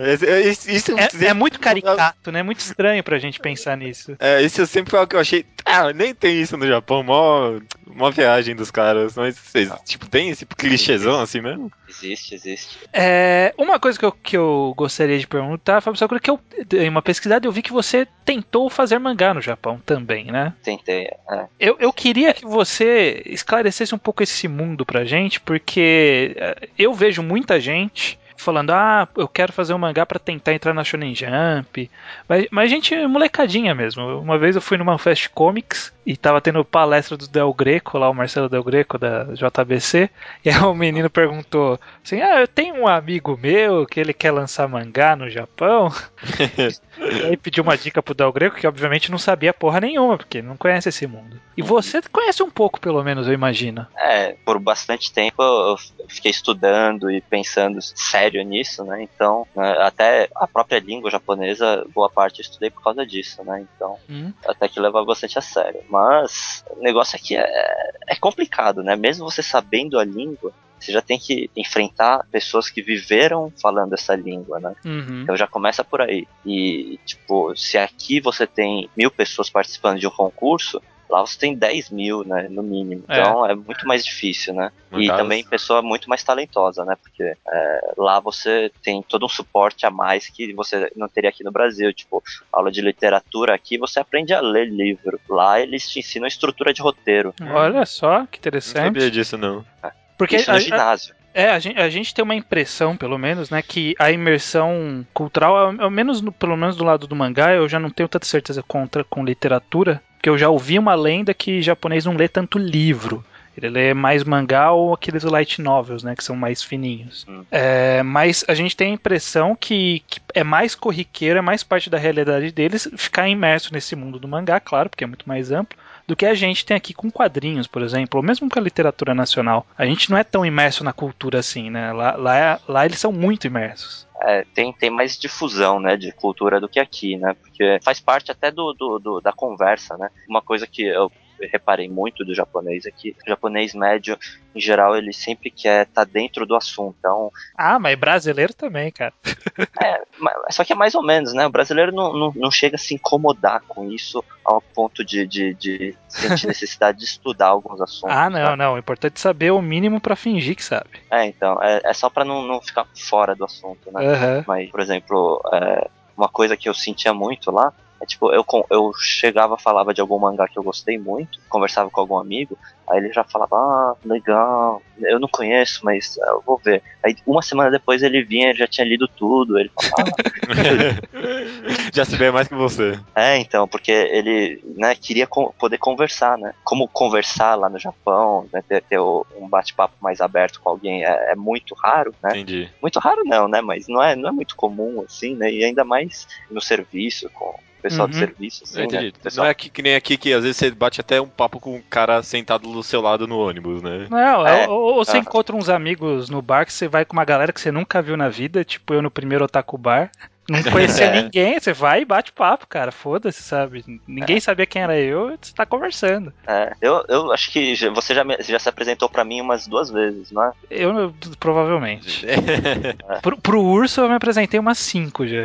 isso 0.69 0.93
é, 0.97 1.27
é, 1.27 1.35
muito 1.35 1.59
caricato, 1.59 2.31
né? 2.31 2.39
É 2.39 2.43
muito 2.45 2.61
estranho 2.61 3.03
pra 3.03 3.19
gente 3.19 3.41
pensar 3.41 3.77
nisso. 3.77 4.17
É, 4.21 4.41
isso 4.41 4.61
eu 4.61 4.67
sempre 4.69 4.93
foi 4.93 5.01
algo 5.01 5.11
que 5.11 5.17
eu 5.17 5.21
achei. 5.21 5.45
Ah, 5.65 5.93
nem 5.93 6.15
tem 6.15 6.41
isso 6.41 6.57
no 6.57 6.67
Japão, 6.67 7.03
mó, 7.03 7.59
mó 7.85 8.09
viagem 8.11 8.55
dos 8.55 8.71
caras. 8.71 9.17
Mas, 9.17 9.37
tipo, 9.85 10.09
tem 10.09 10.29
esse 10.29 10.47
clichêzão 10.47 11.21
assim 11.21 11.41
mesmo? 11.41 11.73
Existe, 11.89 12.35
existe. 12.35 12.79
É, 12.93 13.53
uma 13.59 13.81
coisa 13.81 13.99
que 13.99 14.05
eu, 14.05 14.13
que 14.13 14.37
eu 14.37 14.75
gostaria 14.77 15.19
de 15.19 15.27
perguntar, 15.27 15.81
Fábio 15.81 15.99
Sakura, 15.99 16.21
que 16.21 16.31
eu, 16.31 16.39
em 16.73 16.89
uma 16.89 17.03
pesquisada 17.03 17.47
eu 17.47 17.53
vi 17.53 17.63
que 17.63 17.73
você 17.73 18.07
tentou 18.25 18.69
fazer 18.71 18.99
mangá 18.99 19.35
no 19.35 19.41
Japão 19.41 19.81
também, 19.85 20.27
né? 20.27 20.53
Tentei, 20.63 21.09
é. 21.31 21.47
Eu, 21.59 21.77
eu 21.79 21.93
queria 21.93 22.33
que 22.33 22.45
você 22.45 23.23
esclarecesse 23.27 23.95
um 23.95 23.99
pouco 23.99 24.23
esse 24.23 24.47
mundo 24.49 24.84
pra 24.85 25.05
gente, 25.05 25.41
porque 25.41 26.35
é, 26.37 26.69
eu 26.79 26.93
vejo 26.95 27.23
muita 27.23 27.61
gente 27.61 28.19
falando, 28.37 28.71
ah, 28.71 29.09
eu 29.17 29.29
quero 29.29 29.53
fazer 29.53 29.75
um 29.75 29.79
mangá 29.79 30.05
para 30.05 30.19
tentar 30.19 30.53
entrar 30.53 30.75
na 30.75 30.85
Shonen 30.85 31.15
Jump. 31.15 31.91
Mas, 32.29 32.47
mas 32.51 32.71
gente, 32.71 32.95
molecadinha 33.07 33.75
mesmo. 33.75 34.21
Uma 34.21 34.39
vez 34.39 34.57
eu 34.57 34.63
fui 34.63 34.77
numa 34.77 34.99
Fast 34.99 35.31
Comics 35.31 35.93
e 36.07 36.17
tava 36.17 36.41
tendo 36.41 36.65
palestra 36.65 37.17
do 37.17 37.27
Del 37.27 37.53
Greco, 37.55 37.97
lá 37.97 38.11
o 38.11 38.15
Marcelo 38.15 38.49
Del 38.49 38.63
Greco 38.63 38.99
da 38.99 39.25
JBC, 39.25 40.11
e 40.45 40.51
aí 40.51 40.59
o 40.59 40.75
menino 40.75 41.09
perguntou 41.09 41.79
assim: 42.05 42.21
"Ah, 42.21 42.41
eu 42.41 42.49
tenho 42.49 42.75
um 42.75 42.87
amigo 42.87 43.39
meu 43.41 43.87
que 43.87 44.01
ele 44.01 44.13
quer 44.13 44.31
lançar 44.31 44.69
mangá 44.69 45.17
no 45.17 45.31
Japão". 45.31 45.91
e 46.99 47.27
aí 47.27 47.37
pediu 47.37 47.63
uma 47.63 47.77
dica 47.77 48.03
pro 48.03 48.15
Del 48.15 48.33
Greco, 48.33 48.57
que 48.57 48.67
obviamente 48.67 49.11
não 49.11 49.19
sabia 49.19 49.55
porra 49.55 49.81
nenhuma, 49.81 50.19
porque 50.19 50.43
não 50.43 50.57
conhece 50.57 50.91
esse 50.91 51.07
mundo. 51.07 51.41
E 51.57 51.63
você 51.63 52.03
conhece 52.13 52.43
um 52.43 52.51
pouco, 52.51 52.81
pelo 52.81 53.03
menos, 53.03 53.27
eu 53.27 53.33
imagino. 53.33 53.87
É, 53.97 54.37
por 54.45 54.59
bastante 54.59 55.13
tempo 55.13 55.43
eu 55.43 55.77
fiquei 56.09 56.31
estudando 56.31 57.11
e 57.11 57.21
pensando 57.21 57.81
sério 57.81 58.24
nisso, 58.31 58.85
né? 58.85 59.03
Então, 59.03 59.47
né, 59.55 59.73
até 59.81 60.29
a 60.35 60.47
própria 60.47 60.79
língua 60.79 61.11
japonesa, 61.11 61.85
boa 61.95 62.09
parte 62.09 62.41
eu 62.41 62.45
estudei 62.45 62.71
por 62.71 62.83
causa 62.83 63.05
disso, 63.07 63.43
né? 63.45 63.67
Então, 63.77 63.97
hum. 64.09 64.33
até 64.47 64.69
que 64.69 64.81
leva 64.81 65.05
bastante 65.05 65.39
a 65.39 65.43
sério. 65.43 65.83
Mas 65.89 66.65
o 66.71 66.81
negócio 66.83 67.17
aqui 67.17 67.37
é, 67.37 67.91
é 68.07 68.17
complicado, 68.17 68.83
né? 68.83 68.97
Mesmo 68.97 69.31
você 69.31 69.43
sabendo 69.43 69.99
a 69.99 70.05
língua, 70.05 70.53
você 70.79 70.93
já 70.93 71.01
tem 71.01 71.19
que 71.19 71.51
enfrentar 71.57 72.27
pessoas 72.31 72.69
que 72.69 72.83
viveram 72.83 73.53
falando 73.61 73.95
essa 73.95 74.15
língua, 74.15 74.61
né? 74.61 74.75
Uhum. 74.85 75.23
Então 75.23 75.37
já 75.37 75.47
começa 75.47 75.83
por 75.83 76.03
aí. 76.03 76.27
E, 76.45 76.99
tipo, 77.07 77.57
se 77.57 77.79
aqui 77.79 78.21
você 78.21 78.47
tem 78.47 78.89
mil 78.97 79.11
pessoas 79.11 79.49
participando 79.49 79.99
de 79.99 80.07
um 80.07 80.11
concurso, 80.11 80.83
Lá 81.09 81.21
você 81.21 81.39
tem 81.39 81.55
10 81.55 81.91
mil, 81.91 82.25
né, 82.25 82.49
no 82.51 82.63
mínimo. 82.63 83.05
É. 83.09 83.21
Então 83.21 83.47
é 83.47 83.55
muito 83.55 83.87
mais 83.87 84.05
difícil, 84.05 84.55
né? 84.55 84.71
No 84.91 85.01
e 85.01 85.07
caso... 85.07 85.23
também 85.23 85.45
pessoa 85.45 85.83
muito 85.83 86.09
mais 86.09 86.23
talentosa, 86.23 86.85
né? 86.85 86.97
Porque 87.01 87.23
é, 87.23 87.93
lá 87.97 88.21
você 88.21 88.71
tem 88.83 89.03
todo 89.03 89.27
um 89.27 89.29
suporte 89.29 89.87
a 89.87 89.91
mais 89.91 90.29
que 90.29 90.53
você 90.55 90.91
não 90.97 91.09
teria 91.09 91.31
aqui 91.31 91.45
no 91.45 91.53
Brasil. 91.53 91.93
Tipo, 91.93 92.23
aula 92.53 92.71
de 92.71 92.81
literatura 92.81 93.55
aqui 93.55 93.79
você 93.79 94.01
aprende 94.01 94.33
a 94.33 94.41
ler 94.41 94.69
livro. 94.69 95.21
Lá 95.29 95.61
eles 95.61 95.89
te 95.89 95.99
ensinam 95.99 96.27
estrutura 96.27 96.73
de 96.73 96.83
roteiro. 96.83 97.35
Olha 97.53 97.85
só, 97.87 98.27
que 98.27 98.39
interessante. 98.39 98.77
Não 98.79 98.85
sabia 98.87 99.11
disso, 99.11 99.37
não. 99.37 99.65
É. 99.83 99.91
Porque 100.17 100.37
Isso 100.37 100.51
no 100.51 100.57
a, 100.57 100.61
ginásio. 100.61 101.15
É, 101.35 101.51
a 101.51 101.59
gente, 101.59 101.81
a 101.81 101.89
gente, 101.89 102.15
tem 102.15 102.23
uma 102.23 102.35
impressão, 102.35 102.97
pelo 102.97 103.19
menos, 103.19 103.51
né, 103.51 103.61
que 103.61 103.95
a 103.99 104.13
imersão 104.13 105.05
cultural, 105.13 105.75
ao 105.81 105.91
menos 105.91 106.21
no, 106.21 106.31
pelo 106.31 106.57
menos 106.57 106.77
do 106.77 106.85
lado 106.85 107.09
do 107.09 107.17
mangá, 107.17 107.53
eu 107.53 107.69
já 107.69 107.81
não 107.81 107.91
tenho 107.91 108.09
tanta 108.09 108.25
certeza 108.25 108.63
contra 108.63 109.03
com 109.03 109.25
literatura, 109.25 110.01
porque 110.25 110.31
eu 110.31 110.39
já 110.39 110.49
ouvi 110.49 110.79
uma 110.79 110.95
lenda 110.95 111.35
que 111.35 111.61
japonês 111.61 112.07
não 112.07 112.17
lê 112.17 112.27
tanto 112.27 112.59
livro. 112.59 113.23
Ele 113.55 113.69
lê 113.69 113.93
mais 113.93 114.25
mangá 114.25 114.73
ou 114.73 114.95
aqueles 114.95 115.23
light 115.23 115.61
novels, 115.61 116.03
né? 116.03 116.17
Que 116.17 116.25
são 116.25 116.35
mais 116.35 116.63
fininhos. 116.63 117.27
Hum. 117.29 117.45
É, 117.51 118.03
mas 118.03 118.43
a 118.49 118.55
gente 118.55 118.75
tem 118.75 118.93
a 118.93 118.95
impressão 118.95 119.55
que, 119.55 120.03
que, 120.09 120.21
é 120.33 120.43
mais 120.43 120.75
corriqueiro, 120.75 121.39
é 121.39 121.43
mais 121.43 121.63
parte 121.63 121.91
da 121.91 121.99
realidade 121.99 122.51
deles 122.53 122.89
ficar 122.97 123.29
imerso 123.29 123.71
nesse 123.75 123.95
mundo 123.95 124.19
do 124.19 124.27
mangá, 124.27 124.59
claro, 124.59 124.89
porque 124.89 125.05
é 125.05 125.07
muito 125.07 125.29
mais 125.29 125.53
amplo 125.53 125.79
do 126.07 126.17
que 126.17 126.27
a 126.27 126.35
gente 126.35 126.65
tem 126.65 126.77
aqui 126.77 126.93
com 126.93 127.11
quadrinhos, 127.11 127.67
por 127.67 127.83
exemplo, 127.83 128.19
ou 128.19 128.23
mesmo 128.25 128.49
com 128.49 128.59
a 128.59 128.63
literatura 128.63 129.15
nacional. 129.15 129.67
A 129.77 129.87
gente 129.87 130.11
não 130.11 130.19
é 130.19 130.25
tão 130.25 130.45
imerso 130.45 130.85
na 130.85 130.93
cultura 130.93 131.39
assim, 131.39 131.71
né? 131.71 131.93
Lá, 131.93 132.17
lá, 132.17 132.37
é, 132.37 132.59
lá 132.69 132.85
eles 132.85 132.99
são 132.99 133.13
muito 133.13 133.47
imersos 133.47 134.05
é, 134.25 134.45
tem, 134.55 134.73
tem 134.73 134.91
mais 134.91 135.19
difusão, 135.19 135.79
né, 135.79 135.97
de 135.97 136.11
cultura 136.13 136.59
do 136.61 136.69
que 136.69 136.81
aqui, 136.81 137.17
né, 137.17 137.35
porque 137.35 137.79
faz 137.83 138.01
parte 138.01 138.31
até 138.31 138.51
do, 138.51 138.73
do, 138.73 138.99
do 138.99 139.21
da 139.21 139.33
conversa, 139.33 139.97
né, 139.99 140.09
uma 140.29 140.41
coisa 140.41 140.67
que 140.67 140.83
eu 140.83 141.13
reparei 141.41 141.89
muito 141.89 142.25
do 142.25 142.35
japonês 142.35 142.87
aqui. 142.87 143.17
O 143.25 143.29
japonês 143.29 143.75
médio, 143.75 144.19
em 144.55 144.61
geral, 144.61 144.97
ele 144.97 145.13
sempre 145.13 145.51
quer 145.51 145.87
estar 145.87 146.05
tá 146.05 146.11
dentro 146.11 146.47
do 146.47 146.55
assunto. 146.55 146.97
Então, 146.99 147.31
ah, 147.57 147.79
mas 147.79 147.99
brasileiro 147.99 148.55
também, 148.55 148.91
cara. 148.91 149.13
é, 149.83 150.03
só 150.51 150.65
que 150.65 150.73
é 150.73 150.77
mais 150.77 150.95
ou 150.95 151.03
menos, 151.03 151.33
né? 151.33 151.47
O 151.47 151.51
brasileiro 151.51 151.93
não, 151.93 152.13
não, 152.13 152.33
não 152.35 152.51
chega 152.51 152.77
a 152.77 152.79
se 152.79 152.95
incomodar 152.95 153.63
com 153.67 153.91
isso 153.91 154.25
ao 154.45 154.61
ponto 154.61 155.05
de, 155.05 155.27
de, 155.27 155.55
de 155.55 155.97
sentir 156.09 156.47
necessidade 156.47 156.99
de 156.99 157.05
estudar 157.05 157.49
alguns 157.49 157.81
assuntos. 157.81 158.17
Ah, 158.17 158.31
não, 158.31 158.57
não. 158.57 158.75
O 158.75 158.79
importante 158.79 159.17
é 159.17 159.21
saber 159.21 159.51
o 159.51 159.63
mínimo 159.63 160.01
para 160.01 160.17
fingir 160.17 160.57
que 160.57 160.65
sabe. 160.65 160.91
É, 161.11 161.27
então. 161.27 161.59
É, 161.63 161.81
é 161.85 161.93
só 161.93 162.09
para 162.09 162.25
não, 162.25 162.43
não 162.43 162.61
ficar 162.61 162.87
fora 162.95 163.35
do 163.35 163.45
assunto, 163.45 163.91
né? 163.93 164.01
Uhum. 164.01 164.45
Mas, 164.47 164.71
por 164.71 164.81
exemplo, 164.81 165.43
é, 165.53 165.89
uma 166.17 166.29
coisa 166.29 166.57
que 166.57 166.69
eu 166.69 166.75
sentia 166.75 167.13
muito 167.13 167.51
lá 167.51 167.73
é, 168.05 168.07
tipo, 168.07 168.31
eu, 168.33 168.45
eu 168.71 168.93
chegava, 168.95 169.57
falava 169.57 169.95
de 169.95 170.01
algum 170.01 170.19
mangá 170.19 170.47
que 170.47 170.59
eu 170.59 170.63
gostei 170.63 170.99
muito, 170.99 171.41
conversava 171.49 171.91
com 171.91 172.01
algum 172.01 172.19
amigo, 172.19 172.57
aí 172.89 172.99
ele 172.99 173.13
já 173.13 173.25
falava, 173.25 173.57
ah, 173.57 173.97
legal, 174.05 174.83
eu 175.01 175.19
não 175.19 175.27
conheço, 175.27 175.81
mas 175.83 176.19
eu 176.19 176.43
vou 176.47 176.61
ver. 176.63 176.83
Aí 177.03 177.17
uma 177.27 177.41
semana 177.41 177.71
depois 177.71 178.03
ele 178.03 178.23
vinha, 178.23 178.51
ele 178.51 178.59
já 178.59 178.67
tinha 178.67 178.87
lido 178.87 179.09
tudo, 179.09 179.59
ele 179.59 179.71
falava, 179.75 180.11
ah. 180.11 181.89
já 181.93 182.05
se 182.05 182.17
vê 182.17 182.31
mais 182.31 182.47
que 182.47 182.55
você. 182.55 182.99
É, 183.15 183.39
então, 183.39 183.67
porque 183.67 183.91
ele, 183.91 184.63
né, 184.77 184.95
queria 184.95 185.27
poder 185.27 185.79
conversar, 185.79 186.37
né? 186.37 186.53
Como 186.63 186.87
conversar 186.87 187.55
lá 187.55 187.69
no 187.71 187.79
Japão, 187.79 188.47
né, 188.53 188.63
ter, 188.69 188.83
ter 188.83 189.01
um 189.01 189.49
bate-papo 189.49 189.95
mais 190.01 190.21
aberto 190.21 190.61
com 190.61 190.69
alguém 190.69 191.05
é, 191.05 191.33
é, 191.33 191.35
muito 191.35 191.75
raro, 191.75 192.15
né? 192.23 192.33
Entendi. 192.33 192.71
Muito 192.83 192.99
raro 192.99 193.23
não, 193.25 193.49
né? 193.49 193.63
Mas 193.63 193.89
não 193.89 194.03
é, 194.03 194.15
não 194.15 194.29
é 194.29 194.33
muito 194.33 194.55
comum, 194.55 195.03
assim, 195.07 195.35
né? 195.35 195.51
E 195.51 195.65
ainda 195.65 195.85
mais 195.85 196.29
no 196.51 196.61
serviço, 196.61 197.31
com 197.31 197.55
pessoal 197.85 198.09
de 198.09 198.15
Uhum. 198.15 198.21
serviço, 198.21 198.65
assim, 198.65 198.87
né? 198.87 199.13
Não 199.37 199.45
é 199.45 199.53
que, 199.53 199.69
que 199.69 199.83
nem 199.83 199.95
aqui 199.95 200.17
que 200.17 200.33
às 200.33 200.43
vezes 200.43 200.57
você 200.57 200.71
bate 200.71 201.01
até 201.03 201.21
um 201.21 201.29
papo 201.29 201.61
com 201.61 201.77
um 201.77 201.83
cara 201.91 202.23
sentado 202.23 202.73
do 202.73 202.83
seu 202.83 203.03
lado 203.03 203.27
no 203.29 203.39
ônibus, 203.39 203.83
né? 203.83 204.07
Não, 204.11 204.47
É. 204.47 204.67
ou, 204.67 204.81
ou 204.81 205.05
você 205.05 205.19
Ah. 205.19 205.21
encontra 205.21 205.55
uns 205.55 205.69
amigos 205.69 206.31
no 206.31 206.41
bar 206.41 206.65
que 206.65 206.73
você 206.73 206.89
vai 206.89 207.05
com 207.05 207.13
uma 207.13 207.25
galera 207.27 207.53
que 207.53 207.61
você 207.61 207.71
nunca 207.71 208.01
viu 208.01 208.17
na 208.17 208.31
vida, 208.31 208.65
tipo 208.65 208.95
eu 208.95 209.03
no 209.03 209.11
primeiro 209.11 209.45
Otaku 209.45 209.77
Bar. 209.77 210.11
Não 210.49 210.59
conhecia 211.03 211.07
É. 211.07 211.23
ninguém, 211.23 211.59
você 211.59 211.73
vai 211.73 212.03
e 212.03 212.05
bate 212.05 212.31
papo, 212.33 212.67
cara. 212.67 212.91
Foda-se, 212.93 213.43
sabe? 213.43 213.83
Ninguém 214.07 214.39
sabia 214.41 214.67
quem 214.67 214.83
era 214.83 214.99
eu, 214.99 215.37
você 215.41 215.55
tá 215.55 215.65
conversando. 215.67 216.33
é, 216.47 216.73
eu, 216.83 217.03
eu 217.09 217.33
acho 217.33 217.51
que 217.51 217.75
já- 217.75 217.89
você 217.91 218.15
já, 218.15 218.25
me- 218.25 218.37
já 218.41 218.59
se 218.59 218.69
apresentou 218.69 219.09
pra 219.09 219.25
mim 219.25 219.41
umas 219.41 219.67
duas 219.67 219.91
vezes, 219.91 220.31
não 220.31 220.43
é? 220.45 220.53
Eu, 220.71 220.99
eu, 220.99 221.15
provavelmente. 221.41 222.27
Pro, 223.23 223.39
pro 223.39 223.63
urso 223.63 224.01
eu 224.03 224.09
me 224.09 224.15
apresentei 224.15 224.59
umas 224.61 224.79
cinco 224.79 225.27
já. 225.27 225.45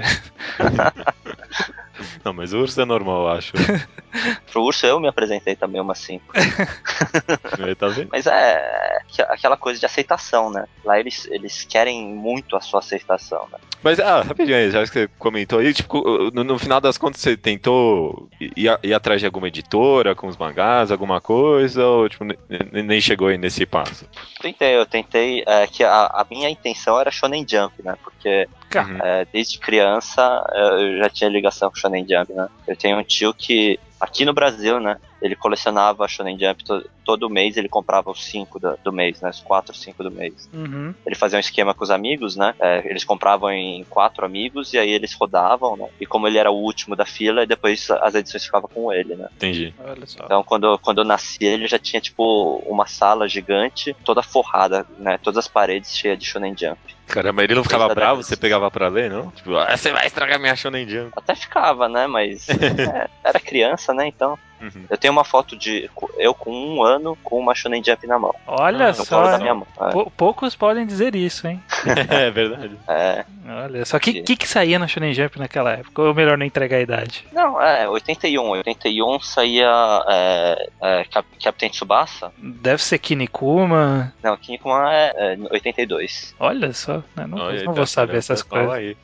Não, 2.23 2.33
mas 2.33 2.53
o 2.53 2.59
urso 2.59 2.79
é 2.81 2.85
normal, 2.85 3.23
eu 3.23 3.27
acho. 3.29 3.53
Pro 4.51 4.63
urso 4.63 4.85
eu 4.85 4.99
me 4.99 5.07
apresentei 5.07 5.55
também 5.55 5.79
umas 5.81 5.99
cinco. 5.99 6.25
Ele 7.59 7.75
tá 7.75 7.87
vendo? 7.87 8.09
Mas 8.11 8.25
é 8.27 8.99
que- 9.07 9.21
aquela 9.21 9.55
coisa 9.57 9.79
de 9.79 9.85
aceitação, 9.85 10.51
né? 10.51 10.65
Lá 10.83 10.99
eles, 10.99 11.25
eles 11.29 11.63
querem 11.65 12.13
muito 12.15 12.55
a 12.55 12.61
sua 12.61 12.79
aceitação, 12.79 13.47
né? 13.51 13.57
Mas, 13.81 13.99
ah, 13.99 14.21
rapidinho 14.21 14.57
aí, 14.57 14.71
já 14.71 14.81
que 14.83 14.87
você 14.89 15.07
comentou 15.17 15.59
aí, 15.59 15.73
tipo, 15.73 16.03
no, 16.33 16.43
no 16.43 16.59
final 16.59 16.81
das 16.81 16.97
contas 16.97 17.21
você 17.21 17.37
tentou 17.37 18.29
ir, 18.39 18.77
ir 18.83 18.93
atrás 18.93 19.21
de 19.21 19.25
alguma 19.25 19.47
editora 19.47 20.13
com 20.15 20.27
os 20.27 20.35
mangás, 20.37 20.91
alguma 20.91 21.21
coisa, 21.21 21.85
ou 21.85 22.09
tipo, 22.09 22.23
ne- 22.25 22.37
ne- 22.49 22.83
nem 22.83 22.99
chegou 22.99 23.27
aí 23.29 23.37
nesse 23.37 23.65
passo? 23.65 24.05
Tentei, 24.41 24.75
eu 24.75 24.85
tentei, 24.85 25.43
é, 25.47 25.65
que 25.67 25.83
a, 25.83 26.05
a 26.07 26.25
minha 26.29 26.49
intenção 26.49 26.99
era 26.99 27.11
Shonen 27.11 27.45
Jump, 27.49 27.73
né? 27.83 27.95
Porque 28.03 28.47
Uhum. 28.77 28.99
é, 29.01 29.25
desde 29.33 29.57
criança 29.57 30.45
é, 30.53 30.93
eu 30.93 30.97
já 30.99 31.09
tinha 31.09 31.29
ligação 31.29 31.69
com 31.69 31.75
Shonen 31.75 32.05
Jump, 32.07 32.31
né? 32.33 32.47
Eu 32.67 32.75
tenho 32.75 32.97
um 32.97 33.03
tio 33.03 33.33
que, 33.33 33.79
aqui 33.99 34.25
no 34.25 34.33
Brasil, 34.33 34.79
né? 34.79 34.97
Ele 35.21 35.35
colecionava 35.35 36.07
Shonen 36.07 36.37
Jump 36.39 36.63
to- 36.63 36.89
todo 37.05 37.29
mês, 37.29 37.57
ele 37.57 37.67
comprava 37.67 38.11
os 38.11 38.23
cinco 38.25 38.59
do, 38.59 38.77
do 38.83 38.93
mês, 38.93 39.19
né? 39.21 39.29
Os 39.29 39.39
quatro, 39.41 39.75
cinco 39.75 40.03
do 40.03 40.11
mês. 40.11 40.49
uhum. 40.53 40.93
Ele 41.05 41.15
fazia 41.15 41.37
um 41.37 41.39
esquema 41.39 41.73
com 41.73 41.83
os 41.83 41.89
amigos, 41.91 42.35
né? 42.35 42.53
É, 42.59 42.87
eles 42.89 43.03
compravam 43.03 43.51
em 43.51 43.83
quatro 43.89 44.25
amigos 44.25 44.73
e 44.73 44.77
aí 44.77 44.89
eles 44.89 45.13
rodavam, 45.13 45.75
né? 45.75 45.87
E 45.99 46.05
como 46.05 46.27
ele 46.27 46.37
era 46.37 46.51
o 46.51 46.55
último 46.55 46.95
da 46.95 47.05
fila, 47.05 47.45
depois 47.45 47.89
as 47.89 48.15
edições 48.15 48.45
ficavam 48.45 48.69
com 48.73 48.93
ele, 48.93 49.15
né? 49.15 49.27
Entendi. 49.35 49.73
Olha 49.79 50.05
só. 50.05 50.23
Então, 50.23 50.43
quando, 50.43 50.77
quando 50.79 50.99
eu 50.99 51.05
nasci, 51.05 51.43
ele 51.43 51.67
já 51.67 51.79
tinha, 51.79 51.99
tipo, 51.99 52.57
uma 52.67 52.85
sala 52.85 53.27
gigante, 53.27 53.95
toda 54.05 54.21
forrada, 54.21 54.85
né? 54.97 55.17
Todas 55.17 55.39
as 55.39 55.47
paredes 55.47 55.95
cheias 55.97 56.17
de 56.19 56.25
Shonen 56.25 56.55
Jump. 56.57 56.79
Caramba, 57.07 57.43
ele 57.43 57.55
não 57.55 57.63
ficava 57.63 57.85
Exatamente. 57.85 58.05
bravo, 58.05 58.23
você 58.23 58.37
pegava 58.37 58.69
pra 58.69 58.87
ler, 58.87 59.09
não? 59.09 59.31
Tipo, 59.31 59.55
ah, 59.57 59.75
você 59.75 59.91
vai 59.91 60.05
estragar 60.05 60.39
minha 60.39 60.55
Shonen 60.55 60.87
Jump. 60.87 61.11
Até 61.15 61.33
ficava, 61.35 61.89
né? 61.89 62.05
Mas 62.05 62.47
é, 62.49 63.09
era 63.23 63.39
criança, 63.39 63.93
né? 63.95 64.05
Então, 64.07 64.37
Uhum. 64.61 64.85
eu 64.89 64.97
tenho 64.97 65.11
uma 65.11 65.23
foto 65.23 65.55
de 65.57 65.89
eu 66.17 66.33
com 66.33 66.51
um 66.51 66.83
ano 66.83 67.17
com 67.23 67.39
uma 67.39 67.55
Shonen 67.55 67.83
Jump 67.83 68.05
na 68.07 68.19
mão. 68.19 68.33
Olha 68.47 68.87
No 68.89 68.93
só. 68.93 69.23
da 69.23 69.37
minha 69.37 69.53
mão. 69.53 69.67
É, 69.81 69.89
Pou- 69.91 70.11
Poucos 70.15 70.55
podem 70.55 70.85
dizer 70.85 71.15
isso, 71.15 71.47
hein? 71.47 71.61
é 72.09 72.29
verdade. 72.31 72.77
É. 72.87 73.25
Olha 73.47 73.85
só. 73.85 73.97
O 73.97 73.99
que, 73.99 74.21
que, 74.21 74.35
que 74.35 74.47
saía 74.47 74.77
na 74.77 74.87
Shonen 74.87 75.13
Jump 75.13 75.39
naquela 75.39 75.71
época? 75.73 76.01
Ou 76.01 76.13
melhor 76.13 76.37
não 76.37 76.45
entregar 76.45 76.77
a 76.77 76.81
idade? 76.81 77.25
Não, 77.31 77.61
é, 77.61 77.87
81. 77.89 78.49
81 78.49 79.19
saía 79.21 79.69
é, 80.07 80.69
é, 80.81 81.03
Cap- 81.05 81.27
Captain 81.41 81.69
Tsubasa. 81.69 82.31
Deve 82.37 82.83
ser 82.83 82.99
Kinikuma. 82.99 84.13
Não, 84.21 84.35
Kinnikuman 84.37 84.89
é, 84.91 85.13
é 85.33 85.37
82. 85.51 86.35
Olha 86.39 86.73
só. 86.73 86.97
né? 87.15 87.25
Não, 87.27 87.37
Olha, 87.39 87.59
não 87.59 87.65
tá 87.65 87.71
vou 87.71 87.85
saber 87.87 88.17
essas 88.17 88.43
coisas. 88.43 88.71
aí. 88.71 88.97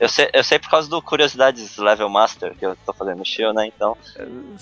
Eu 0.00 0.08
sei, 0.08 0.30
eu 0.32 0.44
sei 0.44 0.58
por 0.58 0.70
causa 0.70 0.88
do 0.88 1.02
Curiosidades 1.02 1.76
Level 1.76 2.08
Master 2.08 2.54
que 2.54 2.64
eu 2.64 2.76
tô 2.86 2.92
fazendo 2.92 3.18
no 3.18 3.24
Shio, 3.24 3.52
né? 3.52 3.66
Então, 3.66 3.96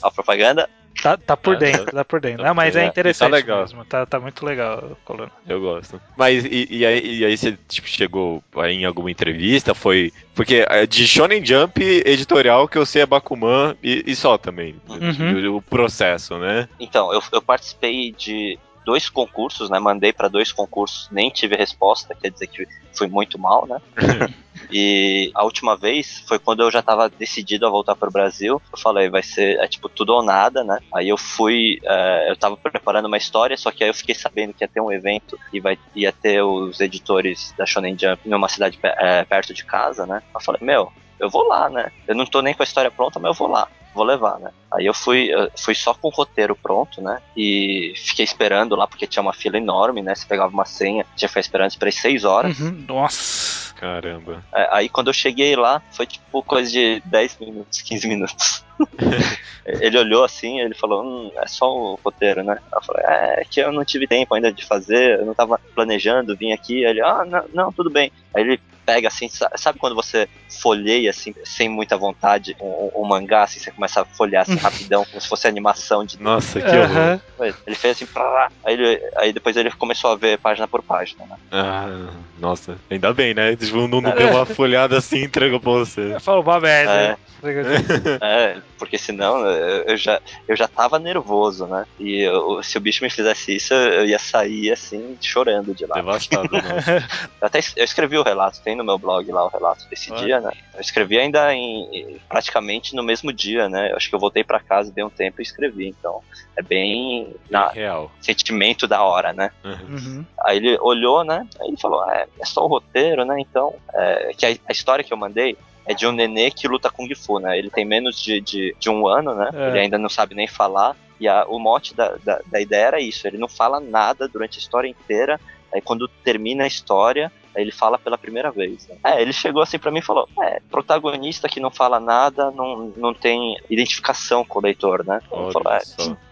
a 0.03 0.11
propaganda. 0.37 0.69
Tá, 1.03 1.17
tá 1.17 1.37
por 1.37 1.55
Ah, 1.57 1.59
dentro, 1.59 1.85
tá. 1.87 1.93
tá 1.93 2.05
por 2.05 2.21
dentro. 2.21 2.43
Tá 2.43 2.51
Ah, 2.51 2.55
mas 2.55 2.77
é 2.77 2.81
dentro. 2.81 2.91
interessante 2.91 3.31
Tá 3.31 3.35
legal. 3.37 3.61
mesmo. 3.61 3.85
Tá, 3.87 4.05
tá 4.05 4.21
muito 4.21 4.45
legal, 4.45 4.99
Coluna. 5.05 5.31
Eu 5.49 5.59
gosto. 5.61 6.01
Mas 6.17 6.45
e, 6.45 6.67
e 6.71 6.85
aí, 6.85 7.19
e 7.21 7.25
aí 7.25 7.37
você 7.39 7.57
tipo, 7.69 7.89
chegou 7.89 8.43
aí 8.57 8.75
em 8.75 8.85
alguma 8.85 9.11
entrevista? 9.11 9.73
Foi. 9.75 10.13
Porque 10.35 10.67
é, 10.69 10.87
de 10.87 11.07
Shonen 11.07 11.45
Jump 11.45 11.81
editorial 12.05 12.69
que 12.69 12.77
eu 12.77 12.85
sei 12.85 13.03
é 13.03 13.07
Bakuman 13.07 13.75
e, 13.83 14.03
e 14.07 14.15
só 14.17 14.37
também. 14.37 14.77
Uhum. 14.89 15.53
O, 15.53 15.57
o 15.57 15.63
processo, 15.63 16.37
né? 16.39 16.69
Então, 16.79 17.11
eu, 17.15 17.23
eu 17.33 17.41
participei 17.41 18.13
de 18.13 18.59
dois 18.85 19.09
concursos, 19.09 19.71
né? 19.71 19.79
Mandei 19.79 20.13
pra 20.13 20.29
dois 20.29 20.53
concursos, 20.53 21.09
nem 21.11 21.31
tive 21.31 21.57
resposta, 21.57 22.15
quer 22.21 22.31
dizer 22.31 22.49
que 22.49 22.67
fui 22.93 23.07
muito 23.09 23.39
mal, 23.39 23.67
né? 23.67 23.79
e 24.73 25.31
a 25.35 25.45
última 25.45 25.77
vez 25.77 26.23
foi 26.27 26.39
quando 26.39 26.63
eu 26.63 26.71
já 26.71 26.83
tava 26.83 27.09
decidido 27.09 27.67
a 27.67 27.71
voltar 27.71 27.95
pro 27.95 28.11
Brasil. 28.11 28.61
Eu 28.73 28.79
falei, 28.79 29.09
vai 29.09 29.23
ser 29.23 29.59
é, 29.59 29.67
tipo 29.67 29.89
tudo 29.89 30.15
ou 30.15 30.23
nada, 30.23 30.65
né? 30.65 30.79
Aí 30.95 31.09
eu 31.09 31.17
fui, 31.17 31.79
é, 31.85 32.31
eu 32.31 32.37
tava 32.37 32.57
preparando 32.57 33.07
uma 33.07 33.17
história, 33.17 33.57
só 33.57 33.71
que 33.71 33.85
aí 33.85 33.91
eu 33.91 33.95
fiquei 33.95 34.15
sabendo 34.15 34.55
que 34.55 34.65
ia 34.65 34.69
ter 34.69 34.81
um 34.81 34.93
evento 34.93 35.39
e 35.53 35.61
vai, 35.61 35.79
ia 35.95 36.13
ter 36.13 36.43
os 36.43 36.81
editores 36.81 37.55
da 37.57 37.67
Shonen 37.67 37.97
Jump 37.99 38.29
numa 38.29 38.49
cidade 38.49 38.79
é, 38.83 39.25
perto 39.25 39.55
de 39.55 39.65
casa, 39.65 40.07
né? 40.07 40.23
Eu 40.35 40.41
falei, 40.41 40.61
meu, 40.63 40.93
eu 41.19 41.29
vou 41.29 41.47
lá, 41.47 41.69
né? 41.69 41.91
Eu 42.07 42.15
não 42.15 42.25
tô 42.25 42.41
nem 42.41 42.55
com 42.55 42.63
a 42.63 42.65
história 42.65 42.91
pronta, 42.91 43.19
mas 43.19 43.31
eu 43.31 43.35
vou 43.35 43.49
lá 43.49 43.69
vou 43.95 44.05
levar, 44.05 44.39
né? 44.39 44.51
Aí 44.73 44.87
eu 44.87 44.95
fui, 44.95 45.33
eu 45.33 45.51
fui 45.57 45.75
só 45.75 45.93
com 45.93 46.09
o 46.09 46.11
roteiro 46.11 46.55
pronto, 46.55 47.03
né? 47.03 47.21
E 47.37 47.93
fiquei 47.97 48.25
esperando 48.25 48.77
lá, 48.77 48.87
porque 48.87 49.07
tinha 49.07 49.23
uma 49.23 49.33
fila 49.33 49.57
enorme, 49.57 50.01
né? 50.03 50.15
Você 50.15 50.27
pegava 50.27 50.53
uma 50.53 50.65
senha, 50.65 51.05
tinha 51.17 51.27
que 51.27 51.29
ficar 51.29 51.41
esperando, 51.41 51.71
esperei 51.71 51.93
seis 51.93 52.25
horas. 52.25 52.59
Uhum. 52.59 52.85
Nossa. 52.87 53.75
Caramba. 53.75 54.45
É, 54.55 54.69
Aí 54.73 54.89
quando 54.89 55.09
eu 55.09 55.15
cheguei 55.15 55.57
lá, 55.57 55.83
foi 55.91 56.07
tipo 56.07 56.43
coisa 56.43 56.71
de 56.71 57.03
10 57.07 57.39
minutos, 57.41 57.81
15 57.81 58.09
minutos. 58.09 58.65
ele 59.65 59.99
olhou 59.99 60.23
assim, 60.23 60.61
ele 60.61 60.75
falou, 60.75 61.03
hum, 61.03 61.33
é 61.37 61.47
só 61.47 61.75
o 61.75 61.99
roteiro, 62.05 62.45
né? 62.45 62.59
Eu 62.73 62.83
falei, 62.83 63.03
é, 63.07 63.41
é 63.41 63.45
que 63.45 63.61
eu 63.61 63.73
não 63.73 63.85
tive 63.85 64.07
tempo 64.07 64.35
ainda 64.35 64.53
de 64.53 64.65
fazer, 64.65 65.19
eu 65.21 65.27
não 65.27 65.35
tava 65.35 65.59
planejando, 65.75 66.37
vim 66.37 66.53
aqui. 66.53 66.85
Ele, 66.85 67.01
ah, 67.01 67.25
não, 67.27 67.45
não, 67.53 67.73
tudo 67.73 67.91
bem. 67.91 68.13
Aí 68.35 68.43
ele 68.43 68.61
pega 68.91 69.07
assim, 69.07 69.29
sa- 69.29 69.51
sabe 69.55 69.79
quando 69.79 69.95
você 69.95 70.29
folheia 70.61 71.11
assim, 71.11 71.33
sem 71.45 71.69
muita 71.69 71.97
vontade, 71.97 72.57
um, 72.61 72.91
um 72.97 73.07
mangá, 73.07 73.45
assim, 73.45 73.61
você 73.61 73.71
começa 73.71 74.01
a 74.03 74.05
folhear 74.05 74.43
assim 74.43 74.57
rapidão, 74.59 75.05
como 75.05 75.21
se 75.21 75.29
fosse 75.29 75.47
animação 75.47 76.05
de 76.05 76.21
Nossa, 76.21 76.61
que 76.61 76.77
horror. 76.77 77.21
Ele 77.67 77.77
fez 77.77 77.97
assim, 77.97 78.07
pra... 78.07 78.49
aí, 78.67 78.75
ele, 78.75 79.01
aí 79.17 79.33
depois 79.33 79.57
ele 79.57 79.71
começou 79.71 80.11
a 80.11 80.17
ver 80.17 80.39
página 80.39 80.67
por 80.67 80.83
página, 80.83 81.25
né? 81.25 81.37
Ah, 81.53 82.09
nossa, 82.39 82.77
ainda 82.91 83.15
bem, 83.15 83.33
né? 83.33 83.55
Tipo, 83.55 83.87
não, 83.87 84.01
não 84.01 84.15
deu 84.15 84.29
uma 84.31 84.45
folhada 84.45 84.99
assim 84.99 85.19
e 85.19 85.25
entregou 85.25 85.61
pra 85.61 85.71
você. 85.71 86.19
Falou 86.21 86.43
uma 86.43 86.59
merda. 86.61 86.93
É. 86.93 87.17
É, 88.23 88.61
porque 88.79 88.99
senão 88.99 89.47
eu 89.47 89.97
já, 89.97 90.21
eu 90.47 90.55
já 90.55 90.69
tava 90.69 90.99
nervoso, 90.99 91.67
né? 91.67 91.87
E 91.99 92.21
eu- 92.23 92.63
se 92.63 92.77
o 92.77 92.81
bicho 92.81 93.03
me 93.03 93.09
fizesse 93.09 93.57
isso, 93.57 93.73
eu 93.73 94.05
ia 94.05 94.19
sair 94.19 94.71
assim, 94.73 95.17
chorando 95.23 95.75
de 95.75 95.87
lá. 95.87 95.95
Devastado, 95.95 96.49
nossa. 96.53 96.97
Eu 97.41 97.47
até 97.47 97.61
eu 97.77 97.85
escrevi 97.85 98.19
o 98.19 98.23
relato, 98.23 98.61
tem 98.63 98.77
no 98.81 98.85
meu 98.87 98.99
blog 98.99 99.31
lá 99.31 99.45
o 99.45 99.49
relato 99.49 99.89
desse 99.89 100.11
Olha. 100.11 100.21
dia, 100.21 100.41
né? 100.41 100.51
Eu 100.75 100.81
escrevi 100.81 101.19
ainda 101.19 101.55
em, 101.55 102.19
praticamente 102.29 102.95
no 102.97 103.03
mesmo 103.03 103.33
dia, 103.33 103.69
né? 103.69 103.93
Eu 103.93 103.97
acho 103.97 104.09
que 104.09 104.15
eu 104.15 104.19
voltei 104.21 104.43
pra 104.43 104.59
casa, 104.61 104.91
dei 104.93 105.05
um 105.05 105.11
tempo 105.11 105.41
e 105.41 105.43
escrevi. 105.43 105.89
Então, 105.89 106.21
é 106.57 106.63
bem 106.63 107.35
na 107.49 107.69
Real. 107.69 108.11
sentimento 108.21 108.87
da 108.89 109.03
hora, 109.03 109.33
né? 109.33 109.51
Uhum. 109.65 110.25
Aí 110.45 110.57
ele 110.57 110.79
olhou, 110.81 111.23
né? 111.25 111.47
Aí 111.61 111.69
ele 111.69 111.77
falou: 111.81 112.09
é, 112.11 112.27
é 112.41 112.45
só 112.45 112.65
o 112.65 112.69
roteiro, 112.69 113.25
né? 113.25 113.37
Então, 113.39 113.75
é, 113.95 114.33
que 114.37 114.47
a, 114.47 114.49
a 114.69 114.73
história 114.73 115.05
que 115.05 115.13
eu 115.13 115.17
mandei 115.17 115.57
é 115.87 115.95
de 115.95 116.07
um 116.07 116.13
nenê 116.13 116.51
que 116.51 116.69
luta 116.69 116.91
Kung 116.91 117.13
Fu, 117.15 117.39
né? 117.39 117.59
Ele 117.59 117.71
tem 117.71 117.85
menos 117.85 118.21
de, 118.21 118.41
de, 118.41 118.77
de 118.79 118.91
um 118.91 119.07
ano, 119.07 119.35
né? 119.35 119.51
É. 119.53 119.69
Ele 119.69 119.79
ainda 119.81 119.99
não 119.99 120.09
sabe 120.09 120.35
nem 120.35 120.47
falar. 120.47 120.97
E 121.19 121.29
a- 121.29 121.45
o 121.49 121.59
mote 121.59 121.95
da, 121.95 122.17
da, 122.25 122.41
da 122.47 122.61
ideia 122.61 122.87
era 122.87 123.01
isso: 123.01 123.27
ele 123.27 123.37
não 123.39 123.49
fala 123.49 123.79
nada 123.81 124.27
durante 124.29 124.59
a 124.59 124.61
história 124.61 124.89
inteira. 124.89 125.39
Aí 125.73 125.81
quando 125.81 126.09
termina 126.09 126.65
a 126.65 126.67
história, 126.67 127.31
aí 127.55 127.63
ele 127.63 127.73
fala 127.73 127.99
pela 127.99 128.17
primeira 128.19 128.51
vez. 128.51 128.87
né? 128.89 128.97
É, 129.05 129.21
ele 129.23 129.33
chegou 129.33 129.63
assim 129.63 129.79
pra 129.79 129.91
mim 129.91 129.99
e 129.99 130.03
falou: 130.03 130.29
É, 130.43 130.61
protagonista 130.71 131.49
que 131.49 131.61
não 131.61 131.71
fala 131.71 131.99
nada, 132.01 132.51
não, 132.51 132.93
não 132.97 133.15
tem 133.15 133.57
identificação 133.69 134.45
com 134.45 134.59
o 134.59 134.63
leitor, 134.63 135.05
né? 135.05 135.21
Falou: 135.29 135.73
É, 135.73 135.81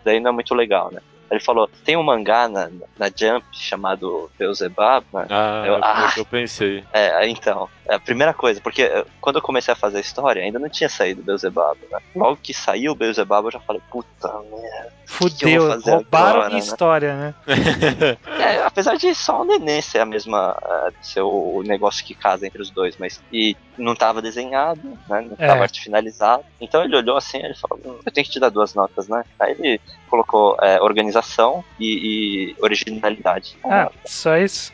daí 0.05 0.21
não 0.21 0.31
é 0.31 0.33
muito 0.33 0.55
legal, 0.55 0.91
né? 0.93 1.01
Ele 1.31 1.41
falou: 1.41 1.69
tem 1.85 1.97
um 1.97 2.03
mangá 2.03 2.49
na, 2.49 2.69
na 2.99 3.07
Jump 3.15 3.45
chamado 3.53 4.31
Beelzebub, 4.39 5.05
né? 5.13 5.27
Ah, 5.29 5.63
Eu- 5.67 5.81
ah. 5.83 6.13
eu 6.17 6.25
pensei. 6.25 6.85
É, 6.93 7.29
então, 7.29 7.69
é 7.87 7.95
a 7.97 8.01
primeira 8.01 8.33
coisa, 8.33 8.61
porque 8.61 8.91
quando 9.21 9.37
eu 9.37 9.43
comecei 9.43 9.73
a 9.73 9.77
fazer 9.77 9.99
a 9.99 10.01
história, 10.01 10.43
ainda 10.43 10.59
não 10.59 10.69
tinha 10.69 10.89
saído 10.89 11.23
Beelzebub, 11.23 11.77
né? 11.91 11.99
Logo 12.15 12.37
que 12.43 12.55
saiu 12.55 12.93
o 12.93 12.95
Beelzebub, 12.95 13.45
eu 13.47 13.53
já 13.53 13.61
falei, 13.61 13.83
puta 13.91 14.29
merda. 14.51 14.93
Fudeu, 15.07 15.63
vou 15.63 15.71
fazer 15.71 15.91
roubaram 15.93 16.29
agora, 16.29 16.47
minha 16.49 16.59
né? 16.61 16.65
história, 16.67 17.15
né? 17.17 17.35
É, 18.39 18.63
apesar 18.63 18.97
de 18.97 19.15
só 19.15 19.43
o 19.43 19.45
neném 19.45 19.81
ser 19.83 19.99
a 20.01 20.07
mesma, 20.07 20.57
eh, 20.63 20.91
ser 21.03 21.21
o, 21.23 21.57
o 21.57 21.63
negócio 21.63 22.05
que 22.05 22.15
casa 22.15 22.47
entre 22.47 22.63
os 22.63 22.71
dois, 22.71 22.97
mas. 22.99 23.21
E 23.33 23.57
não 23.79 23.93
estava 23.95 24.21
desenhado, 24.21 24.81
né? 25.09 25.21
Não 25.23 25.33
estava 25.33 25.61
É. 25.61 25.63
arte 25.63 25.81
finalizado. 25.83 26.45
Então 26.61 26.83
ele 26.83 26.97
olhou 26.97 27.17
assim, 27.17 27.39
ele 27.39 27.55
falou, 27.55 27.81
"Hum, 27.85 28.01
eu 28.05 28.13
tenho 28.13 28.25
que 28.27 28.33
te 28.33 28.41
dar 28.41 28.51
duas 28.51 28.75
notas, 28.75 29.09
né? 29.09 29.23
Aí 29.41 29.53
ele 29.59 29.81
colocou 30.09 30.57
é, 30.63 30.81
organização 30.81 31.65
e, 31.79 32.53
e 32.53 32.57
originalidade. 32.63 33.57
Ah, 33.65 33.91
só 34.05 34.37
isso? 34.37 34.73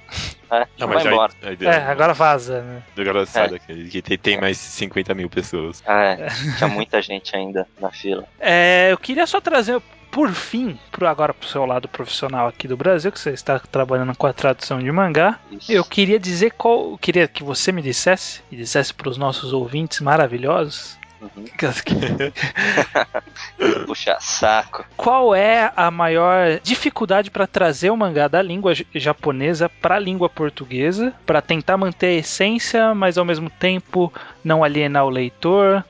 é, 0.51 0.67
Não, 0.79 0.87
vai 0.87 0.97
mas 0.97 1.03
já, 1.05 1.11
embora. 1.13 1.33
ideia 1.51 1.71
É, 1.71 1.83
agora 1.87 2.13
vaza, 2.15 2.63
né? 2.63 2.83
do 2.95 3.03
engraçado 3.03 3.57
é 3.57 3.59
que, 3.59 3.89
que 3.89 4.03
tem, 4.03 4.19
tem 4.19 4.41
mais 4.41 4.57
50 4.59 5.15
mil 5.15 5.29
pessoas. 5.29 5.83
É, 5.87 6.27
tinha 6.59 6.69
muita 6.69 7.03
gente 7.03 7.35
ainda 7.37 7.67
na 7.81 7.91
fila. 7.91 8.25
É, 8.39 8.93
eu 8.93 8.99
queria 8.99 9.27
só 9.27 9.41
trazer, 9.41 9.81
por 10.15 10.33
fim, 10.33 10.79
pro, 10.93 11.09
agora 11.09 11.35
pro 11.35 11.49
seu 11.49 11.67
lado 11.67 11.89
profissional 11.89 12.47
aqui 12.47 12.69
do 12.69 12.77
Brasil, 12.77 13.11
que 13.11 13.19
você 13.19 13.31
está 13.31 13.59
trabalhando 13.59 14.17
com 14.17 14.29
a 14.29 14.33
tradução 14.33 14.79
de 14.79 14.93
mangá. 14.93 15.41
Isso. 15.51 15.73
Eu 15.73 15.85
queria 15.85 16.21
dizer 16.21 16.53
qual. 16.53 16.93
eu 16.93 16.99
Queria 16.99 17.27
que 17.27 17.43
você 17.43 17.73
me 17.73 17.83
dissesse, 17.83 18.41
e 18.51 18.57
dissesse 18.57 18.95
pros 18.95 19.19
nossos 19.19 19.53
ouvintes 19.53 20.01
maravilhosos. 20.01 20.97
Uhum. 21.21 21.45
Puxa 23.87 24.17
saco. 24.21 24.85
Qual 24.97 25.35
é 25.35 25.73
a 25.75 25.91
maior 25.91 26.61
dificuldade 26.63 27.29
para 27.29 27.49
trazer 27.49 27.91
o 27.91 27.97
mangá 27.97 28.29
da 28.29 28.41
língua 28.41 28.73
japonesa 28.95 29.69
para 29.69 29.97
a 29.97 30.01
língua 30.01 30.29
portuguesa, 30.29 31.13
para 31.27 31.43
tentar 31.43 31.77
manter 31.77 32.07
a 32.07 32.21
essência, 32.21 32.95
mas 32.95 33.19
ao 33.19 33.25
mesmo 33.25 33.51
tempo 33.51 34.13
não 34.45 34.63
alienar 34.63 35.07
o 35.07 35.11
leitor? 35.11 35.85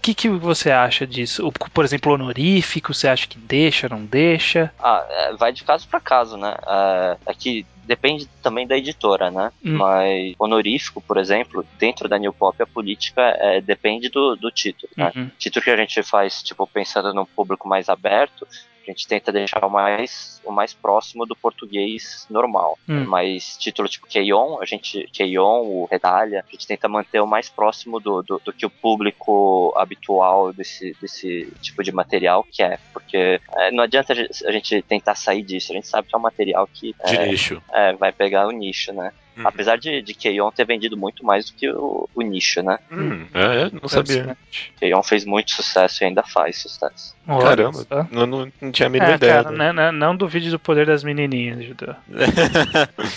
O 0.00 0.02
que, 0.02 0.14
que, 0.14 0.30
você 0.30 0.70
acha 0.70 1.06
disso? 1.06 1.46
O- 1.46 1.52
Por 1.52 1.84
exemplo, 1.84 2.14
honorífico, 2.14 2.94
você 2.94 3.06
acha 3.06 3.26
que 3.26 3.36
deixa, 3.38 3.86
não 3.86 4.02
deixa? 4.02 4.72
Ah, 4.78 5.04
é, 5.10 5.34
vai 5.34 5.52
de 5.52 5.62
caso 5.62 5.86
para 5.86 6.00
caso, 6.00 6.38
né? 6.38 6.56
É, 6.66 7.16
é 7.26 7.34
que 7.34 7.66
depende 7.84 8.26
também 8.42 8.66
da 8.66 8.78
editora, 8.78 9.30
né? 9.30 9.52
Hum. 9.62 9.76
Mas 9.76 10.34
honorífico, 10.38 11.02
por 11.02 11.18
exemplo, 11.18 11.66
dentro 11.78 12.08
da 12.08 12.18
New 12.18 12.32
Pop 12.32 12.62
a 12.62 12.66
política 12.66 13.20
é, 13.20 13.60
depende 13.60 14.08
do, 14.08 14.36
do 14.36 14.50
título, 14.50 14.90
né? 14.96 15.12
Uhum. 15.14 15.30
Título 15.38 15.62
que 15.62 15.70
a 15.70 15.76
gente 15.76 16.02
faz, 16.02 16.42
tipo, 16.42 16.66
pensando 16.66 17.12
num 17.12 17.26
público 17.26 17.68
mais 17.68 17.90
aberto, 17.90 18.48
a 18.86 18.92
gente 18.92 19.06
tenta 19.06 19.32
deixar 19.32 19.64
o 19.64 19.70
mais, 19.70 20.40
o 20.44 20.52
mais 20.52 20.72
próximo 20.72 21.26
do 21.26 21.36
português 21.36 22.26
normal. 22.30 22.78
Hum. 22.88 23.04
Mas 23.06 23.56
título 23.56 23.88
tipo 23.88 24.06
Keion, 24.06 24.58
a 24.60 24.64
gente, 24.64 25.08
Keion, 25.12 25.62
o 25.62 25.88
Redalia, 25.90 26.44
a 26.46 26.50
gente 26.50 26.66
tenta 26.66 26.88
manter 26.88 27.20
o 27.20 27.26
mais 27.26 27.48
próximo 27.48 28.00
do, 28.00 28.22
do, 28.22 28.40
do 28.44 28.52
que 28.52 28.66
o 28.66 28.70
público 28.70 29.72
habitual 29.76 30.52
desse, 30.52 30.96
desse 31.00 31.52
tipo 31.60 31.82
de 31.82 31.92
material 31.92 32.44
que 32.50 32.62
é. 32.62 32.78
Porque 32.92 33.40
é, 33.56 33.70
não 33.70 33.84
adianta 33.84 34.12
a 34.12 34.16
gente, 34.16 34.46
a 34.46 34.52
gente 34.52 34.82
tentar 34.82 35.14
sair 35.14 35.42
disso, 35.42 35.72
a 35.72 35.74
gente 35.74 35.88
sabe 35.88 36.08
que 36.08 36.14
é 36.14 36.18
um 36.18 36.22
material 36.22 36.66
que 36.66 36.94
De 37.06 37.16
é, 37.16 37.26
nicho. 37.26 37.62
é, 37.72 37.92
vai 37.94 38.12
pegar 38.12 38.46
o 38.46 38.50
nicho, 38.50 38.92
né? 38.92 39.12
Uhum. 39.40 39.46
Apesar 39.46 39.76
de, 39.78 40.02
de 40.02 40.14
Keion 40.14 40.50
ter 40.50 40.64
vendido 40.66 40.96
muito 40.96 41.24
mais 41.24 41.46
do 41.46 41.52
que 41.56 41.68
o, 41.70 42.08
o 42.14 42.22
nicho, 42.22 42.62
né? 42.62 42.78
Hum, 42.90 43.26
é, 43.34 43.70
não 43.80 43.88
sabia. 43.88 44.36
Keion 44.78 45.02
fez 45.02 45.24
muito 45.24 45.50
sucesso 45.52 46.02
e 46.02 46.06
ainda 46.06 46.22
faz 46.22 46.60
sucesso. 46.60 47.14
Olha 47.28 47.42
Caramba, 47.44 47.78
só. 47.78 48.06
não, 48.10 48.26
não, 48.26 48.52
não 48.60 48.72
tinha 48.72 48.86
a 48.86 48.90
mínima 48.90 49.12
É, 49.12 49.14
ideia. 49.14 49.42
cara, 49.44 49.50
né? 49.50 49.72
né, 49.72 49.72
né, 49.72 49.90
não 49.92 50.16
duvide 50.16 50.50
do 50.50 50.58
poder 50.58 50.86
das 50.86 51.02
menininhas, 51.04 51.64
Judeu. 51.64 51.94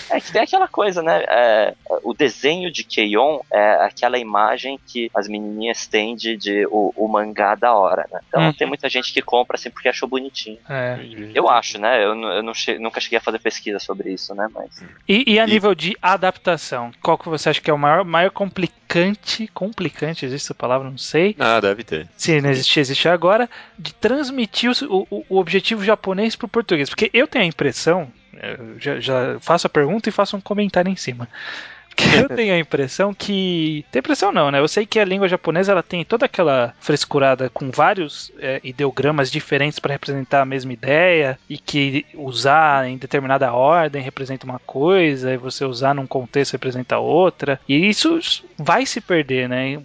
É 0.09 0.19
que 0.19 0.31
tem 0.31 0.41
aquela 0.43 0.67
coisa, 0.67 1.01
né? 1.01 1.23
é, 1.27 1.73
o 2.03 2.13
desenho 2.13 2.71
de 2.71 2.83
Keion 2.83 3.39
é 3.51 3.73
aquela 3.85 4.17
imagem 4.19 4.79
que 4.85 5.09
as 5.15 5.27
menininhas 5.27 5.87
têm 5.87 6.15
de, 6.15 6.37
de 6.37 6.65
o, 6.69 6.93
o 6.95 7.07
mangá 7.07 7.55
da 7.55 7.73
hora, 7.73 8.05
né? 8.11 8.19
Então 8.27 8.43
Uhum. 8.43 8.53
tem 8.53 8.67
muita 8.67 8.89
gente 8.89 9.13
que 9.13 9.21
compra 9.21 9.55
assim 9.55 9.69
porque 9.71 9.87
achou 9.89 10.07
bonitinho. 10.07 10.59
É. 10.69 10.99
Eu 11.33 11.49
acho, 11.49 11.79
né? 11.79 12.03
Eu, 12.03 12.13
eu 12.21 12.43
não 12.43 12.53
che- 12.53 12.77
nunca 12.77 12.99
cheguei 12.99 13.17
a 13.17 13.21
fazer 13.21 13.39
pesquisa 13.39 13.79
sobre 13.79 14.11
isso, 14.13 14.35
né? 14.35 14.47
Mas 14.53 14.83
E, 15.07 15.23
e 15.33 15.39
a 15.39 15.45
E- 15.45 15.47
nível 15.49 15.73
adaptação, 16.13 16.91
qual 17.01 17.17
que 17.17 17.27
você 17.29 17.49
acha 17.49 17.61
que 17.61 17.69
é 17.69 17.73
o 17.73 17.77
maior, 17.77 18.03
maior 18.05 18.31
complicante, 18.31 19.47
complicante, 19.53 20.25
existe 20.25 20.45
essa 20.45 20.53
palavra, 20.55 20.89
não 20.89 20.97
sei, 20.97 21.35
Ah, 21.39 21.59
deve 21.59 21.83
ter. 21.83 22.07
se 22.15 22.39
não 22.41 22.49
existe, 22.49 22.79
existe 22.79 23.07
agora, 23.09 23.49
de 23.77 23.93
transmitir 23.93 24.71
o, 24.89 25.07
o- 25.09 25.25
o 25.29 25.37
objetivo 25.39 25.83
japonês 25.83 26.35
para 26.35 26.45
o 26.45 26.49
português? 26.49 26.89
Porque 26.89 27.09
eu 27.13 27.27
tenho 27.27 27.43
a 27.45 27.47
impressão, 27.47 28.11
eu 28.33 28.79
já, 28.79 28.99
já 28.99 29.39
faço 29.39 29.67
a 29.67 29.69
pergunta 29.69 30.09
e 30.09 30.11
faço 30.11 30.35
um 30.37 30.41
comentário 30.41 30.89
em 30.89 30.95
cima. 30.95 31.27
Eu 32.15 32.29
tenho 32.29 32.53
a 32.53 32.59
impressão 32.59 33.13
que. 33.13 33.85
Tem 33.91 33.99
impressão 33.99 34.31
não, 34.31 34.51
né? 34.51 34.59
Eu 34.59 34.67
sei 34.67 34.85
que 34.85 34.99
a 34.99 35.05
língua 35.05 35.27
japonesa 35.27 35.71
ela 35.71 35.83
tem 35.83 36.03
toda 36.03 36.25
aquela 36.25 36.73
frescurada 36.79 37.49
com 37.49 37.71
vários 37.71 38.31
é, 38.39 38.59
ideogramas 38.63 39.31
diferentes 39.31 39.79
para 39.79 39.93
representar 39.93 40.41
a 40.41 40.45
mesma 40.45 40.73
ideia 40.73 41.37
e 41.49 41.57
que 41.57 42.05
usar 42.13 42.87
em 42.87 42.97
determinada 42.97 43.53
ordem 43.53 44.01
representa 44.01 44.45
uma 44.45 44.59
coisa 44.59 45.33
e 45.33 45.37
você 45.37 45.65
usar 45.65 45.93
num 45.93 46.07
contexto 46.07 46.53
representa 46.53 46.99
outra. 46.99 47.59
E 47.67 47.89
isso 47.89 48.19
vai 48.57 48.85
se 48.85 49.01
perder, 49.01 49.49
né? 49.49 49.81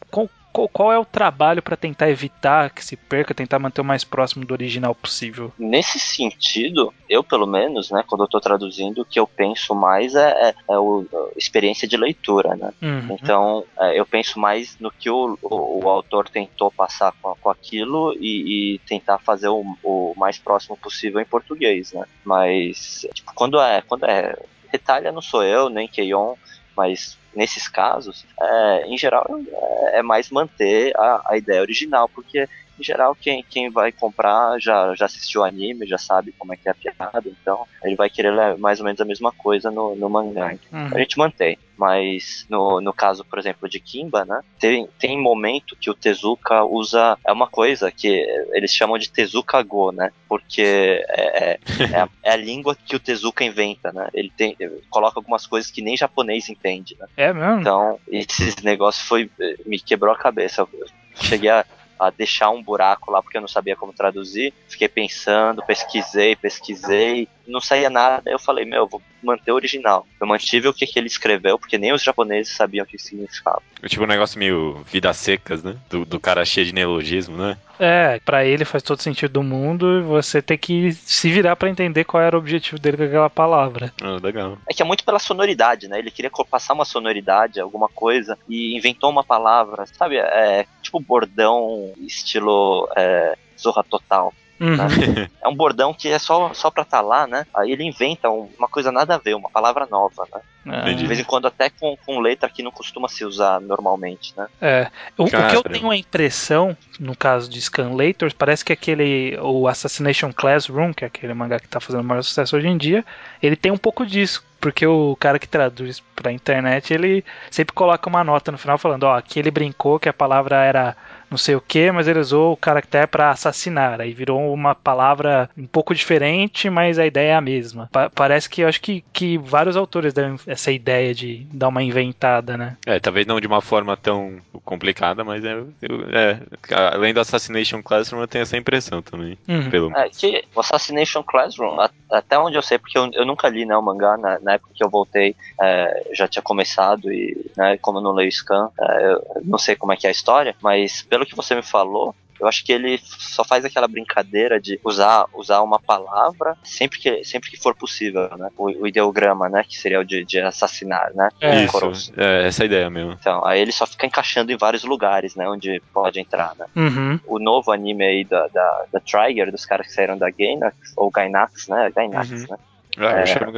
Qual- 0.58 0.68
qual 0.68 0.92
é 0.92 0.98
o 0.98 1.04
trabalho 1.04 1.62
para 1.62 1.76
tentar 1.76 2.10
evitar 2.10 2.70
que 2.70 2.84
se 2.84 2.96
perca, 2.96 3.34
tentar 3.34 3.58
manter 3.58 3.80
o 3.80 3.84
mais 3.84 4.04
próximo 4.04 4.44
do 4.44 4.52
original 4.52 4.94
possível? 4.94 5.52
nesse 5.58 5.98
sentido, 5.98 6.92
eu 7.08 7.22
pelo 7.22 7.46
menos, 7.46 7.90
né? 7.90 8.02
Quando 8.06 8.22
eu 8.22 8.28
tô 8.28 8.40
traduzindo, 8.40 9.02
o 9.02 9.04
que 9.04 9.20
eu 9.20 9.26
penso 9.26 9.74
mais 9.74 10.14
é, 10.14 10.48
é, 10.48 10.54
é 10.70 10.78
o, 10.78 11.06
a 11.12 11.38
experiência 11.38 11.86
de 11.86 11.96
leitura, 11.96 12.56
né? 12.56 12.72
Uhum. 12.82 13.16
Então, 13.20 13.64
é, 13.78 13.98
eu 13.98 14.06
penso 14.06 14.38
mais 14.38 14.76
no 14.78 14.90
que 14.90 15.10
o, 15.10 15.38
o, 15.42 15.84
o 15.84 15.88
autor 15.88 16.28
tentou 16.28 16.70
passar 16.70 17.12
com, 17.20 17.34
com 17.36 17.50
aquilo 17.50 18.14
e, 18.18 18.74
e 18.74 18.78
tentar 18.80 19.18
fazer 19.18 19.48
o, 19.48 19.64
o 19.82 20.14
mais 20.16 20.38
próximo 20.38 20.76
possível 20.76 21.20
em 21.20 21.24
português, 21.24 21.92
né? 21.92 22.04
Mas, 22.24 23.06
tipo, 23.14 23.32
quando 23.34 23.60
é, 23.60 23.82
quando 23.82 24.04
é 24.04 24.36
retalha, 24.72 25.12
não 25.12 25.22
sou 25.22 25.42
eu, 25.42 25.68
nem 25.68 25.88
Keion, 25.88 26.34
mas 26.78 27.18
nesses 27.34 27.66
casos, 27.66 28.24
é, 28.40 28.86
em 28.86 28.96
geral, 28.96 29.26
é, 29.48 29.98
é 29.98 30.02
mais 30.02 30.30
manter 30.30 30.96
a, 30.96 31.32
a 31.32 31.36
ideia 31.36 31.60
original, 31.60 32.08
porque 32.08 32.48
em 32.78 32.84
geral, 32.84 33.14
quem, 33.14 33.44
quem 33.48 33.70
vai 33.70 33.90
comprar 33.92 34.58
já, 34.60 34.94
já 34.94 35.06
assistiu 35.06 35.40
o 35.40 35.44
anime, 35.44 35.86
já 35.86 35.98
sabe 35.98 36.32
como 36.38 36.52
é 36.52 36.56
que 36.56 36.68
é 36.68 36.72
a 36.72 36.74
piada, 36.74 37.24
então 37.26 37.66
ele 37.82 37.96
vai 37.96 38.08
querer 38.08 38.30
ler 38.30 38.56
mais 38.58 38.78
ou 38.78 38.84
menos 38.84 39.00
a 39.00 39.04
mesma 39.04 39.32
coisa 39.32 39.70
no, 39.70 39.94
no 39.94 40.08
mangá. 40.08 40.54
Uhum. 40.72 40.90
A 40.94 40.98
gente 40.98 41.18
mantém. 41.18 41.58
Mas 41.78 42.44
no, 42.50 42.80
no 42.80 42.92
caso, 42.92 43.24
por 43.24 43.38
exemplo, 43.38 43.68
de 43.68 43.78
Kimba, 43.78 44.24
né? 44.24 44.40
Tem, 44.58 44.88
tem 44.98 45.16
momento 45.16 45.76
que 45.76 45.88
o 45.88 45.94
Tezuka 45.94 46.64
usa. 46.64 47.16
É 47.24 47.32
uma 47.32 47.46
coisa 47.46 47.92
que 47.92 48.08
eles 48.52 48.74
chamam 48.74 48.98
de 48.98 49.08
Tezuka 49.08 49.62
Go, 49.62 49.92
né? 49.92 50.10
Porque 50.28 50.60
é, 50.60 51.04
é, 51.08 51.60
é 51.92 52.00
a, 52.00 52.08
é 52.24 52.30
a 52.32 52.36
língua 52.36 52.74
que 52.74 52.96
o 52.96 53.00
Tezuka 53.00 53.44
inventa, 53.44 53.92
né? 53.92 54.08
Ele 54.12 54.32
tem, 54.36 54.56
ele 54.58 54.82
coloca 54.90 55.20
algumas 55.20 55.46
coisas 55.46 55.70
que 55.70 55.80
nem 55.80 55.96
japonês 55.96 56.48
entende, 56.48 56.96
né? 56.98 57.06
É 57.16 57.32
mesmo? 57.32 57.60
Então, 57.60 58.00
esses 58.08 58.56
negócios 58.56 59.06
foi. 59.06 59.30
me 59.64 59.78
quebrou 59.78 60.12
a 60.12 60.18
cabeça. 60.18 60.62
Eu 60.62 60.86
cheguei 61.14 61.50
a, 61.50 61.64
a 61.98 62.10
deixar 62.10 62.50
um 62.50 62.62
buraco 62.62 63.10
lá 63.10 63.22
porque 63.22 63.36
eu 63.36 63.40
não 63.40 63.48
sabia 63.48 63.76
como 63.76 63.92
traduzir. 63.92 64.52
Fiquei 64.68 64.88
pensando, 64.88 65.62
pesquisei, 65.64 66.36
pesquisei, 66.36 67.28
não 67.46 67.60
saía 67.60 67.90
nada. 67.90 68.30
Eu 68.30 68.38
falei, 68.38 68.64
meu, 68.64 68.80
eu 68.80 68.86
vou 68.86 69.02
manter 69.22 69.52
o 69.52 69.54
original. 69.54 70.06
Eu 70.20 70.26
mantive 70.26 70.68
o 70.68 70.74
que, 70.74 70.86
que 70.86 70.98
ele 70.98 71.08
escreveu, 71.08 71.58
porque 71.58 71.78
nem 71.78 71.92
os 71.92 72.02
japoneses 72.02 72.54
sabiam 72.54 72.84
o 72.84 72.86
que 72.86 72.98
significava. 72.98 73.62
Tipo 73.86 74.04
um 74.04 74.08
negócio 74.08 74.38
meio 74.38 74.84
vidas 74.90 75.16
secas, 75.16 75.62
né? 75.62 75.76
Do, 75.88 76.04
do 76.04 76.20
cara 76.20 76.44
cheio 76.44 76.66
de 76.66 76.74
neologismo, 76.74 77.36
né? 77.36 77.58
É, 77.78 78.20
pra 78.24 78.44
ele 78.44 78.64
faz 78.64 78.82
todo 78.82 79.00
sentido 79.00 79.34
do 79.34 79.42
mundo 79.42 79.98
e 79.98 80.02
você 80.02 80.42
tem 80.42 80.58
que 80.58 80.92
se 80.92 81.30
virar 81.30 81.56
pra 81.56 81.68
entender 81.68 82.04
qual 82.04 82.22
era 82.22 82.36
o 82.36 82.38
objetivo 82.38 82.78
dele 82.78 82.96
com 82.96 83.04
aquela 83.04 83.30
palavra. 83.30 83.92
Ah, 84.02 84.18
legal. 84.22 84.58
É 84.68 84.74
que 84.74 84.82
é 84.82 84.84
muito 84.84 85.04
pela 85.04 85.18
sonoridade, 85.18 85.88
né? 85.88 85.98
Ele 85.98 86.10
queria 86.10 86.30
passar 86.50 86.74
uma 86.74 86.84
sonoridade, 86.84 87.60
alguma 87.60 87.88
coisa, 87.88 88.36
e 88.48 88.76
inventou 88.76 89.10
uma 89.10 89.24
palavra, 89.24 89.86
sabe? 89.86 90.16
É 90.16 90.66
tipo 90.82 91.00
bordão 91.00 91.92
estilo 91.98 92.88
é, 92.96 93.36
Zorra 93.58 93.84
Total. 93.84 94.32
Uhum. 94.60 94.76
É 95.42 95.48
um 95.48 95.54
bordão 95.54 95.94
que 95.94 96.08
é 96.08 96.18
só, 96.18 96.52
só 96.52 96.70
pra 96.70 96.84
tá 96.84 97.00
lá, 97.00 97.26
né? 97.26 97.46
Aí 97.54 97.70
ele 97.72 97.84
inventa 97.84 98.28
um- 98.28 98.50
uma 98.58 98.68
coisa 98.68 98.90
nada 98.92 99.14
a 99.14 99.18
ver, 99.18 99.34
uma 99.34 99.48
palavra 99.48 99.86
nova, 99.90 100.26
né? 100.34 100.40
Ah. 100.66 100.92
De 100.92 101.06
vez 101.06 101.18
em 101.18 101.24
quando 101.24 101.46
até 101.46 101.70
com, 101.70 101.96
com 102.04 102.20
letra 102.20 102.50
que 102.50 102.62
não 102.62 102.70
costuma 102.70 103.08
se 103.08 103.24
usar 103.24 103.60
normalmente, 103.60 104.34
né? 104.36 104.46
É. 104.60 104.90
O, 105.16 105.24
o 105.24 105.26
que 105.26 105.36
eu 105.56 105.62
tenho 105.62 105.90
a 105.90 105.96
impressão, 105.96 106.76
no 107.00 107.16
caso 107.16 107.48
de 107.48 107.60
Scanlators, 107.60 108.34
parece 108.34 108.64
que 108.64 108.72
aquele. 108.72 109.38
O 109.40 109.66
Assassination 109.68 110.32
Classroom, 110.32 110.92
que 110.92 111.04
é 111.04 111.06
aquele 111.06 111.32
mangá 111.32 111.58
que 111.58 111.68
tá 111.68 111.80
fazendo 111.80 112.04
maior 112.04 112.22
sucesso 112.22 112.56
hoje 112.56 112.68
em 112.68 112.76
dia, 112.76 113.04
ele 113.42 113.56
tem 113.56 113.72
um 113.72 113.78
pouco 113.78 114.04
disso. 114.04 114.44
Porque 114.60 114.84
o 114.84 115.16
cara 115.20 115.38
que 115.38 115.46
traduz 115.46 116.02
pra 116.16 116.32
internet, 116.32 116.92
ele 116.92 117.24
sempre 117.48 117.72
coloca 117.72 118.08
uma 118.08 118.24
nota 118.24 118.50
no 118.50 118.58
final 118.58 118.76
falando, 118.76 119.04
ó, 119.04 119.16
aqui 119.16 119.38
ele 119.38 119.52
brincou 119.52 120.00
que 120.00 120.08
a 120.08 120.12
palavra 120.12 120.56
era 120.64 120.96
não 121.30 121.38
sei 121.38 121.54
o 121.54 121.60
que, 121.60 121.90
mas 121.92 122.08
ele 122.08 122.18
usou 122.18 122.52
o 122.52 122.56
caractere 122.56 123.06
para 123.06 123.30
assassinar. 123.30 124.00
Aí 124.00 124.12
virou 124.12 124.52
uma 124.52 124.74
palavra 124.74 125.48
um 125.56 125.66
pouco 125.66 125.94
diferente, 125.94 126.70
mas 126.70 126.98
a 126.98 127.06
ideia 127.06 127.32
é 127.32 127.34
a 127.34 127.40
mesma. 127.40 127.88
Pa 127.92 128.10
parece 128.10 128.48
que 128.48 128.62
eu 128.62 128.68
acho 128.68 128.80
que, 128.80 129.04
que 129.12 129.38
vários 129.38 129.76
autores 129.76 130.12
deram 130.12 130.36
essa 130.46 130.72
ideia 130.72 131.14
de 131.14 131.46
dar 131.52 131.68
uma 131.68 131.82
inventada, 131.82 132.56
né? 132.56 132.76
É, 132.86 132.98
talvez 132.98 133.26
não 133.26 133.40
de 133.40 133.46
uma 133.46 133.60
forma 133.60 133.96
tão 133.96 134.38
complicada, 134.64 135.24
mas 135.24 135.44
é, 135.44 135.62
é 136.10 136.40
além 136.74 137.14
do 137.14 137.20
Assassination 137.20 137.82
Classroom, 137.82 138.20
eu 138.20 138.28
tenho 138.28 138.42
essa 138.42 138.56
impressão 138.56 139.02
também. 139.02 139.38
Uhum. 139.48 139.70
Pelo... 139.70 139.96
É, 139.96 140.08
que 140.08 140.44
o 140.54 140.60
Assassination 140.60 141.22
Classroom, 141.22 141.78
até 142.10 142.38
onde 142.38 142.56
eu 142.56 142.62
sei, 142.62 142.78
porque 142.78 142.98
eu, 142.98 143.10
eu 143.12 143.24
nunca 143.24 143.48
li 143.48 143.64
né, 143.64 143.76
o 143.76 143.82
mangá, 143.82 144.16
na, 144.16 144.38
na 144.40 144.52
época 144.54 144.72
que 144.74 144.82
eu 144.82 144.88
voltei, 144.88 145.34
é, 145.60 146.10
já 146.12 146.26
tinha 146.26 146.42
começado 146.42 147.12
e, 147.12 147.50
né, 147.56 147.78
como 147.78 147.98
eu 147.98 148.02
não 148.02 148.12
leio 148.12 148.30
Scan, 148.32 148.70
é, 148.80 149.12
eu 149.12 149.42
não 149.44 149.58
sei 149.58 149.76
como 149.76 149.92
é 149.92 149.96
que 149.96 150.06
é 150.06 150.10
a 150.10 150.12
história, 150.12 150.54
mas 150.62 151.02
pelo 151.02 151.17
que 151.26 151.36
você 151.36 151.54
me 151.54 151.62
falou, 151.62 152.14
eu 152.40 152.46
acho 152.46 152.64
que 152.64 152.72
ele 152.72 153.00
só 153.02 153.42
faz 153.44 153.64
aquela 153.64 153.88
brincadeira 153.88 154.60
de 154.60 154.78
usar, 154.84 155.26
usar 155.34 155.60
uma 155.60 155.80
palavra 155.80 156.56
sempre 156.62 156.98
que, 156.98 157.24
sempre 157.24 157.50
que 157.50 157.56
for 157.56 157.74
possível, 157.74 158.28
né? 158.36 158.48
O, 158.56 158.82
o 158.82 158.86
ideograma, 158.86 159.48
né? 159.48 159.64
Que 159.68 159.76
seria 159.76 159.98
o 159.98 160.04
de, 160.04 160.24
de 160.24 160.38
assassinar, 160.40 161.12
né? 161.14 161.30
É, 161.40 161.64
Isso, 161.64 162.12
é 162.16 162.46
essa 162.46 162.64
ideia 162.64 162.88
mesmo. 162.88 163.12
Então, 163.12 163.44
aí 163.44 163.60
ele 163.60 163.72
só 163.72 163.84
fica 163.86 164.06
encaixando 164.06 164.52
em 164.52 164.56
vários 164.56 164.84
lugares, 164.84 165.34
né? 165.34 165.48
Onde 165.48 165.82
pode 165.92 166.20
entrar, 166.20 166.54
né? 166.56 166.66
Uhum. 166.76 167.18
O 167.26 167.40
novo 167.40 167.72
anime 167.72 168.04
aí 168.04 168.24
da, 168.24 168.46
da, 168.46 168.84
da 168.92 169.00
Trigger, 169.00 169.50
dos 169.50 169.66
caras 169.66 169.88
que 169.88 169.92
saíram 169.92 170.16
da 170.16 170.30
Gainax, 170.30 170.76
ou 170.96 171.10
Gainax, 171.10 171.66
né? 171.66 171.90
Gainax, 171.94 172.30
Uhum. 172.30 172.46
né? 172.50 172.56
Ah, 173.00 173.18
É. 173.18 173.22
eu 173.22 173.26
chamo. 173.26 173.52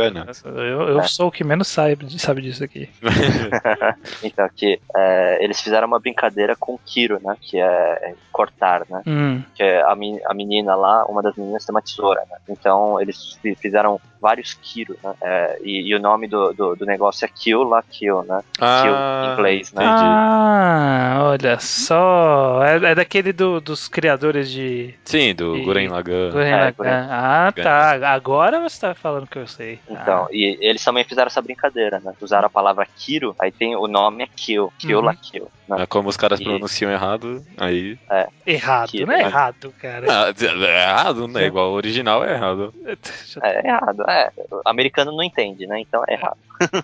Eu, 0.44 0.88
eu 0.88 1.00
É. 1.00 1.02
sou 1.04 1.28
o 1.28 1.30
que 1.32 1.42
menos 1.44 1.68
sabe, 1.68 2.18
sabe 2.20 2.42
disso 2.42 2.62
aqui. 2.64 2.88
Então, 4.22 4.48
que 4.54 4.80
é, 4.96 5.42
eles 5.44 5.60
fizeram 5.60 5.86
uma 5.86 5.98
brincadeira 6.00 6.54
com 6.56 6.74
o 6.74 6.78
Kiro, 6.84 7.18
né? 7.22 7.36
Que 7.40 7.58
é 7.60 8.14
cortar, 8.32 8.82
né? 8.88 9.02
Hum, 9.06 9.42
que 9.54 9.62
é 9.62 9.82
a, 9.82 9.94
men- 9.94 10.20
a 10.26 10.34
menina 10.34 10.74
lá, 10.74 11.04
uma 11.06 11.22
das 11.22 11.34
meninas 11.36 11.64
tem 11.64 11.74
uma 11.74 11.82
tesoura, 11.82 12.20
né? 12.30 12.36
Então 12.48 13.00
eles 13.00 13.38
fi- 13.40 13.54
fizeram 13.56 14.00
vários 14.20 14.54
Kiro, 14.54 14.96
né? 15.02 15.12
É, 15.22 15.58
e, 15.62 15.88
e 15.90 15.94
o 15.94 15.98
nome 16.00 16.26
do, 16.28 16.52
do, 16.52 16.76
do 16.76 16.84
negócio 16.86 17.24
é 17.24 17.28
Kill 17.28 17.62
La 17.64 17.82
Kill, 17.82 18.22
né? 18.24 18.40
Kill 18.58 18.94
em 18.94 19.32
inglês, 19.32 19.72
né? 19.72 19.84
Ah, 19.84 21.18
olha 21.30 21.58
só. 21.60 22.62
É, 22.64 22.76
é 22.90 22.94
daquele 22.94 23.32
do- 23.32 23.60
dos 23.60 23.88
criadores 23.88 24.50
de. 24.50 24.94
Sim, 25.04 25.34
do 25.34 25.56
E- 25.56 25.64
Guren 25.64 25.88
Lagan. 25.88 26.30
Gurren 26.30 26.48
É, 26.52 26.56
Lagann. 26.56 26.72
Gurren. 26.76 27.06
Ah, 27.10 27.52
tá. 27.54 28.12
Agora 28.12 28.60
você 28.60 28.80
tá 28.80 28.94
falando 28.94 29.26
que 29.26 29.38
eu 29.38 29.46
sei. 29.46 29.80
Então, 29.88 30.26
e 30.30 30.58
eles 30.60 30.84
também 30.84 31.04
fizeram 31.04 31.26
essa 31.28 31.42
brincadeira, 31.42 32.00
né? 32.00 32.12
Usaram 32.20 32.46
a 32.46 32.50
palavra 32.50 32.86
Kiro, 32.96 33.34
aí 33.40 33.50
tem 33.50 33.74
o 33.76 33.86
nome 33.86 34.24
é 34.24 34.28
Kill, 34.34 34.72
Kill 34.78 34.98
Uhum. 34.98 35.04
La 35.04 35.14
Kill, 35.14 35.48
né? 35.68 35.82
É 35.82 35.86
como 35.86 36.08
os 36.08 36.16
caras 36.16 36.40
E- 36.40 36.44
pronunciam 36.44 36.90
errado, 36.90 37.42
aí. 37.56 37.98
Ah, 38.08 38.28
errado, 38.46 38.90
Que- 38.90 39.04
não 39.06 39.12
é 39.12 39.18
né? 39.18 39.24
errado, 39.24 39.74
cara. 39.80 40.06
Ah, 40.08 40.32
é 40.38 40.82
errado, 40.82 41.28
né? 41.28 41.46
Igual 41.46 41.70
o 41.70 41.74
original 41.74 42.24
é 42.24 42.32
errado. 42.34 42.72
Já- 43.26 43.40
É 43.44 43.66
errado, 43.66 44.04
é. 44.12 44.30
Americano 44.66 45.12
não 45.12 45.22
entende, 45.22 45.66
né? 45.66 45.80
Então 45.80 46.02
é 46.08 46.14
errado. 46.14 46.36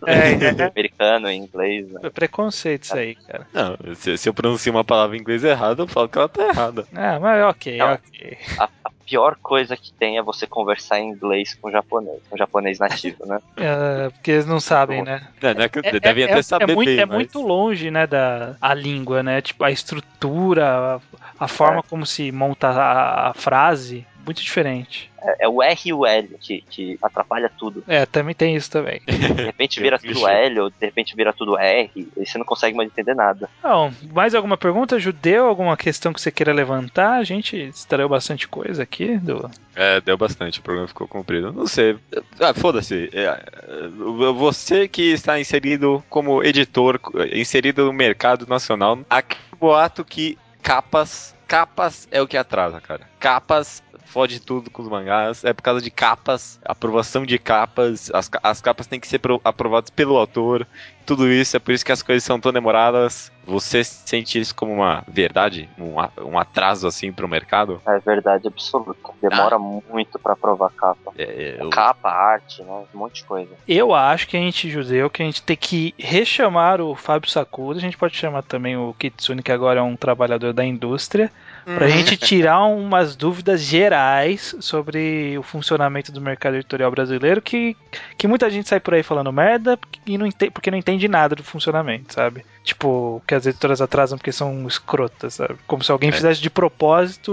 É, 0.06 0.32
é, 0.62 0.66
Americano, 0.66 1.28
em 1.28 1.42
inglês, 1.42 1.90
né? 1.90 2.00
é 2.04 2.10
preconceito 2.10 2.84
isso 2.84 2.96
aí, 2.96 3.14
cara. 3.14 3.46
Não, 3.52 3.94
se, 3.94 4.16
se 4.16 4.28
eu 4.28 4.34
pronuncio 4.34 4.72
uma 4.72 4.84
palavra 4.84 5.16
em 5.16 5.20
inglês 5.20 5.44
errada, 5.44 5.82
eu 5.82 5.86
falo 5.88 6.08
que 6.08 6.18
ela 6.18 6.28
tá 6.28 6.42
errada. 6.48 6.86
Ah, 6.94 7.18
mas 7.20 7.44
ok, 7.44 7.76
Não. 7.76 7.92
ok. 7.92 8.38
A, 8.58 8.64
a 8.64 8.90
pior 9.04 9.36
coisa 9.42 9.76
que 9.76 9.92
tem 9.98 10.16
é 10.18 10.22
você 10.22 10.46
conversar 10.46 10.98
em 10.98 11.10
inglês 11.10 11.54
com 11.60 11.70
japonês, 11.70 12.18
com 12.28 12.36
japonês 12.36 12.78
nativo, 12.78 13.26
né? 13.26 13.38
É, 13.58 14.10
porque 14.10 14.30
eles 14.30 14.46
não 14.46 14.60
sabem, 14.60 15.02
né? 15.02 15.28
É, 15.42 15.54
não 15.54 15.62
é 15.62 15.68
que 15.68 15.78
É, 15.80 16.00
devem 16.00 16.24
é- 16.24 16.26
até 16.30 16.38
é- 16.38 16.42
saber 16.42 16.72
é 16.72 16.74
muito, 16.74 16.88
bem, 16.88 16.98
é 17.00 17.06
mas- 17.06 17.14
muito 17.14 17.42
longe, 17.42 17.90
né, 17.90 18.06
da 18.06 18.56
a 18.60 18.72
língua, 18.74 19.22
né? 19.22 19.40
Tipo, 19.42 19.64
a 19.64 19.70
estrutura, 19.70 20.96
a, 20.96 21.44
a 21.44 21.48
forma 21.48 21.80
É. 21.80 21.82
como 21.88 22.04
se 22.06 22.30
monta 22.32 22.68
a, 22.68 23.30
a 23.30 23.34
frase, 23.34 24.06
muito 24.24 24.42
diferente. 24.42 25.10
É, 25.26 25.44
é 25.44 25.48
o 25.48 25.62
R 25.62 25.80
e 25.84 25.92
o 25.92 26.06
L 26.06 26.28
que, 26.40 26.62
que 26.70 26.98
atrapalha 27.02 27.50
tudo. 27.58 27.82
É, 27.86 28.06
também 28.06 28.34
tem 28.34 28.54
isso 28.54 28.70
também. 28.70 29.00
De 29.06 29.42
repente 29.42 29.80
vira 29.80 29.98
tudo 29.98 30.12
Clichê. 30.12 30.30
L, 30.30 30.60
ou 30.60 30.70
de 30.70 30.76
repente 30.80 31.16
vira 31.16 31.32
tudo 31.32 31.58
R, 31.58 31.90
e 31.94 32.24
você 32.24 32.38
não 32.38 32.44
consegue 32.44 32.76
mais 32.76 32.88
entender 32.88 33.14
nada. 33.14 33.48
Bom, 33.62 33.92
mais 34.12 34.34
alguma 34.34 34.56
pergunta, 34.56 34.98
Judeu? 34.98 35.46
Alguma 35.46 35.76
questão 35.76 36.12
que 36.12 36.20
você 36.20 36.30
queira 36.30 36.52
levantar? 36.52 37.18
A 37.18 37.24
gente 37.24 37.56
extraiu 37.56 38.08
bastante 38.08 38.46
coisa 38.46 38.82
aqui 38.82 39.16
do. 39.18 39.50
É, 39.74 40.00
deu 40.00 40.16
bastante, 40.16 40.60
o 40.60 40.62
programa 40.62 40.88
ficou 40.88 41.08
comprido. 41.08 41.52
Não 41.52 41.66
sei. 41.66 41.96
Ah, 42.40 42.54
foda-se. 42.54 43.10
É, 43.12 43.24
é, 43.24 43.88
você 44.34 44.88
que 44.88 45.12
está 45.12 45.38
inserido 45.38 46.02
como 46.08 46.42
editor, 46.42 47.00
inserido 47.32 47.84
no 47.84 47.92
mercado 47.92 48.46
nacional, 48.46 48.98
aqui 49.10 49.36
boato 49.58 50.04
que 50.04 50.38
capas. 50.62 51.34
Capas 51.46 52.08
é 52.10 52.20
o 52.20 52.26
que 52.26 52.36
atrasa, 52.36 52.80
cara. 52.80 53.08
Capas 53.20 53.80
fode 54.06 54.40
tudo 54.40 54.70
com 54.70 54.82
os 54.82 54.88
mangás. 54.88 55.44
É 55.44 55.52
por 55.52 55.62
causa 55.62 55.80
de 55.82 55.90
capas, 55.90 56.58
aprovação 56.64 57.26
de 57.26 57.38
capas. 57.38 58.10
As, 58.14 58.30
as 58.42 58.60
capas 58.60 58.86
têm 58.86 58.98
que 59.00 59.06
ser 59.08 59.18
pro- 59.18 59.40
aprovadas 59.44 59.90
pelo 59.90 60.16
autor. 60.16 60.66
Tudo 61.04 61.30
isso, 61.30 61.56
é 61.56 61.60
por 61.60 61.72
isso 61.72 61.84
que 61.84 61.92
as 61.92 62.02
coisas 62.02 62.24
são 62.24 62.40
tão 62.40 62.52
demoradas. 62.52 63.30
Você 63.46 63.84
sente 63.84 64.40
isso 64.40 64.52
como 64.54 64.72
uma 64.72 65.04
verdade? 65.06 65.68
Um, 65.78 65.94
um 66.30 66.36
atraso 66.36 66.86
assim 66.88 67.12
pro 67.12 67.28
mercado? 67.28 67.80
É 67.86 68.00
verdade 68.00 68.48
absoluta. 68.48 68.98
Demora 69.22 69.56
muito 69.56 70.18
pra 70.18 70.32
aprovar 70.32 70.70
capa. 70.72 71.12
É, 71.16 71.58
eu- 71.60 71.70
Capa, 71.70 72.10
arte, 72.10 72.60
né? 72.62 72.84
Um 72.92 72.98
monte 72.98 73.16
de 73.20 73.24
coisa. 73.24 73.52
Eu 73.68 73.94
acho 73.94 74.26
que 74.26 74.36
a 74.36 74.40
gente, 74.40 74.68
Judeu, 74.68 75.08
que 75.08 75.22
a 75.22 75.26
gente 75.26 75.42
tem 75.42 75.56
que 75.56 75.94
rechamar 75.96 76.80
o 76.80 76.96
Fábio 76.96 77.30
Sakuda. 77.30 77.78
A 77.78 77.82
gente 77.82 77.96
pode 77.96 78.16
chamar 78.16 78.42
também 78.42 78.76
o 78.76 78.92
Kitsune, 78.98 79.42
que 79.44 79.52
agora 79.52 79.78
é 79.78 79.82
um 79.82 79.94
trabalhador 79.96 80.52
da 80.52 80.64
indústria. 80.64 81.30
Pra 81.74 81.88
gente 81.88 82.16
tirar 82.16 82.64
umas 82.66 83.16
dúvidas 83.16 83.60
gerais 83.60 84.54
sobre 84.60 85.36
o 85.36 85.42
funcionamento 85.42 86.12
do 86.12 86.20
mercado 86.20 86.54
editorial 86.54 86.92
brasileiro, 86.92 87.42
que, 87.42 87.76
que 88.16 88.28
muita 88.28 88.48
gente 88.48 88.68
sai 88.68 88.78
por 88.78 88.94
aí 88.94 89.02
falando 89.02 89.32
merda 89.32 89.76
e 90.06 90.16
não 90.16 90.28
porque 90.52 90.70
não 90.70 90.78
entende 90.78 91.08
nada 91.08 91.34
do 91.34 91.42
funcionamento, 91.42 92.14
sabe? 92.14 92.44
Tipo, 92.66 93.22
que 93.24 93.32
as 93.32 93.46
editoras 93.46 93.80
atrasam 93.80 94.18
porque 94.18 94.32
são 94.32 94.66
escrotas, 94.66 95.34
sabe? 95.34 95.54
Como 95.68 95.84
se 95.84 95.92
alguém 95.92 96.08
É. 96.08 96.12
fizesse 96.12 96.40
de 96.42 96.50
propósito 96.50 97.32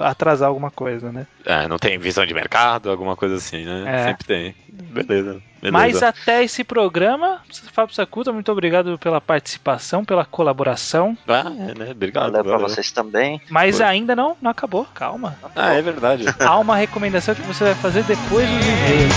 atrasar 0.00 0.48
alguma 0.48 0.72
coisa, 0.72 1.12
né? 1.12 1.24
É, 1.44 1.68
não 1.68 1.78
tem 1.78 1.96
visão 1.98 2.26
de 2.26 2.34
mercado, 2.34 2.90
alguma 2.90 3.14
coisa 3.14 3.36
assim, 3.36 3.64
né? 3.64 3.84
É. 3.86 4.04
Sempre 4.06 4.26
tem. 4.26 4.54
Beleza. 4.68 5.06
beleza. 5.06 5.40
Mas 5.70 6.02
até 6.02 6.42
esse 6.42 6.64
programa, 6.64 7.40
Fábio 7.72 7.94
Sakuda, 7.94 8.32
muito 8.32 8.50
obrigado 8.50 8.98
pela 8.98 9.20
participação, 9.20 10.04
pela 10.04 10.24
colaboração. 10.24 11.16
Ah, 11.28 11.44
é, 11.46 11.78
né? 11.78 11.90
Obrigado. 11.92 12.32
Valeu 12.32 12.44
pra 12.44 12.58
vocês 12.58 12.90
também. 12.90 13.40
Mas 13.48 13.76
Foi. 13.76 13.86
ainda 13.86 14.16
não, 14.16 14.36
não 14.42 14.50
acabou, 14.50 14.84
calma. 14.92 15.36
Ah, 15.54 15.74
é 15.74 15.80
verdade. 15.80 16.24
Há 16.40 16.58
uma 16.58 16.74
recomendação 16.76 17.36
que 17.36 17.42
você 17.42 17.62
vai 17.62 17.74
fazer 17.76 18.02
depois 18.02 18.48
dos 18.50 18.66
e-mails. 18.66 19.12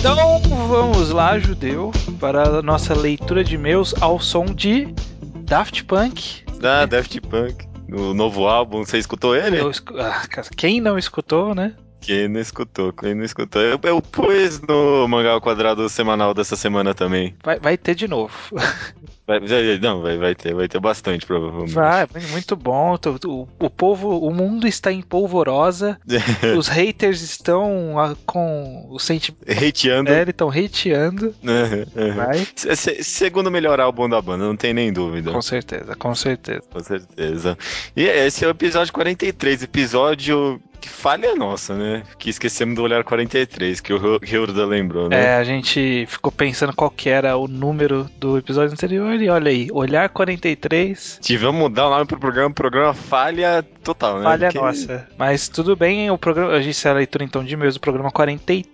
Então 0.00 0.40
vamos 0.66 1.10
lá, 1.10 1.38
judeu, 1.38 1.92
para 2.18 2.60
a 2.60 2.62
nossa 2.62 2.94
leitura 2.94 3.44
de 3.44 3.56
e-mails 3.56 3.94
ao 4.00 4.18
som 4.18 4.46
de 4.46 4.94
Daft 5.42 5.84
Punk. 5.84 6.42
Ah, 6.62 6.86
Daft 6.86 7.20
Punk. 7.20 7.68
O 7.92 8.14
novo 8.14 8.48
álbum, 8.48 8.82
você 8.82 8.96
escutou 8.96 9.36
ele? 9.36 9.60
Eu 9.60 9.70
ah, 9.98 10.22
quem 10.56 10.80
não 10.80 10.96
escutou, 10.96 11.54
né? 11.54 11.74
Quem 12.00 12.28
não 12.28 12.40
escutou, 12.40 12.92
quem 12.92 13.14
não 13.14 13.24
escutou. 13.24 13.60
Eu, 13.62 13.78
eu 13.82 14.00
pus 14.02 14.60
no 14.60 15.06
Mangá 15.08 15.32
ao 15.32 15.40
Quadrado 15.40 15.88
semanal 15.88 16.32
dessa 16.34 16.56
semana 16.56 16.94
também. 16.94 17.34
Vai, 17.44 17.58
vai 17.58 17.76
ter 17.76 17.94
de 17.94 18.08
novo. 18.08 18.32
Vai, 19.30 19.38
não, 19.80 20.02
vai, 20.02 20.18
vai 20.18 20.34
ter, 20.34 20.52
vai 20.52 20.66
ter 20.66 20.80
bastante, 20.80 21.24
provavelmente. 21.24 21.72
Vai, 21.72 22.04
muito 22.32 22.56
bom. 22.56 22.96
Tu- 22.96 23.46
O, 23.60 23.70
povo, 23.70 24.18
o 24.18 24.34
mundo 24.34 24.66
está 24.66 24.90
em 24.90 25.00
polvorosa. 25.00 26.00
Os 26.58 26.66
haters 26.66 27.20
estão 27.22 27.96
ah, 27.96 28.16
com 28.26 28.88
o 28.90 28.98
sentimento. 28.98 29.44
Hateando. 29.48 30.10
É, 30.10 30.22
estão 30.24 30.48
hateando. 30.48 31.32
Vai. 32.16 32.44
Se- 32.56 32.74
se- 32.74 33.04
Segundo 33.04 33.52
melhor 33.52 33.78
álbum 33.78 34.08
da 34.08 34.20
banda, 34.20 34.44
não 34.44 34.56
tem 34.56 34.74
nem 34.74 34.92
dúvida. 34.92 35.30
Com 35.30 35.42
certeza, 35.42 35.94
com 35.94 36.12
certeza. 36.12 36.62
Com 36.68 36.80
certeza. 36.80 37.56
E 37.94 38.02
esse 38.02 38.44
é 38.44 38.48
o 38.48 38.50
episódio 38.50 38.92
43, 38.92 39.62
episódio 39.62 40.60
que 40.80 40.88
falha 40.88 41.34
nossa, 41.34 41.74
né? 41.74 42.02
Que 42.18 42.30
esquecemos 42.30 42.74
do 42.74 42.82
olhar 42.82 43.04
43, 43.04 43.80
que 43.80 43.92
o 43.92 44.20
Hilda 44.22 44.66
lembrou, 44.66 45.08
né? 45.08 45.24
É, 45.24 45.34
a 45.36 45.44
gente 45.44 46.06
ficou 46.08 46.32
pensando 46.32 46.74
qual 46.74 46.90
que 46.90 47.08
era 47.08 47.36
o 47.36 47.46
número 47.46 48.08
do 48.18 48.38
episódio 48.38 48.72
anterior 48.72 49.14
e 49.20 49.28
olha 49.28 49.50
aí, 49.50 49.68
olhar 49.72 50.08
43, 50.08 51.18
Tivemos 51.22 51.54
mudar 51.54 51.86
o 51.86 51.90
nome 51.90 52.06
pro 52.06 52.18
programa, 52.18 52.50
programa 52.52 52.94
falha 52.94 53.64
total, 53.84 54.18
né? 54.18 54.24
falha 54.24 54.46
Porque- 54.48 54.58
nossa. 54.58 55.08
Mas 55.18 55.48
tudo 55.48 55.76
bem, 55.76 56.10
o 56.10 56.18
programa, 56.18 56.52
a 56.52 56.60
gente 56.62 56.86
é 56.86 56.90
a 56.90 56.94
leitura 56.94 57.24
então 57.24 57.44
de 57.44 57.54
e-mails 57.54 57.74
do 57.74 57.80
programa 57.80 58.10
43 58.10 58.64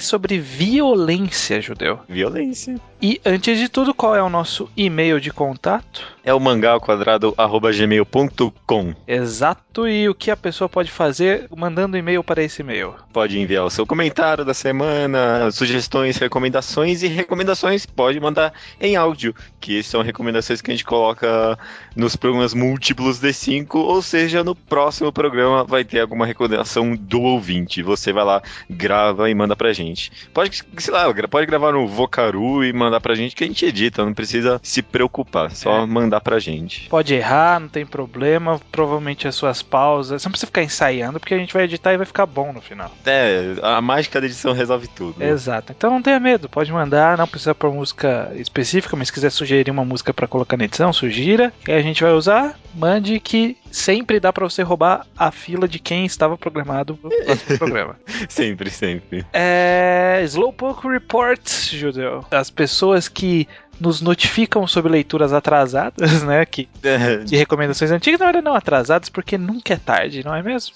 sobre 0.00 0.38
violência, 0.38 1.60
judeu. 1.60 2.00
Violência. 2.08 2.76
E 3.00 3.20
antes 3.26 3.58
de 3.58 3.68
tudo, 3.68 3.92
qual 3.92 4.16
é 4.16 4.22
o 4.22 4.30
nosso 4.30 4.70
e-mail 4.74 5.20
de 5.20 5.30
contato? 5.30 6.16
É 6.24 6.32
o 6.32 6.40
mangá 6.40 6.72
ao 6.72 6.80
quadrado 6.80 7.34
arroba 7.36 7.70
gmail.com. 7.70 8.94
Exato, 9.06 9.86
e 9.86 10.08
o 10.08 10.14
que 10.14 10.30
a 10.30 10.36
pessoa 10.36 10.68
pode 10.68 10.90
fazer 10.90 11.46
mandando 11.54 11.96
e-mail 11.96 12.24
para 12.24 12.42
esse 12.42 12.62
e-mail? 12.62 12.94
Pode 13.12 13.38
enviar 13.38 13.64
o 13.64 13.70
seu 13.70 13.86
comentário 13.86 14.44
da 14.44 14.54
semana, 14.54 15.50
sugestões, 15.50 16.16
recomendações 16.16 17.02
e 17.02 17.06
recomendações 17.06 17.84
pode 17.84 18.18
mandar 18.18 18.52
em 18.80 18.96
áudio, 18.96 19.34
que 19.60 19.82
são 19.82 20.02
recomendações 20.02 20.62
que 20.62 20.70
a 20.70 20.74
gente 20.74 20.84
coloca 20.84 21.58
nos 21.94 22.16
programas 22.16 22.54
múltiplos 22.54 23.20
D5, 23.20 23.74
ou 23.74 24.00
seja, 24.00 24.42
no 24.42 24.54
próximo 24.54 25.12
programa 25.12 25.64
vai 25.64 25.84
ter 25.84 26.00
alguma 26.00 26.26
recomendação 26.26 26.96
do 26.96 27.20
ouvinte. 27.20 27.82
Você 27.82 28.12
vai 28.12 28.24
lá, 28.24 28.42
grava 28.68 29.30
e 29.30 29.34
manda 29.34 29.55
pra 29.56 29.72
gente. 29.72 30.12
Pode, 30.32 30.62
sei 30.78 30.92
lá, 30.94 31.12
pode 31.28 31.46
gravar 31.46 31.72
no 31.72 31.86
Vocaru 31.88 32.64
e 32.64 32.72
mandar 32.72 33.00
pra 33.00 33.14
gente 33.14 33.34
que 33.34 33.42
a 33.44 33.46
gente 33.46 33.64
edita, 33.64 34.04
não 34.04 34.14
precisa 34.14 34.60
se 34.62 34.82
preocupar, 34.82 35.50
só 35.50 35.82
É. 35.82 35.86
mandar 35.86 36.20
pra 36.20 36.38
gente. 36.38 36.88
Pode 36.88 37.14
errar, 37.14 37.58
não 37.60 37.68
tem 37.68 37.84
problema. 37.84 38.60
Provavelmente 38.70 39.26
as 39.26 39.34
suas 39.34 39.62
pausas. 39.62 40.22
Você 40.22 40.28
não 40.28 40.32
precisa 40.32 40.46
ficar 40.46 40.62
ensaiando, 40.62 41.18
porque 41.18 41.34
a 41.34 41.38
gente 41.38 41.52
vai 41.54 41.64
editar 41.64 41.92
e 41.92 41.96
vai 41.96 42.06
ficar 42.06 42.26
bom 42.26 42.52
no 42.52 42.60
final. 42.60 42.90
É, 43.04 43.54
a 43.62 43.80
mágica 43.80 44.20
da 44.20 44.26
edição 44.26 44.52
resolve 44.52 44.86
tudo. 44.88 45.22
Exato. 45.22 45.72
Então 45.76 45.90
não 45.90 46.02
tenha 46.02 46.20
medo, 46.20 46.48
pode 46.48 46.70
mandar. 46.72 47.16
Não 47.18 47.26
precisa 47.26 47.54
por 47.54 47.72
música 47.72 48.30
específica, 48.36 48.96
mas 48.96 49.08
se 49.08 49.14
quiser 49.14 49.30
sugerir 49.30 49.70
uma 49.70 49.84
música 49.84 50.12
pra 50.12 50.26
colocar 50.26 50.56
na 50.56 50.64
edição, 50.64 50.92
sugira. 50.92 51.52
E 51.66 51.72
a 51.72 51.80
gente 51.80 52.02
vai 52.02 52.12
usar. 52.12 52.58
Mande 52.74 53.18
que 53.20 53.56
sempre 53.70 54.20
dá 54.20 54.32
pra 54.32 54.44
você 54.44 54.62
roubar 54.62 55.06
a 55.16 55.30
fila 55.30 55.68
de 55.68 55.78
quem 55.78 56.06
estava 56.06 56.36
programado 56.36 56.96
pro 56.96 57.10
próximo 57.10 57.58
programa. 57.58 57.96
Sempre, 58.28 58.70
sempre. 58.70 59.26
É. 59.32 60.20
Slowpoke 60.24 60.88
Reports, 60.88 61.70
Judeu. 61.70 62.24
As 62.30 62.50
pessoas 62.50 63.08
que 63.08 63.46
nos 63.80 64.00
notificam 64.00 64.66
sobre 64.66 64.90
leituras 64.92 65.32
atrasadas, 65.32 66.22
né? 66.22 66.44
Que, 66.46 66.68
É, 66.82 67.16
de 67.18 67.36
recomendações 67.36 67.90
antigas, 67.90 68.20
na 68.20 68.26
verdade 68.26 68.44
não 68.44 68.54
atrasadas, 68.54 69.08
porque 69.08 69.36
nunca 69.36 69.74
é 69.74 69.76
tarde, 69.76 70.24
não 70.24 70.34
é 70.34 70.42
mesmo? 70.42 70.74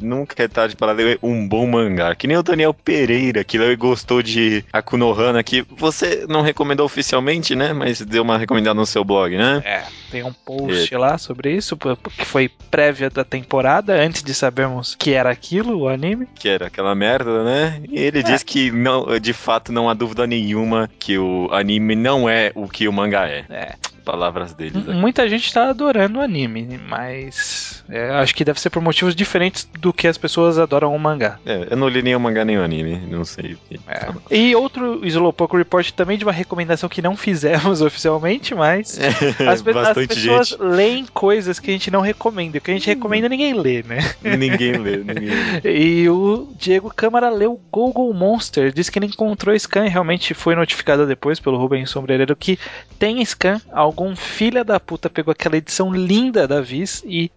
Nunca 0.00 0.42
é 0.42 0.48
tarde 0.48 0.76
para 0.76 0.92
ler 0.92 1.18
um 1.22 1.46
bom 1.46 1.66
mangá. 1.66 2.14
Que 2.14 2.26
nem 2.26 2.36
o 2.36 2.42
Daniel 2.42 2.72
Pereira, 2.72 3.44
que 3.44 3.58
leu 3.58 3.72
e 3.72 3.76
gostou 3.76 4.22
de 4.22 4.64
Akunohana, 4.72 5.42
que 5.42 5.64
você 5.76 6.24
não 6.28 6.42
recomendou 6.42 6.86
oficialmente, 6.86 7.54
né? 7.54 7.72
Mas 7.72 8.00
deu 8.00 8.22
uma 8.22 8.38
recomendada 8.38 8.74
no 8.74 8.86
seu 8.86 9.04
blog, 9.04 9.36
né? 9.36 9.62
É, 9.64 9.82
tem 10.10 10.22
um 10.22 10.32
post 10.32 10.94
lá 10.94 11.18
sobre 11.18 11.52
isso, 11.54 11.76
que 11.76 12.24
foi 12.24 12.48
prévia 12.70 13.10
da 13.10 13.24
temporada, 13.24 13.94
antes 13.94 14.22
de 14.22 14.32
sabermos 14.34 14.94
que 14.94 15.12
era 15.12 15.30
aquilo, 15.30 15.78
o 15.80 15.88
anime. 15.88 16.26
Que 16.34 16.48
era 16.48 16.66
aquela 16.68 16.94
merda, 16.94 17.44
né? 17.44 17.82
E 17.90 17.98
ele 17.98 18.20
É. 18.20 18.22
diz 18.22 18.42
que 18.42 18.70
não, 18.70 19.18
de 19.18 19.32
fato 19.32 19.72
não 19.72 19.88
há 19.90 19.94
dúvida 19.94 20.26
nenhuma 20.26 20.88
que 20.98 21.18
o 21.18 21.48
anime 21.52 21.94
não 21.94 22.28
é 22.28 22.37
o 22.54 22.68
que 22.68 22.88
o 22.88 22.92
mangá 22.92 23.28
é. 23.28 23.44
É. 23.50 23.74
Palavras 24.08 24.54
deles. 24.54 24.74
M- 24.86 24.94
Muita 24.94 25.28
gente 25.28 25.52
tá 25.52 25.68
adorando 25.68 26.18
o 26.18 26.22
anime, 26.22 26.80
mas 26.88 27.84
é, 27.90 28.08
acho 28.10 28.34
que 28.34 28.42
deve 28.44 28.58
ser 28.58 28.70
por 28.70 28.80
motivos 28.82 29.14
diferentes 29.14 29.68
do 29.78 29.92
que 29.92 30.06
as 30.08 30.16
pessoas 30.16 30.58
adoram 30.58 30.94
o 30.94 30.98
mangá. 30.98 31.38
É, 31.44 31.68
eu 31.70 31.76
não 31.76 31.88
li 31.88 32.00
nem 32.02 32.16
o 32.16 32.20
mangá 32.20 32.42
nem 32.44 32.56
o 32.58 32.62
anime, 32.62 32.96
não 33.10 33.22
sei. 33.24 33.52
o 33.52 33.58
que- 33.68 33.80
É. 33.86 34.08
E 34.34 34.56
outro 34.56 35.04
Slowpoke 35.06 35.56
Report 35.56 35.90
também 35.92 36.16
de 36.16 36.24
uma 36.24 36.32
recomendação 36.32 36.88
que 36.88 37.02
não 37.02 37.16
fizemos 37.16 37.80
oficialmente, 37.82 38.54
mas 38.54 38.98
as, 39.46 39.60
pe- 39.60 39.70
as 39.70 39.74
Bastante 39.74 40.08
pessoas 40.08 40.48
gente. 40.48 40.62
leem 40.62 41.06
coisas 41.12 41.58
que 41.58 41.68
a 41.70 41.72
gente 41.74 41.90
não 41.90 42.00
recomenda. 42.00 42.56
O 42.56 42.60
que 42.62 42.70
a 42.70 42.74
gente 42.74 42.86
recomenda 42.86 43.28
ninguém 43.28 43.52
lê, 43.52 43.82
né? 43.82 43.98
ninguém 44.22 44.72
lê, 44.78 44.96
ninguém 45.04 45.28
lê. 45.62 45.78
E 45.78 46.08
o 46.08 46.48
Diego 46.58 46.90
Câmara 46.94 47.28
leu 47.28 47.60
Google 47.70 48.12
Monster, 48.14 48.72
disse 48.72 48.90
que 48.90 48.98
ele 48.98 49.06
encontrou 49.06 49.54
scan 49.58 49.84
e 49.86 49.90
realmente 49.90 50.32
foi 50.32 50.54
notificado 50.54 51.06
depois 51.06 51.38
pelo 51.38 51.58
Rubens 51.58 51.90
Sombreiro 51.90 52.34
que 52.34 52.58
tem 52.98 53.20
scan. 53.22 53.60
Algum 53.98 54.14
filha 54.14 54.62
da 54.62 54.78
puta 54.78 55.10
pegou 55.10 55.32
aquela 55.32 55.56
edição 55.56 55.92
linda 55.92 56.46
da 56.46 56.60
Viz 56.60 57.02
e 57.04 57.32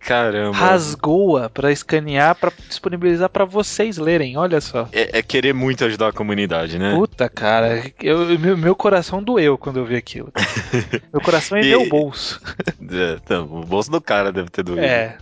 rasgou-a 0.54 1.50
pra 1.50 1.72
escanear, 1.72 2.36
pra 2.36 2.52
disponibilizar 2.68 3.30
pra 3.30 3.46
vocês 3.46 3.98
lerem. 3.98 4.38
Olha 4.38 4.62
só. 4.62 4.88
É, 4.92 5.18
é 5.18 5.24
querer 5.24 5.54
muito 5.56 5.84
ajudar 5.84 6.10
a 6.10 6.14
comunidade, 6.14 6.78
né? 6.78 6.94
Puta, 6.94 7.28
cara, 7.28 7.84
eu, 8.00 8.38
meu, 8.38 8.56
meu 8.56 8.76
coração 8.76 9.24
doeu 9.24 9.58
quando 9.58 9.78
eu 9.80 9.86
vi 9.86 9.96
aquilo. 9.96 10.32
meu 11.12 11.20
coração 11.22 11.58
e, 11.58 11.62
E- 11.66 11.70
meu 11.70 11.90
bolso. 11.90 12.40
É, 12.94 13.18
então, 13.24 13.46
o 13.46 13.64
bolso 13.66 13.90
do 13.90 14.02
cara 14.02 14.34
deve 14.34 14.50
ter 14.50 14.64
doído. 14.64 14.82
É. 14.84 15.16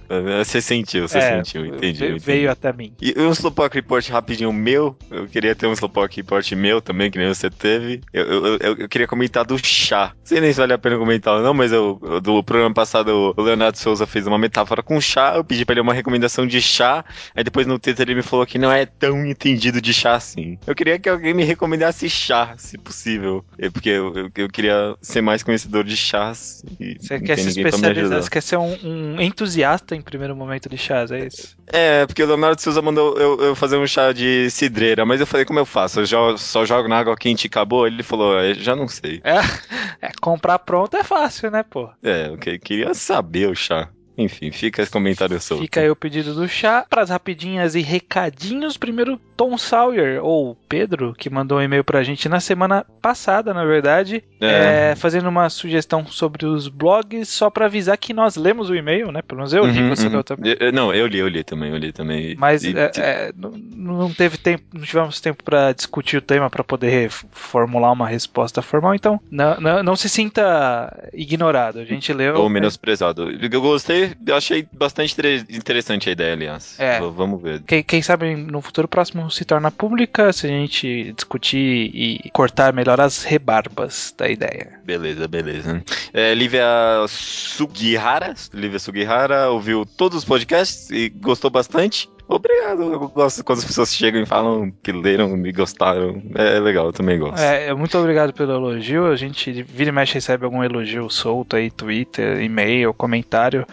Você 0.44 0.60
sentiu, 0.60 1.08
você 1.08 1.20
É, 1.20 1.36
sentiu, 1.38 1.64
entendi. 1.68 2.00
ve- 2.00 2.06
entendi. 2.08 2.20
Veio 2.26 2.50
até 2.50 2.74
mim. 2.74 2.94
E 3.00 3.14
um 3.20 3.30
Slowpoke 3.30 3.76
Report 3.76 4.10
rapidinho 4.10 4.52
meu, 4.52 4.98
eu 5.12 5.28
queria 5.28 5.54
ter 5.54 5.68
um 5.68 5.74
Slowpoke 5.74 6.18
Report 6.18 6.52
meu 6.54 6.82
também, 6.82 7.12
que 7.12 7.20
nem 7.20 7.28
você 7.28 7.48
teve. 7.48 8.02
Eu, 8.12 8.26
eu, 8.26 8.46
eu- 8.58 8.76
eu 8.80 8.90
queria 8.90 9.08
comentar 9.08 9.46
do 9.46 9.56
chá. 9.64 10.14
Não 10.18 10.26
sei 10.26 10.42
nem 10.42 10.52
se 10.52 10.58
vale 10.60 10.74
a 10.74 10.80
pena 10.80 10.98
comentar 10.98 11.29
ou 11.36 11.42
não, 11.42 11.54
mas 11.54 11.72
eu, 11.72 12.00
do 12.22 12.44
programa 12.44 12.74
passado 12.74 13.34
o 13.36 13.42
Leonardo 13.42 13.78
Souza 13.78 14.06
fez 14.06 14.28
uma 14.28 14.38
metáfora 14.38 14.82
com 14.82 15.00
chá, 15.00 15.34
eu 15.36 15.44
pedi 15.44 15.66
pra 15.66 15.74
ele 15.74 15.82
uma 15.82 15.94
recomendação 15.94 16.46
de 16.46 16.62
chá, 16.62 17.04
aí 17.36 17.44
depois 17.44 17.68
no 17.68 17.80
Twitter 17.80 18.06
ele 18.08 18.16
me 18.16 18.22
falou 18.22 18.46
que 18.46 18.58
não 18.58 18.72
é 18.72 18.86
tão 18.86 19.26
entendido 19.26 19.82
de 19.82 19.94
chá 19.94 20.16
assim. 20.16 20.58
Eu 20.66 20.76
queria 20.76 21.00
que 21.00 21.10
alguém 21.10 21.34
me 21.34 21.44
recomendasse 21.44 22.10
chá, 22.10 22.54
se 22.58 22.78
possível, 22.78 23.44
porque 23.74 23.90
eu, 23.90 24.14
eu, 24.16 24.32
eu 24.36 24.50
queria 24.50 24.96
ser 25.02 25.22
mais 25.22 25.44
conhecedor 25.44 25.84
de 25.84 25.96
chás. 25.96 26.64
E 26.80 26.98
Você 27.00 27.20
quer 27.20 27.38
se 27.38 27.50
especializar, 27.50 28.22
você 28.22 28.30
quer 28.30 28.42
ser 28.42 28.58
um, 28.58 28.78
um 28.84 29.22
entusiasta 29.22 29.96
em 29.96 30.02
primeiro 30.02 30.36
momento 30.36 30.70
de 30.70 30.78
chás, 30.78 31.12
é 31.12 31.26
isso? 31.26 31.58
É, 31.68 32.06
porque 32.06 32.24
o 32.24 32.28
Leonardo 32.28 32.62
Souza 32.62 32.82
mandou 32.82 33.18
eu, 33.18 33.40
eu 33.42 33.56
fazer 33.56 33.78
um 33.78 33.86
chá 33.86 34.12
de 34.12 34.50
cidreira, 34.50 35.06
mas 35.06 35.20
eu 35.20 35.28
falei, 35.28 35.46
como 35.46 35.60
eu 35.60 35.66
faço? 35.66 36.00
Eu 36.02 36.38
só 36.38 36.66
jogo 36.66 36.88
na 36.88 36.98
água 36.98 37.16
quente 37.16 37.46
e 37.46 37.48
acabou? 37.48 37.86
Ele 37.86 38.04
falou, 38.04 38.40
"É, 38.40 38.54
já 38.54 38.76
não 38.76 38.88
sei. 38.88 39.22
É, 39.24 39.38
é, 40.08 40.12
comprar 40.22 40.60
pronto 40.60 40.96
é 40.96 41.04
fácil, 41.04 41.19
né, 41.52 41.64
pô? 41.64 41.92
É, 42.04 42.28
eu 42.28 42.38
que- 42.38 42.60
queria 42.60 42.94
saber 42.94 43.50
o 43.50 43.56
chá. 43.56 43.94
Enfim, 44.20 44.52
fica 44.52 44.82
esse 44.82 44.92
comentário 44.92 45.40
solto. 45.40 45.62
Fica 45.62 45.80
aí 45.82 45.90
o 45.90 45.96
pedido 45.96 46.34
do 46.34 46.48
chá. 46.48 46.86
Para 46.90 47.02
as 47.02 47.10
rapidinhas 47.10 47.76
e 47.76 47.82
recadinhos, 47.82 48.78
primeiro 48.78 49.20
Tom 49.38 49.58
Sawyer, 49.58 50.24
ou 50.24 50.58
Pedro, 50.68 51.14
que 51.18 51.30
mandou 51.30 51.60
um 51.60 51.62
e-mail 51.62 51.84
pra 51.84 52.04
gente 52.04 52.28
na 52.28 52.40
semana 52.42 52.86
passada, 53.02 53.54
na 53.54 53.64
verdade, 53.64 54.22
É. 54.42 54.92
é, 54.92 54.96
fazendo 54.96 55.30
uma 55.30 55.50
sugestão 55.50 56.06
sobre 56.06 56.46
os 56.46 56.68
blogs, 56.68 57.30
só 57.30 57.50
pra 57.50 57.68
avisar 57.68 57.98
que 57.98 58.14
nós 58.14 58.36
lemos 58.36 58.70
o 58.70 58.76
e-mail, 58.76 59.12
né? 59.12 59.22
Pelo 59.22 59.38
menos 59.40 59.54
eu 59.54 59.66
li, 59.66 59.80
Uhum, 59.82 59.90
você 59.96 60.08
uhum. 60.08 60.14
leu 60.14 60.24
também. 60.24 60.56
Eu- 60.60 60.74
não, 60.74 60.94
eu 60.94 61.08
li, 61.08 61.20
eu 61.20 61.28
li 61.28 61.44
também, 61.44 61.72
eu 61.72 61.78
li 61.78 61.94
também. 61.94 62.36
Mas 62.38 62.64
E- 62.66 62.78
é, 62.78 62.92
é, 62.98 63.34
não, 63.36 63.52
não 63.76 64.14
teve 64.14 64.38
tempo, 64.38 64.64
não 64.74 64.82
tivemos 64.82 65.22
tempo 65.22 65.44
pra 65.44 65.72
discutir 65.72 66.18
o 66.18 66.22
tema 66.22 66.50
pra 66.50 66.64
poder 66.64 67.10
formular 67.32 67.92
uma 67.94 68.08
resposta 68.08 68.62
formal, 68.62 68.94
então 68.94 69.20
não, 69.32 69.56
não, 69.62 69.84
não 69.84 69.96
se 69.96 70.10
sinta 70.10 71.10
ignorado. 71.14 71.80
A 71.80 71.86
gente 71.86 72.12
leu. 72.12 72.36
Ou 72.36 72.50
menosprezado. 72.50 73.30
Eu 73.32 73.62
gostei, 73.62 74.09
eu 74.26 74.36
achei 74.36 74.68
bastante 74.72 75.14
inter- 75.14 75.46
interessante 75.50 76.10
a 76.10 76.12
ideia, 76.12 76.34
aliás. 76.34 76.80
É. 76.80 77.00
Vamos 77.00 77.42
ver. 77.42 77.62
Quem, 77.64 77.84
quem 77.84 78.02
sabe 78.02 78.36
no 78.36 78.62
futuro 78.62 78.88
próximo 78.88 79.30
se 79.30 79.46
torna 79.46 79.72
pública 79.72 80.32
se 80.34 80.48
a 80.48 80.50
gente 80.50 81.14
discutir 81.14 81.92
e 81.94 82.30
cortar 82.32 82.74
melhor 82.74 83.00
as 83.02 83.24
rebarbas 83.24 84.14
da 84.18 84.30
ideia. 84.30 84.80
Beleza, 84.86 85.28
beleza. 85.28 85.84
É, 86.14 86.34
Lívia 86.34 86.66
Sugihara, 87.08 88.34
Lívia 88.54 88.80
Sugihara 88.80 89.50
ouviu 89.50 89.86
todos 89.86 90.20
os 90.20 90.26
podcasts 90.26 90.90
e 90.90 91.10
gostou 91.10 91.50
bastante. 91.50 92.10
Obrigado, 92.30 92.84
eu 92.84 93.10
gosto 93.10 93.44
quando 93.44 93.58
as 93.58 93.66
pessoas 93.66 93.92
chegam 93.92 94.22
e 94.22 94.26
falam 94.26 94.72
que 94.84 94.92
leram 94.92 95.36
e 95.48 95.52
gostaram. 95.52 96.22
É 96.36 96.60
legal, 96.60 96.86
eu 96.86 96.94
também 96.94 97.18
gosto. 97.18 97.42
É, 97.42 97.74
muito 97.74 97.98
obrigado 97.98 98.34
pelo 98.34 98.54
elogio. 98.54 99.08
A 99.08 99.16
gente 99.16 99.64
vira 99.64 99.90
e 99.90 99.92
mexe 99.92 100.14
recebe 100.14 100.46
algum 100.46 100.64
elogio 100.64 101.10
solto 101.10 101.56
aí, 101.56 101.72
Twitter, 101.72 102.40
e-mail, 102.40 102.94
comentário 102.94 103.66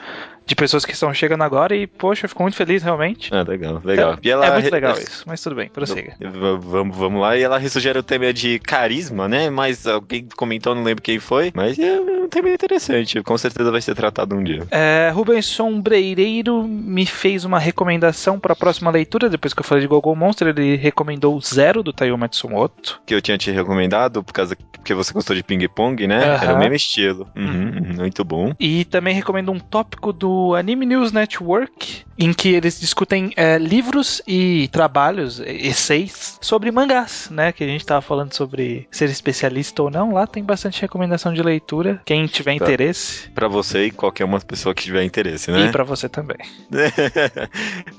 de 0.46 0.54
pessoas 0.54 0.84
que 0.84 0.92
estão 0.92 1.12
chegando 1.12 1.42
agora 1.42 1.74
e, 1.74 1.86
poxa, 1.86 2.24
eu 2.24 2.28
fico 2.28 2.42
muito 2.42 2.56
feliz 2.56 2.82
realmente. 2.82 3.34
Ah, 3.34 3.42
legal, 3.42 3.80
legal. 3.84 4.12
É, 4.12 4.16
E 4.22 4.30
ela 4.30 4.46
é 4.46 4.52
muito 4.52 4.70
legal 4.72 4.96
isso, 4.96 5.24
mas 5.26 5.42
tudo 5.42 5.56
bem, 5.56 5.68
prossiga. 5.68 6.14
Vamos, 6.60 6.96
vamos 6.96 7.20
lá. 7.20 7.36
E 7.36 7.42
ela 7.42 7.58
ressugere 7.58 7.98
o 7.98 8.02
tema 8.02 8.32
de 8.32 8.60
carisma, 8.60 9.26
né? 9.26 9.50
Mas 9.50 9.86
alguém 9.86 10.28
comentou, 10.36 10.74
não 10.74 10.84
lembro 10.84 11.02
quem 11.02 11.18
foi. 11.18 11.50
Mas 11.52 11.76
é 11.78 12.00
um 12.00 12.28
tema 12.28 12.48
interessante. 12.48 13.20
Com 13.22 13.36
certeza 13.36 13.72
vai 13.72 13.80
ser 13.80 13.96
tratado 13.96 14.36
um 14.36 14.44
dia. 14.44 14.62
É, 14.70 15.10
Rubens 15.12 15.46
Sombreireiro 15.46 16.62
me 16.62 17.06
fez 17.06 17.44
uma 17.44 17.58
recomendação 17.58 18.38
para 18.38 18.52
a 18.52 18.56
próxima 18.56 18.90
leitura. 18.90 19.28
Depois 19.28 19.52
que 19.52 19.60
eu 19.60 19.64
falei 19.64 19.82
de 19.82 19.88
Google 19.88 20.14
Monster, 20.14 20.48
ele 20.48 20.76
recomendou 20.76 21.36
o 21.36 21.40
Zero 21.40 21.82
do 21.82 21.92
Taiyo 21.92 22.16
Matsumoto. 22.16 23.00
Que 23.04 23.14
eu 23.14 23.20
tinha 23.20 23.36
te 23.36 23.50
recomendado, 23.50 24.22
por 24.22 24.32
causa 24.32 24.56
porque 24.86 24.94
você 24.94 25.12
gostou 25.12 25.34
de 25.34 25.42
ping-pong, 25.42 26.06
né? 26.06 26.38
Era 26.40 26.54
o 26.54 26.58
mesmo 26.60 26.76
estilo. 26.76 27.28
Uhum, 27.34 27.44
uhum, 27.44 27.96
muito 27.96 28.24
bom. 28.24 28.52
E 28.60 28.84
também 28.84 29.12
recomendo 29.12 29.50
um 29.50 29.58
tópico 29.58 30.12
do 30.12 30.35
Anime 30.54 30.86
News 30.86 31.12
Network, 31.12 32.04
em 32.18 32.32
que 32.32 32.48
eles 32.48 32.80
discutem 32.80 33.32
é, 33.36 33.58
livros 33.58 34.22
e 34.26 34.68
trabalhos, 34.68 35.40
essays, 35.40 36.38
sobre 36.40 36.70
mangás, 36.70 37.28
né? 37.30 37.52
Que 37.52 37.64
a 37.64 37.66
gente 37.66 37.84
tava 37.84 38.00
falando 38.00 38.32
sobre 38.32 38.86
ser 38.90 39.08
especialista 39.08 39.82
ou 39.82 39.90
não. 39.90 40.12
Lá 40.12 40.26
tem 40.26 40.42
bastante 40.42 40.80
recomendação 40.80 41.32
de 41.34 41.42
leitura. 41.42 42.00
Quem 42.04 42.26
tiver 42.26 42.58
Tá. 42.58 42.64
interesse. 42.64 43.28
Pra 43.30 43.48
você 43.48 43.86
e 43.86 43.90
qualquer 43.90 44.24
uma 44.24 44.40
pessoa 44.40 44.74
que 44.74 44.82
tiver 44.82 45.02
interesse, 45.04 45.50
né? 45.50 45.66
E 45.66 45.72
pra 45.72 45.84
você 45.84 46.08
também. 46.08 46.38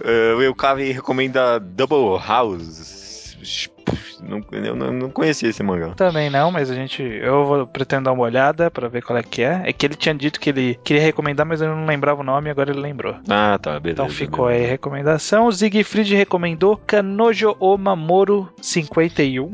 Eh, 0.03 0.33
o 0.37 0.41
Eukavi 0.41 0.91
recomenda 0.91 1.59
Double 1.59 2.17
House. 2.25 3.37
Não, 4.21 4.41
eu 4.51 4.75
não, 4.75 5.09
conhecia 5.09 5.49
esse 5.49 5.63
mangá. 5.63 5.89
Também 5.89 6.29
não, 6.29 6.51
mas 6.51 6.69
a 6.69 6.75
gente. 6.75 7.01
Eu 7.01 7.45
vou 7.45 7.67
pretendo 7.67 8.05
dar 8.05 8.11
uma 8.11 8.23
olhada 8.23 8.69
pra 8.69 8.87
ver 8.87 9.01
qual 9.01 9.17
é 9.17 9.23
que 9.23 9.41
é. 9.41 9.63
É 9.65 9.73
que 9.73 9.85
ele 9.85 9.95
tinha 9.95 10.13
dito 10.13 10.39
que 10.39 10.49
ele 10.49 10.79
queria 10.83 11.01
recomendar, 11.01 11.45
mas 11.45 11.61
eu 11.61 11.75
não 11.75 11.85
lembrava 11.85 12.21
o 12.21 12.23
nome, 12.23 12.49
agora 12.49 12.71
ele 12.71 12.79
lembrou. 12.79 13.15
Ah, 13.29 13.57
tá, 13.61 13.79
beleza. 13.79 14.01
Então 14.01 14.09
ficou 14.09 14.47
aí 14.47 14.53
beleza. 14.53 14.67
a 14.67 14.71
recomendação. 14.71 15.47
O 15.47 15.51
Siegfried 15.51 16.15
recomendou 16.15 16.77
Kanojo 16.77 17.55
o 17.59 17.77
Mamoru 17.77 18.49
51 18.61 19.51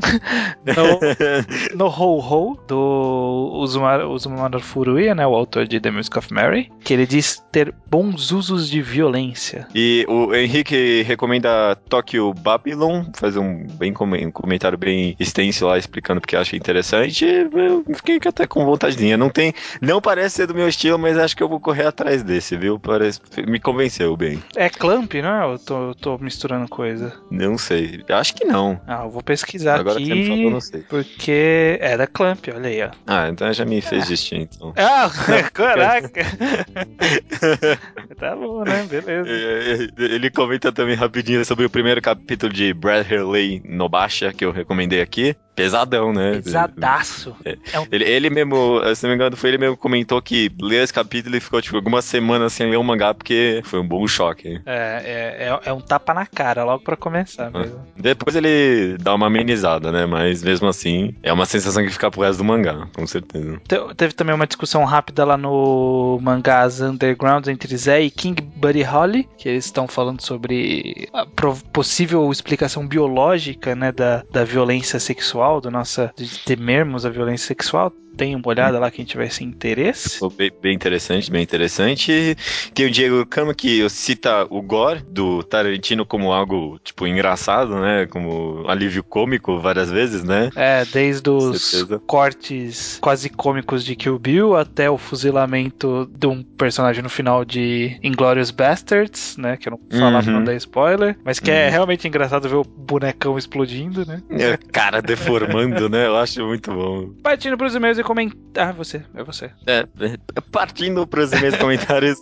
no, 0.66 1.78
no 1.78 1.86
Ho 1.86 2.20
Ho 2.20 2.58
do 2.68 3.52
Uzumar, 3.54 4.06
Uzumaru 4.08 4.60
Furuya, 4.60 5.14
né, 5.16 5.26
o 5.26 5.36
autor 5.36 5.68
de 5.68 5.80
The 5.80 5.92
Music 5.92 6.18
of 6.18 6.34
Mary, 6.34 6.72
que 6.84 6.94
ele 6.94 7.06
diz 7.06 7.44
ter 7.52 7.74
bons 7.90 8.32
usos 8.32 8.70
de 8.70 8.82
violência. 8.82 9.68
E 9.76 10.06
o 10.08 10.34
Henrique 10.34 11.04
recomenda 11.04 11.76
Tokyo 11.90 12.34
Babylon, 12.34 13.06
faz 13.16 13.38
um, 13.38 13.66
bem 13.78 13.94
um 14.28 14.32
comentário 14.32 14.78
bem 14.78 15.16
extenso 15.20 15.66
lá 15.66 15.78
explicando 15.78 16.22
porque 16.22 16.36
acha 16.36 16.56
interessante. 16.56 17.26
Eu 17.26 17.84
fiquei 17.96 18.20
até 18.26 18.46
com 18.48 18.66
vontadezinha. 18.66 19.18
Não 19.18 19.30
tem, 19.30 19.54
não 19.82 20.02
parece 20.02 20.36
ser 20.38 20.48
do 20.48 20.56
meu 20.56 20.68
estilo, 20.68 20.98
mas 21.00 21.18
acho 21.18 21.36
que 21.36 21.44
eu 21.44 21.50
vou 21.50 21.60
correr 21.60 21.86
atrás 21.88 22.24
desse, 22.24 22.56
viu? 22.58 22.80
Parece, 22.80 23.20
me 23.48 23.60
convenceu 23.60 24.16
bem. 24.16 24.42
É 24.56 24.70
Clamp, 24.70 25.14
não 25.16 25.42
é? 25.42 25.54
Eu 25.54 25.60
tô, 25.60 25.96
tô 25.96 26.18
misturando 26.18 26.68
coisa. 26.68 27.14
Não 27.30 27.58
sei, 27.58 28.04
acho 28.10 28.36
que 28.36 28.46
não. 28.46 28.80
Ah, 28.88 29.04
eu 29.04 29.10
vou 29.10 29.22
pesquisar 29.24 29.80
Agora 29.80 29.98
que 29.98 30.04
aqui. 30.12 30.14
você 30.14 30.16
me 30.20 30.28
falou, 30.38 30.52
não 30.52 30.62
sei. 30.62 30.82
Porque 30.82 31.78
é 31.80 31.98
da 31.98 32.08
Clamp, 32.08 32.46
olha 32.54 32.70
aí, 32.70 32.82
ó. 32.84 32.90
Ah, 33.08 33.30
então 33.30 33.52
já 33.54 33.66
me 33.66 33.82
fez 33.82 34.04
desistir, 34.04 34.36
então. 34.38 34.74
Ah, 34.76 35.10
caraca! 35.54 36.24
tá 38.20 38.36
bom, 38.36 38.64
né? 38.64 38.86
Beleza. 38.90 39.30
É, 39.30 39.88
Ele 40.04 40.30
comenta 40.30 40.72
também 40.72 40.96
rapidinho 40.96 41.44
sobre 41.46 41.66
o 41.66 41.70
primeiro 41.70 42.02
capítulo 42.02 42.52
de 42.52 42.74
Brad 42.74 43.10
Hurley 43.10 43.62
no 43.66 43.88
Baixa, 44.14 44.32
que 44.32 44.46
eu 44.46 44.52
recomendei 44.52 45.02
aqui. 45.02 45.36
Pesadão, 45.56 46.12
né? 46.14 46.42
Pesadaço. 46.42 47.36
É 47.72 47.80
um 47.80 47.86
Ele, 47.92 48.04
ele 48.04 48.30
mesmo, 48.30 48.82
se 48.96 49.04
não 49.04 49.10
me 49.12 49.16
engano, 49.16 49.36
foi 49.36 49.50
ele 49.52 49.58
mesmo 49.58 49.76
que 49.76 49.82
comentou 49.82 50.22
que 50.22 50.52
leu 50.60 50.84
esse 50.84 50.94
capítulo 50.94 51.36
e 51.36 51.40
ficou, 51.40 51.62
tipo, 51.62 51.76
algumas 51.76 52.06
semanas 52.06 52.54
sem 52.54 52.70
ler 52.70 52.78
o 52.78 52.84
mangá, 52.84 53.14
porque 53.14 53.62
foi 53.66 53.80
um 53.80 53.88
bom 53.88 54.06
choque. 54.08 54.60
É, 54.66 55.02
é, 55.46 55.48
é, 55.50 55.60
é 55.70 55.74
um 55.74 55.80
tapa 55.82 56.14
na 56.14 56.26
cara, 56.26 56.64
logo 56.64 56.84
pra 56.84 56.96
começar 56.96 57.52
mesmo. 57.52 57.80
Depois 57.98 58.36
ele 58.36 58.98
dá 59.00 59.14
uma 59.14 59.28
amenizada, 59.28 59.92
né? 59.92 60.06
Mas 60.06 60.42
mesmo 60.44 60.68
assim, 60.68 61.14
é 61.22 61.32
uma 61.32 61.46
sensação 61.46 61.84
que 61.84 61.90
fica 61.92 62.10
pro 62.10 62.22
resto 62.22 62.40
do 62.40 62.44
mangá, 62.46 62.88
com 62.96 63.06
certeza. 63.06 63.60
Te- 63.68 63.94
Teve 63.96 64.14
também 64.14 64.34
uma 64.36 64.48
discussão 64.48 64.84
rápida 64.86 65.24
lá 65.26 65.38
no 65.38 66.20
Mangás 66.22 66.82
Underground 66.82 67.48
entre 67.48 67.76
Zé 67.78 68.02
e 68.02 68.10
King 68.10 68.42
Buddy 68.42 68.82
Holly, 68.84 69.28
que 69.38 69.50
eles 69.50 69.66
estão 69.66 69.88
falando 69.88 70.22
sobre 70.22 71.08
a 71.14 71.26
possível 71.72 72.32
explicação 72.32 72.88
biológica 72.88 73.76
né, 73.76 73.92
da, 73.92 74.24
da 74.32 74.44
violência 74.44 75.00
sexual, 75.00 75.43
do 75.62 75.70
nossa, 75.72 76.12
de 76.16 76.40
temermos 76.40 77.06
a 77.06 77.10
violência 77.10 77.48
sexual. 77.48 77.92
Tem 78.16 78.36
uma 78.36 78.48
olhada 78.48 78.78
lá 78.78 78.92
quem 78.92 79.04
tiver 79.04 79.26
esse 79.26 79.44
interesse. 79.44 80.20
Bem, 80.38 80.52
bem 80.62 80.76
interessante, 80.76 81.32
bem 81.32 81.42
interessante. 81.42 82.38
Tem 82.72 82.86
o 82.86 82.92
Diego 82.92 83.26
Cama 83.26 83.56
que 83.56 83.90
cita 83.90 84.46
o 84.52 84.62
gore 84.62 85.02
do 85.10 85.42
Tarantino 85.42 86.06
como 86.06 86.32
algo, 86.32 86.80
tipo, 86.84 87.08
engraçado, 87.08 87.74
né? 87.80 88.06
Como 88.06 88.66
alívio 88.68 89.04
cômico 89.04 89.60
várias 89.60 89.90
vezes, 89.90 90.24
né? 90.24 90.52
É, 90.56 90.86
desde 90.86 91.28
os 91.28 91.84
cortes 92.06 93.00
quase 93.02 93.30
cômicos 93.32 93.84
de 93.84 93.96
Kill 93.96 94.20
Bill 94.20 94.56
até 94.56 94.88
o 94.92 94.98
fuzilamento 95.00 96.08
de 96.16 96.28
um 96.28 96.44
personagem 96.44 97.02
no 97.02 97.10
final 97.10 97.44
de 97.44 97.98
Inglourious 98.04 98.52
Bastards, 98.52 99.38
né? 99.38 99.58
Que 99.58 99.70
eu 99.70 99.72
não 99.72 99.80
vou 99.90 100.00
falar 100.00 100.22
pra 100.22 100.32
Uhum. 100.32 100.38
não 100.38 100.44
dar 100.46 100.54
spoiler, 100.56 101.18
mas 101.26 101.40
que 101.40 101.50
é 101.50 101.66
Uhum. 101.66 101.72
realmente 101.72 102.08
engraçado 102.08 102.48
ver 102.48 102.58
o 102.58 102.64
bonecão 102.64 103.40
explodindo, 103.40 104.06
né? 104.06 104.22
É, 104.30 104.56
Cara 104.72 105.02
deformando, 105.40 105.90
né? 105.90 106.08
Eu 106.08 106.18
acho 106.18 106.46
muito 106.46 106.72
bom. 106.72 107.10
Partindo 107.22 107.58
pros 107.58 107.76
e-mails 107.76 107.98
e 107.98 108.04
comentar. 108.04 108.70
Ah, 108.70 108.72
você, 108.72 109.04
é 109.16 109.24
você. 109.24 109.52
É, 109.68 109.80
é, 110.00 110.42
partindo 110.52 111.06
para 111.08 111.24
os 111.24 111.32
meus 111.32 111.56
comentários 111.58 112.18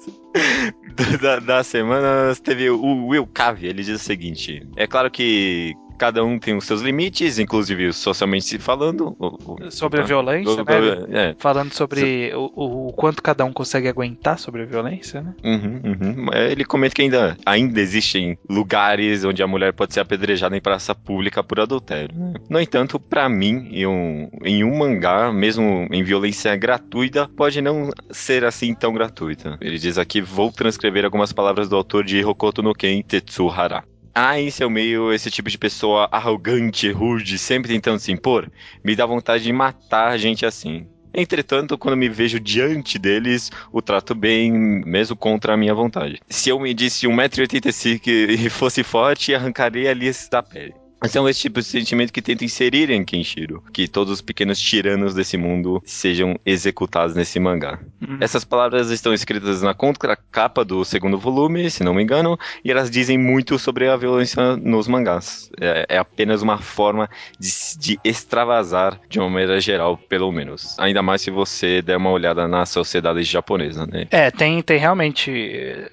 da, 1.22 1.39
da 1.39 1.64
semana, 1.64 2.34
teve 2.43 2.70
o 2.70 3.07
Will 3.07 3.28
Cave, 3.28 3.68
ele 3.68 3.84
diz 3.84 4.01
o 4.01 4.03
seguinte: 4.03 4.68
é 4.76 4.88
claro 4.88 5.12
que 5.12 5.74
cada 6.02 6.26
um 6.26 6.39
tem 6.39 6.58
os 6.58 6.66
seus 6.66 6.82
limites, 6.82 7.38
inclusive 7.38 7.93
socialmente 7.93 8.58
falando. 8.58 9.16
o- 9.20 9.54
o- 9.68 9.72
Sobre 9.72 9.99
a 9.99 10.02
tá? 10.02 10.08
violência, 10.08 10.64
o- 10.64 10.66
né? 10.66 11.30
É, 11.30 11.36
Falando 11.38 11.72
sobre 11.74 12.32
o, 12.36 12.91
quanto 12.93 13.22
cada 13.22 13.45
um 13.45 13.54
consegue 13.54 13.88
aguentar 13.88 14.39
sobre 14.39 14.64
a 14.64 14.66
violência, 14.66 15.22
né? 15.22 15.36
Uhum, 15.43 15.82
uhum. 15.86 16.26
É, 16.34 16.52
Ele 16.52 16.66
comenta 16.66 16.95
que 16.95 17.04
ainda, 17.04 17.38
ainda 17.45 17.80
existem 17.80 18.36
lugares 18.49 19.24
onde 19.24 19.43
a 19.43 19.47
mulher 19.47 19.74
pode 19.74 19.93
ser 19.93 19.99
apedrejada 19.99 20.58
em 20.58 20.62
praça 20.62 20.95
pública 20.95 21.43
por 21.43 21.60
adultério. 21.60 22.16
né? 22.18 22.34
No 22.49 22.60
entanto, 22.60 22.99
pra 22.99 23.30
mim, 23.30 23.70
em 23.72 23.86
um, 23.86 24.28
em 24.43 24.64
um 24.64 24.76
mangá, 24.80 25.32
mesmo 25.32 25.88
em 25.91 26.02
violência 26.04 26.56
gratuita, 26.56 27.30
pode 27.38 27.62
não 27.62 27.91
ser 28.10 28.43
assim 28.43 28.74
tão 28.74 28.91
gratuita. 28.91 29.56
Ele 29.62 29.78
diz 29.78 29.99
aqui, 29.99 30.20
vou 30.20 30.52
transcrever 30.52 31.06
algumas 31.06 31.32
palavras 31.32 31.70
do 31.70 31.76
autor 31.76 32.04
de 32.04 32.26
Hokoto 32.26 32.64
no 32.64 32.74
Ken 32.74 33.04
Tetsuhara. 33.04 33.84
Ah, 34.14 34.39
em 34.39 34.51
seu 34.51 34.70
meio, 34.70 35.14
esse 35.14 35.32
tipo 35.32 35.49
de 35.49 35.57
pessoa 35.57 36.09
arrogante, 36.12 36.91
rude, 36.91 37.38
sempre 37.38 37.72
tentando 37.72 37.99
se 37.99 38.12
impor, 38.12 38.51
me 38.84 38.93
dá 38.93 39.05
vontade 39.05 39.43
de 39.43 39.53
matar 39.53 40.18
gente 40.18 40.45
assim. 40.45 40.86
Entretanto, 41.14 41.78
quando 41.78 41.97
me 41.97 42.09
vejo 42.09 42.39
diante 42.39 42.97
deles, 42.97 43.49
o 43.72 43.82
trato 43.82 44.16
bem, 44.16 44.51
mesmo 44.51 45.16
contra 45.16 45.53
a 45.53 45.57
minha 45.57 45.74
vontade. 45.74 46.20
Se 46.30 46.49
eu 46.49 46.59
medisse 46.59 47.07
1,85m 47.07 48.30
e 48.30 48.49
fosse 48.49 48.84
forte, 48.84 49.36
arrancaria 49.36 49.91
ali 49.91 50.09
da 50.30 50.41
pele. 50.43 50.74
São 51.08 51.28
esse 51.28 51.41
tipo 51.41 51.60
de 51.60 51.66
sentimento 51.66 52.14
que 52.14 52.22
tento 52.22 52.43
inserir 52.43 52.89
em 52.91 53.04
Kenshiro, 53.04 53.64
que 53.74 53.88
todos 53.88 54.14
os 54.14 54.22
pequenos 54.22 54.60
tiranos 54.60 55.14
desse 55.14 55.36
mundo 55.36 55.82
sejam 55.86 56.39
executados 56.45 57.16
nesse 57.16 57.39
mangá. 57.39 57.80
Hum. 58.02 58.18
Essas 58.20 58.43
palavras 58.43 58.89
estão 58.91 59.14
escritas 59.14 59.62
na 59.62 59.74
contracapa 59.74 60.64
do 60.64 60.86
segundo 60.86 61.18
volume, 61.18 61.70
se 61.72 61.84
não 61.84 61.93
me 61.93 62.04
engano, 62.04 62.38
e 62.64 62.72
elas 62.72 62.91
dizem 62.91 63.18
muito 63.18 63.58
sobre 63.58 63.88
a 63.88 63.97
violência 63.97 64.56
nos 64.58 64.88
mangás. 64.88 65.49
É, 65.60 65.86
é 65.89 65.97
apenas 65.97 66.41
uma 66.41 66.60
forma 66.60 67.10
de, 67.39 67.49
de 67.78 67.99
extravasar 68.04 68.99
de 69.10 69.20
uma 69.20 69.30
maneira 69.30 69.60
geral, 69.60 69.97
pelo 69.97 70.32
menos. 70.32 70.78
Ainda 70.78 71.02
mais 71.02 71.22
se 71.22 71.32
você 71.32 71.82
der 71.82 71.97
uma 71.97 72.12
olhada 72.12 72.47
na 72.47 72.66
sociedade 72.66 73.24
japonesa, 73.24 73.88
né? 73.88 74.08
É, 74.12 74.30
tem, 74.30 74.62
tem 74.62 74.78
realmente 74.78 75.32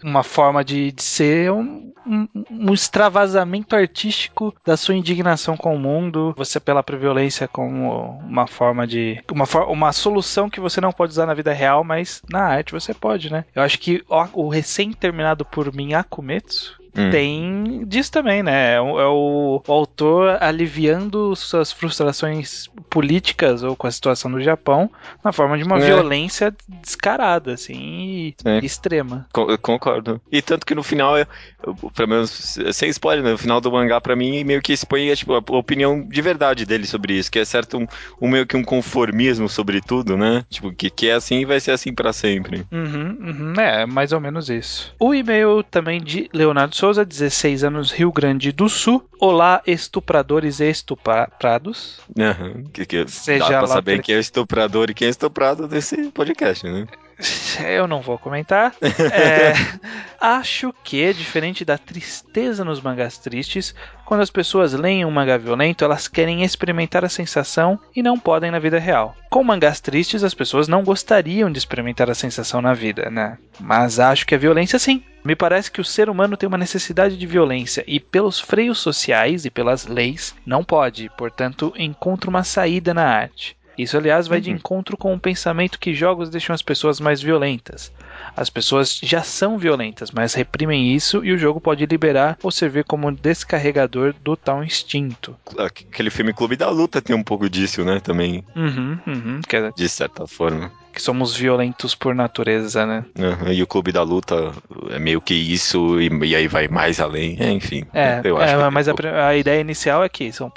uma 0.03 0.23
forma 0.23 0.63
de, 0.65 0.93
de 0.93 1.03
ser 1.03 1.51
um, 1.51 1.93
um, 2.07 2.29
um 2.51 2.73
extravasamento 2.73 3.75
artístico 3.75 4.55
da 4.65 4.77
sua 4.77 4.98
indignação 4.99 5.57
com 5.57 5.75
o 5.75 5.79
mundo, 5.79 6.35
você 6.37 6.61
pela 6.61 6.85
violência 6.89 7.47
como 7.49 8.19
uma 8.21 8.47
forma 8.47 8.87
de. 8.87 9.23
Uma, 9.31 9.47
for- 9.47 9.69
uma 9.71 9.93
solução 9.93 10.49
que 10.51 10.61
você 10.61 10.81
não 10.81 10.93
pode 10.93 11.13
usar 11.13 11.27
na 11.27 11.35
vida 11.35 11.53
real, 11.53 11.85
mas 11.85 12.23
na 12.31 12.43
arte 12.43 12.73
você 12.73 12.93
pode, 12.95 13.31
né? 13.31 13.45
Eu 13.55 13.63
acho 13.63 13.79
que 13.79 14.03
o, 14.09 14.47
o 14.47 14.49
recém-terminado 14.49 15.45
por 15.45 15.73
mim, 15.75 15.95
Akumetsu, 15.95 16.78
Hum. 16.97 17.11
tem 17.11 17.85
disso 17.87 18.11
também, 18.11 18.43
né? 18.43 18.75
É 18.75 18.81
o, 18.81 19.01
é 19.01 19.07
o- 19.07 19.63
o 19.67 19.73
autor 19.73 20.37
aliviando 20.41 21.35
suas 21.37 21.71
frustrações 21.73 22.69
políticas 22.91 23.63
ou 23.63 23.77
com 23.77 23.87
a 23.87 23.91
situação 23.91 24.31
do 24.31 24.41
Japão 24.41 24.91
na 25.25 25.33
forma 25.33 25.57
de 25.59 25.65
uma 25.65 25.77
É. 25.79 25.81
violência 25.81 26.55
descarada, 26.83 27.53
assim, 27.53 27.75
e 27.79 28.35
É. 28.45 28.59
extrema. 28.65 29.27
Eu 29.37 29.59
concordo. 29.59 30.21
E 30.31 30.41
tanto 30.43 30.67
que 30.67 30.75
no 30.75 30.83
final, 30.83 31.17
eu, 31.19 31.27
eu, 31.67 31.75
pelo 31.95 32.09
menos, 32.09 32.59
sem 32.73 32.89
spoiler, 32.91 33.25
né? 33.25 33.33
no 33.33 33.39
final 33.39 33.61
do 33.61 33.71
mangá, 33.71 34.01
pra 34.01 34.17
mim, 34.17 34.43
meio 34.45 34.61
que 34.63 34.73
expõe 34.73 35.15
tipo, 35.15 35.35
a 35.35 35.39
opinião 35.57 36.03
de 36.09 36.23
verdade 36.23 36.65
dele 36.67 36.87
sobre 36.87 37.15
isso, 37.15 37.31
que 37.31 37.39
é 37.39 37.45
certo 37.45 37.79
um, 37.79 37.87
um 38.21 38.29
meio 38.29 38.47
que 38.47 38.57
um 38.57 38.65
conformismo 38.65 39.49
sobre 39.49 39.81
tudo, 39.81 40.17
né? 40.17 40.45
Tipo, 40.51 40.73
que, 40.73 40.91
que 40.91 41.09
é 41.09 41.15
assim 41.15 41.41
e 41.41 41.45
vai 41.45 41.61
ser 41.61 41.73
assim 41.73 41.93
pra 41.93 42.13
sempre. 42.13 42.65
Uhum, 42.73 43.19
uhum, 43.21 43.61
é, 43.61 43.87
mais 43.87 44.13
ou 44.13 44.21
menos 44.21 44.49
isso. 44.51 44.95
O 44.99 45.15
e-mail 45.15 45.63
também 45.63 46.01
de 46.01 46.29
Leonardo 46.33 46.75
Souza, 46.79 47.05
16 47.05 47.65
anos, 47.65 47.91
Rio 47.91 48.13
Grande 48.13 48.53
do 48.53 48.69
Sul. 48.69 49.05
Olá, 49.19 49.61
estupradores 49.67 50.61
e 50.61 50.71
estuprados. 50.71 51.99
Aham. 52.17 52.63
Que, 52.73 52.87
que 52.87 53.05
Seja 53.09 53.49
dá 53.49 53.59
pra 53.59 53.67
saber 53.67 53.97
per- 53.97 54.05
quem 54.05 54.15
é 54.15 54.21
estuprador 54.21 54.89
e 54.89 54.95
quem 54.95 55.09
é 55.09 55.11
estuprado 55.11 55.67
desse 55.67 56.13
podcast, 56.13 56.65
né? 56.65 56.87
Eu 57.67 57.87
não 57.87 58.01
vou 58.01 58.19
comentar. 58.19 58.75
É, 58.81 59.53
acho 60.21 60.73
que, 60.85 61.13
diferente 61.13 61.65
da 61.65 61.77
tristeza 61.77 62.65
nos 62.65 62.81
mangás 62.81 63.19
tristes, 63.19 63.75
quando 64.05 64.21
as 64.21 64.31
pessoas 64.31 64.73
leem 64.73 65.05
um 65.05 65.11
mangá 65.11 65.37
violento, 65.37 65.85
elas 65.85 66.09
querem 66.09 66.45
experimentar 66.45 67.05
a 67.05 67.09
sensação 67.09 67.79
e 67.95 68.03
não 68.03 68.19
podem 68.19 68.51
na 68.51 68.59
vida 68.59 68.79
real. 68.79 69.17
Com 69.29 69.43
mangás 69.43 69.81
tristes, 69.81 70.23
as 70.25 70.35
pessoas 70.35 70.69
não 70.69 70.85
gostariam 70.85 71.51
de 71.51 71.59
experimentar 71.59 72.09
a 72.09 72.15
sensação 72.15 72.63
na 72.63 72.73
vida, 72.73 73.11
né? 73.11 73.37
Mas 73.61 73.99
acho 73.99 74.27
que 74.27 74.35
a 74.35 74.39
violência 74.39 74.79
sim. 74.79 75.03
Me 75.25 75.35
parece 75.35 75.71
que 75.71 75.81
o 75.81 75.85
ser 75.85 76.09
humano 76.09 76.37
tem 76.37 76.47
uma 76.47 76.57
necessidade 76.57 77.17
de 77.17 77.27
violência 77.27 77.85
e, 77.87 77.99
pelos 78.01 78.41
freios 78.41 78.79
sociais 78.79 79.45
e 79.45 79.51
pelas 79.51 79.87
leis, 79.87 80.35
não 80.47 80.65
pode, 80.65 81.11
portanto, 81.19 81.75
encontra 81.77 82.31
uma 82.31 82.45
saída 82.45 82.95
na 82.95 83.05
arte. 83.05 83.58
Isso, 83.79 83.97
aliás, 83.97 84.27
vai 84.27 84.41
de 84.41 84.51
encontro 84.51 84.97
com 84.97 85.15
o 85.15 85.21
pensamento 85.21 85.79
que 85.79 85.95
jogos 85.95 86.29
deixam 86.29 86.53
as 86.53 86.63
pessoas 86.63 86.99
mais 86.99 87.23
violentas. 87.23 87.93
As 88.37 88.51
pessoas 88.51 88.99
já 89.01 89.23
são 89.23 89.57
violentas, 89.57 90.11
mas 90.11 90.35
reprimem 90.35 90.95
isso 90.95 91.25
e 91.25 91.33
o 91.33 91.39
jogo 91.39 91.61
pode 91.61 91.87
liberar 91.87 92.37
ou 92.43 92.51
servir 92.51 92.85
como 92.85 93.13
descarregador 93.13 94.15
do 94.23 94.37
tal 94.37 94.65
instinto. 94.65 95.37
Aquele 95.57 96.11
filme 96.11 96.33
Clube 96.33 96.57
da 96.57 96.69
Luta 96.69 97.01
tem 97.01 97.15
um 97.15 97.23
pouco 97.23 97.49
disso, 97.49 97.85
né? 97.85 98.01
Também, 98.01 98.45
Uhum, 98.57 98.99
uhum. 99.07 99.41
Que, 99.47 99.73
de 99.77 99.89
certa 99.89 100.27
forma. 100.27 100.73
Que 100.93 101.01
somos 101.03 101.37
violentos 101.37 101.95
por 101.95 102.15
natureza, 102.15 102.85
né? 102.87 103.05
Aham, 103.19 103.53
E 103.53 103.63
o 103.63 103.67
Clube 103.67 103.93
da 103.93 104.03
Luta 104.03 104.53
é 104.91 104.99
meio 104.99 105.21
que 105.21 105.35
isso, 105.35 106.01
e, 106.01 106.09
e 106.27 106.35
aí 106.35 106.49
vai 106.49 106.67
mais 106.69 106.99
além. 107.01 107.37
É, 107.39 107.51
enfim. 107.51 107.85
É, 107.93 108.21
eu 108.25 108.41
é, 108.41 108.45
acho 108.45 108.57
que- 108.65 108.71
mas 108.71 108.89
a, 108.89 108.95
pri- 108.95 109.09
a 109.09 109.37
ideia 109.37 109.61
inicial 109.61 110.03
é 110.03 110.09
que 110.09 110.33
são 110.33 110.51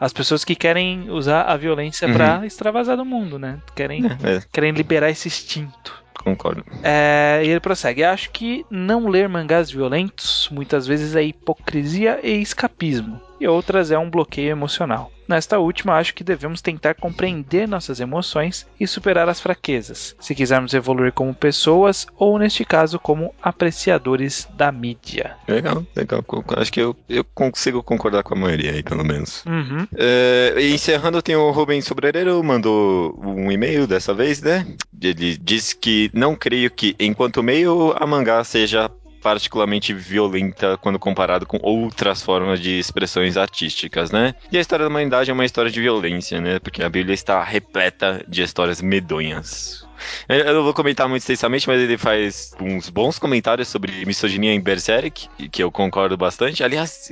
as 0.00 0.12
pessoas 0.12 0.44
que 0.44 0.54
querem 0.54 1.10
usar 1.10 1.42
a 1.42 1.56
violência 1.56 2.08
pra 2.08 2.44
extravasar 2.44 2.96
do 2.96 3.04
mundo, 3.04 3.38
né? 3.38 3.58
Querem, 3.74 4.04
É, 4.06 4.40
querem 4.52 4.72
liberar 4.72 5.10
esse 5.10 5.28
instinto. 5.28 6.04
concordo. 6.24 6.64
É, 6.82 7.40
e 7.44 7.48
ele 7.48 7.60
prossegue. 7.60 8.02
Acho 8.02 8.30
que 8.30 8.64
não 8.70 9.08
ler 9.08 9.28
mangás 9.28 9.70
violentos 9.70 10.48
muitas 10.50 10.86
vezes 10.86 11.14
é 11.14 11.22
hipocrisia 11.22 12.18
e 12.22 12.40
escapismo, 12.42 13.20
e 13.40 13.46
outras 13.46 13.90
é 13.92 13.98
um 13.98 14.10
bloqueio 14.10 14.50
emocional. 14.50 15.10
Nesta 15.28 15.58
última, 15.58 15.94
acho 15.94 16.14
que 16.14 16.22
devemos 16.24 16.60
tentar 16.60 16.94
compreender 16.94 17.66
nossas 17.66 18.00
emoções 18.00 18.66
e 18.78 18.86
superar 18.86 19.28
as 19.28 19.40
fraquezas, 19.40 20.14
se 20.20 20.34
quisermos 20.34 20.74
evoluir 20.74 21.12
como 21.12 21.34
pessoas 21.34 22.06
ou, 22.16 22.38
neste 22.38 22.64
caso, 22.64 22.98
como 22.98 23.34
apreciadores 23.42 24.48
da 24.54 24.70
mídia. 24.70 25.36
Legal, 25.48 25.84
legal. 25.94 26.24
Acho 26.56 26.72
que 26.72 26.80
eu, 26.80 26.96
eu 27.08 27.24
consigo 27.24 27.82
concordar 27.82 28.22
com 28.22 28.34
a 28.34 28.38
maioria 28.38 28.72
aí, 28.72 28.82
pelo 28.82 29.04
menos. 29.04 29.44
Uhum. 29.46 29.86
É, 29.96 30.54
encerrando, 30.72 31.22
tem 31.22 31.36
o 31.36 31.50
Rubens 31.50 31.84
Sobreiro, 31.84 32.42
mandou 32.42 33.18
um 33.22 33.50
e-mail 33.50 33.86
dessa 33.86 34.14
vez, 34.14 34.40
né? 34.40 34.66
Ele 35.00 35.36
diz 35.36 35.72
que 35.72 36.10
não 36.14 36.34
creio 36.34 36.70
que, 36.70 36.94
enquanto 36.98 37.42
meio, 37.42 37.94
a 37.96 38.06
mangá 38.06 38.42
seja 38.44 38.90
particularmente 39.26 39.92
violenta 39.92 40.78
quando 40.80 41.00
comparado 41.00 41.46
com 41.46 41.58
outras 41.60 42.22
formas 42.22 42.60
de 42.60 42.78
expressões 42.78 43.36
artísticas, 43.36 44.12
né? 44.12 44.36
E 44.52 44.56
a 44.56 44.60
história 44.60 44.84
da 44.84 44.88
humanidade 44.88 45.28
é 45.28 45.34
uma 45.34 45.44
história 45.44 45.68
de 45.68 45.80
violência, 45.80 46.40
né? 46.40 46.60
Porque 46.60 46.80
a 46.80 46.88
Bíblia 46.88 47.12
está 47.12 47.42
repleta 47.42 48.24
de 48.28 48.42
histórias 48.42 48.80
medonhas. 48.80 49.85
Eu 50.28 50.54
não 50.54 50.62
vou 50.64 50.74
comentar 50.74 51.08
muito 51.08 51.22
extensamente, 51.22 51.66
mas 51.68 51.80
ele 51.80 51.96
faz 51.98 52.52
uns 52.60 52.88
bons 52.88 53.18
comentários 53.18 53.68
sobre 53.68 54.04
misoginia 54.04 54.52
em 54.52 54.60
Berserk, 54.60 55.28
que 55.50 55.62
eu 55.62 55.70
concordo 55.70 56.16
bastante. 56.16 56.62
Aliás, 56.64 57.10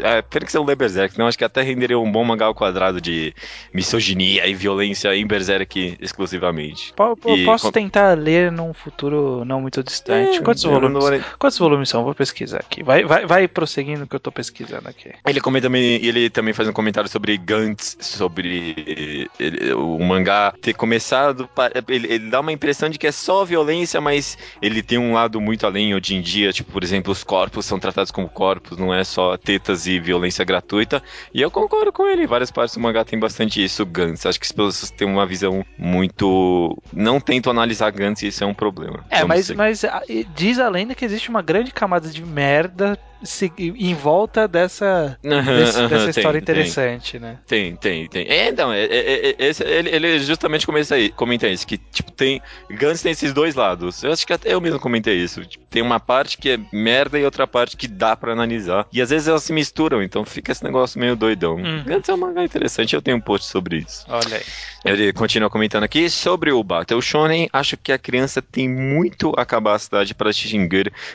é, 0.00 0.22
pena 0.22 0.44
que 0.46 0.52
você 0.52 0.58
não 0.58 0.64
lê 0.64 0.74
Berserk, 0.74 1.18
não, 1.18 1.26
acho 1.26 1.38
que 1.38 1.44
até 1.44 1.62
renderia 1.62 1.98
um 1.98 2.10
bom 2.10 2.24
mangá 2.24 2.46
ao 2.46 2.54
quadrado 2.54 3.00
de 3.00 3.34
misoginia 3.72 4.46
e 4.46 4.54
violência 4.54 5.14
em 5.14 5.26
Berserk 5.26 5.96
exclusivamente. 6.00 6.92
Po- 6.94 7.16
E 7.26 7.44
posso 7.44 7.64
con- 7.66 7.72
tentar 7.72 8.16
ler 8.16 8.50
num 8.50 8.72
futuro 8.72 9.44
não 9.44 9.60
muito 9.60 9.82
distante. 9.82 10.38
É, 10.38 10.42
Quantos 10.42 10.62
volumes? 10.62 11.02
vou 11.04 11.20
Quantos 11.38 11.58
volumes 11.58 11.88
são? 11.88 12.04
Vou 12.04 12.14
pesquisar 12.14 12.58
aqui. 12.58 12.82
Vai, 12.82 13.04
vai, 13.04 13.26
vai 13.26 13.48
prosseguindo 13.48 14.06
que 14.06 14.16
eu 14.16 14.20
tô 14.20 14.30
pesquisando 14.32 14.88
aqui. 14.88 15.10
Ele 15.26 15.40
comenta 15.40 15.66
também, 15.66 16.04
ele 16.04 16.30
também 16.30 16.54
faz 16.54 16.68
um 16.68 16.72
comentário 16.72 17.10
sobre 17.10 17.36
Gantz, 17.36 17.96
sobre 18.00 19.28
ele- 19.38 19.72
o 19.74 19.98
mangá 19.98 20.54
ter 20.60 20.74
começado. 20.74 21.48
pa- 21.54 21.70
Ele, 21.88 22.12
ele 22.26 22.30
dá 22.30 22.40
uma 22.40 22.52
impressão 22.52 22.90
de 22.90 22.98
que 22.98 23.06
é 23.06 23.12
só 23.12 23.44
violência, 23.44 24.00
mas 24.00 24.36
ele 24.60 24.82
tem 24.82 24.98
um 24.98 25.14
lado 25.14 25.40
muito 25.40 25.64
além 25.64 25.94
hoje 25.94 26.14
em 26.14 26.20
dia. 26.20 26.52
Tipo, 26.52 26.72
por 26.72 26.82
exemplo, 26.82 27.12
os 27.12 27.22
corpos 27.22 27.64
são 27.64 27.78
tratados 27.78 28.10
como 28.10 28.28
corpos, 28.28 28.76
não 28.76 28.92
é 28.92 29.04
só 29.04 29.36
tetas 29.36 29.86
e 29.86 29.98
violência 30.00 30.44
gratuita. 30.44 31.02
E 31.32 31.40
eu 31.40 31.50
concordo 31.50 31.92
com 31.92 32.06
ele. 32.06 32.26
Várias 32.26 32.50
partes 32.50 32.74
do 32.74 32.80
mangá 32.80 33.04
tem 33.04 33.18
bastante 33.18 33.62
isso, 33.62 33.86
Gantz. 33.86 34.26
Acho 34.26 34.40
que 34.40 34.46
as 34.46 34.52
pessoas 34.52 34.90
têm 34.90 35.08
uma 35.08 35.24
visão 35.24 35.64
muito. 35.78 36.76
Não 36.92 37.20
tentam 37.20 37.52
analisar 37.52 37.90
Gantz 37.92 38.22
e 38.22 38.28
isso 38.28 38.42
é 38.42 38.46
um 38.46 38.54
problema. 38.54 39.04
É, 39.08 39.20
Vamos 39.20 39.28
mas, 39.28 39.50
mas 39.50 39.84
ah, 39.84 40.02
diz 40.34 40.58
a 40.58 40.68
lenda 40.68 40.94
que 40.94 41.04
existe 41.04 41.28
uma 41.28 41.42
grande 41.42 41.70
camada 41.70 42.08
de 42.08 42.24
merda 42.24 42.98
se- 43.26 43.52
em 43.58 43.94
volta 43.94 44.46
dessa, 44.48 45.18
desse- 45.22 45.88
dessa 45.88 45.88
tem, 45.88 46.10
história 46.10 46.40
tem. 46.40 46.54
interessante, 46.54 47.18
né? 47.18 47.38
Tem, 47.46 47.76
tem, 47.76 48.08
tem. 48.08 48.26
É, 48.28 48.48
então, 48.48 48.72
é, 48.72 48.84
é- 48.84 49.28
é- 49.30 49.36
esse- 49.38 49.64
ele, 49.64 49.90
ele 49.90 50.18
justamente 50.20 50.66
comenta, 50.66 50.94
aí, 50.94 51.08
comenta 51.10 51.48
isso, 51.48 51.66
que, 51.66 51.78
tipo, 51.78 52.12
tem. 52.12 52.40
Gantz 52.70 53.02
tem 53.02 53.12
esses 53.12 53.32
dois 53.32 53.54
lados. 53.54 54.02
Eu 54.02 54.12
acho 54.12 54.26
que 54.26 54.32
até 54.32 54.52
eu 54.52 54.60
mesmo 54.60 54.78
comentei 54.78 55.16
isso. 55.16 55.44
Tipo, 55.44 55.64
tem 55.70 55.82
uma 55.82 55.98
parte 56.00 56.36
que 56.38 56.50
é 56.50 56.58
merda 56.72 57.18
e 57.18 57.24
outra 57.24 57.46
parte 57.46 57.76
que 57.76 57.88
dá 57.88 58.16
pra 58.16 58.32
analisar. 58.32 58.86
E 58.92 59.00
às 59.00 59.10
vezes 59.10 59.28
elas 59.28 59.42
se 59.42 59.52
misturam, 59.52 60.02
então 60.02 60.24
fica 60.24 60.52
esse 60.52 60.62
negócio 60.64 60.98
meio 61.00 61.16
doidão. 61.16 61.56
Uhum. 61.56 61.84
Gantz 61.84 62.08
é 62.08 62.14
um 62.14 62.16
mangá 62.18 62.44
interessante, 62.44 62.94
eu 62.94 63.02
tenho 63.02 63.16
um 63.16 63.20
post 63.20 63.46
sobre 63.48 63.78
isso. 63.78 64.04
Olha 64.08 64.36
aí. 64.36 64.42
Ele 64.84 65.12
continua 65.12 65.50
comentando 65.50 65.82
aqui 65.82 66.08
sobre 66.08 66.52
o 66.52 66.62
Battle 66.62 67.00
Shonen. 67.02 67.48
Acho 67.52 67.76
que 67.76 67.90
a 67.90 67.98
criança 67.98 68.40
tem 68.40 68.68
muito 68.68 69.32
a 69.36 69.44
capacidade 69.44 70.14
para 70.14 70.32
xingar 70.32 70.66